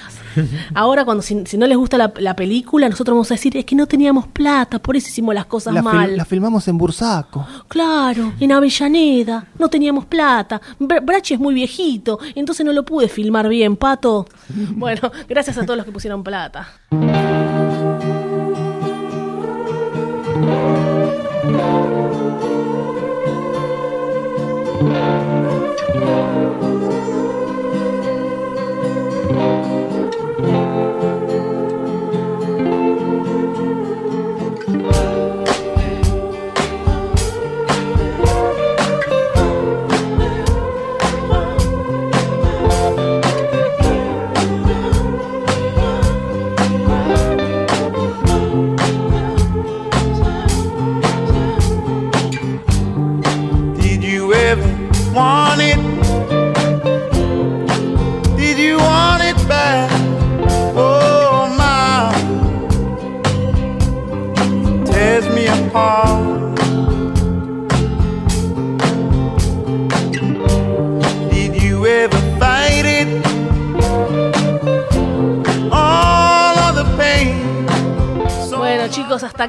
Ahora, 0.75 1.05
cuando 1.05 1.23
si, 1.23 1.45
si 1.47 1.59
no 1.59 1.67
les 1.67 1.77
gusta 1.77 1.99
la, 1.99 2.13
la 2.19 2.35
película, 2.37 2.89
nosotros 2.89 3.15
vamos 3.15 3.31
a 3.31 3.35
decir, 3.35 3.57
es 3.57 3.65
que 3.65 3.75
no 3.75 3.87
teníamos 3.87 4.29
plata, 4.29 4.79
por 4.79 4.97
eso 4.97 5.09
hicimos 5.09 5.35
las 5.35 5.47
cosas 5.47 5.75
La, 5.75 5.81
fil- 5.83 5.85
mal. 5.93 6.17
la 6.17 6.25
filmamos 6.25 6.67
en 6.69 6.79
Bursaco. 6.79 7.47
Claro, 7.69 8.33
en 8.41 8.53
Avellaneda, 8.53 9.45
no 9.59 9.69
teníamos 9.69 10.07
plata. 10.07 10.61
Br- 10.79 11.05
Brachi 11.05 11.35
es 11.35 11.41
muy 11.41 11.53
viejito, 11.53 12.19
entonces 12.35 12.65
no 12.65 12.73
lo 12.73 12.85
pude 12.85 13.09
filmar 13.09 13.49
bien, 13.49 13.77
pato. 13.77 14.27
Bueno, 14.71 15.11
gracias 15.29 15.59
a 15.59 15.63
todos 15.65 15.77
los 15.77 15.85
que 15.85 15.93
pusieron 15.93 16.23
plata. 16.23 16.69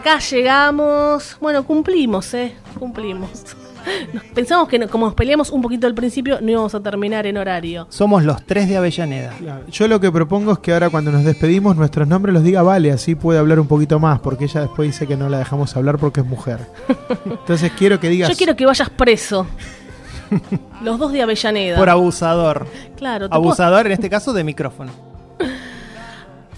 Acá 0.01 0.19
llegamos. 0.19 1.37
Bueno, 1.39 1.63
cumplimos, 1.63 2.33
¿eh? 2.33 2.55
Cumplimos. 2.77 3.29
Nos- 4.13 4.23
Pensamos 4.35 4.67
que 4.67 4.77
no- 4.77 4.87
como 4.87 5.07
nos 5.07 5.15
peleamos 5.15 5.49
un 5.49 5.59
poquito 5.61 5.87
al 5.87 5.95
principio, 5.95 6.39
no 6.39 6.51
íbamos 6.51 6.75
a 6.75 6.79
terminar 6.81 7.25
en 7.25 7.37
horario. 7.37 7.87
Somos 7.89 8.23
los 8.23 8.45
tres 8.45 8.69
de 8.69 8.77
Avellaneda. 8.77 9.31
Claro. 9.39 9.63
Yo 9.71 9.87
lo 9.87 9.99
que 9.99 10.11
propongo 10.11 10.51
es 10.53 10.59
que 10.59 10.71
ahora 10.73 10.91
cuando 10.91 11.11
nos 11.11 11.23
despedimos 11.23 11.75
nuestros 11.75 12.07
nombres 12.07 12.31
los 12.33 12.43
diga 12.43 12.61
Vale, 12.61 12.91
así 12.91 13.15
puede 13.15 13.39
hablar 13.39 13.59
un 13.59 13.67
poquito 13.67 13.99
más, 13.99 14.19
porque 14.19 14.43
ella 14.45 14.61
después 14.61 14.87
dice 14.87 15.07
que 15.07 15.17
no 15.17 15.29
la 15.29 15.39
dejamos 15.39 15.75
hablar 15.75 15.97
porque 15.97 16.19
es 16.19 16.25
mujer. 16.27 16.59
Entonces 17.25 17.71
quiero 17.75 17.99
que 17.99 18.09
digas... 18.09 18.29
Yo 18.29 18.35
quiero 18.35 18.55
que 18.55 18.65
vayas 18.67 18.89
preso. 18.91 19.47
Los 20.83 20.99
dos 20.99 21.11
de 21.11 21.23
Avellaneda. 21.23 21.75
Por 21.77 21.89
abusador. 21.89 22.67
claro, 22.97 23.29
puedo- 23.29 23.35
Abusador 23.41 23.87
en 23.87 23.93
este 23.93 24.09
caso 24.11 24.31
de 24.31 24.43
micrófono. 24.43 24.91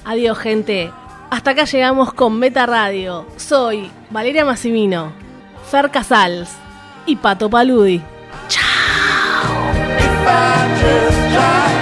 Adiós, 0.06 0.38
gente. 0.38 0.91
Hasta 1.34 1.49
acá 1.49 1.63
llegamos 1.63 2.13
con 2.13 2.38
Meta 2.38 2.67
Radio. 2.67 3.25
Soy 3.38 3.89
Valeria 4.11 4.45
Massimino, 4.45 5.11
Fer 5.71 5.89
Casals 5.89 6.51
y 7.07 7.15
Pato 7.15 7.49
Paludi. 7.49 8.03
If 10.86 11.72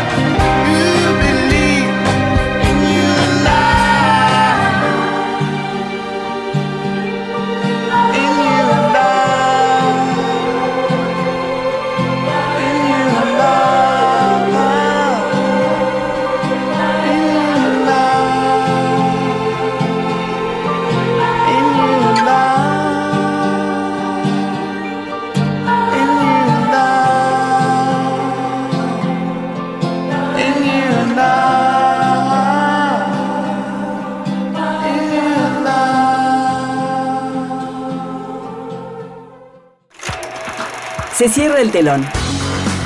Se 41.22 41.30
cierra 41.30 41.61
el 41.61 41.69
telón. 41.69 42.03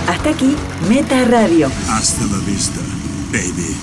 Hasta 0.10 0.32
aquí, 0.32 0.58
Meta 0.90 1.24
Radio. 1.24 1.72
Hasta 1.90 2.26
la 2.26 2.38
vista, 2.40 2.82
baby. 3.32 3.78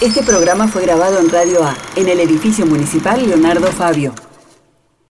Este 0.00 0.22
programa 0.22 0.68
fue 0.68 0.82
grabado 0.82 1.18
en 1.18 1.30
Radio 1.30 1.64
A, 1.64 1.76
en 1.96 2.08
el 2.08 2.20
edificio 2.20 2.64
municipal 2.64 3.26
Leonardo 3.26 3.66
Fabio. 3.72 4.14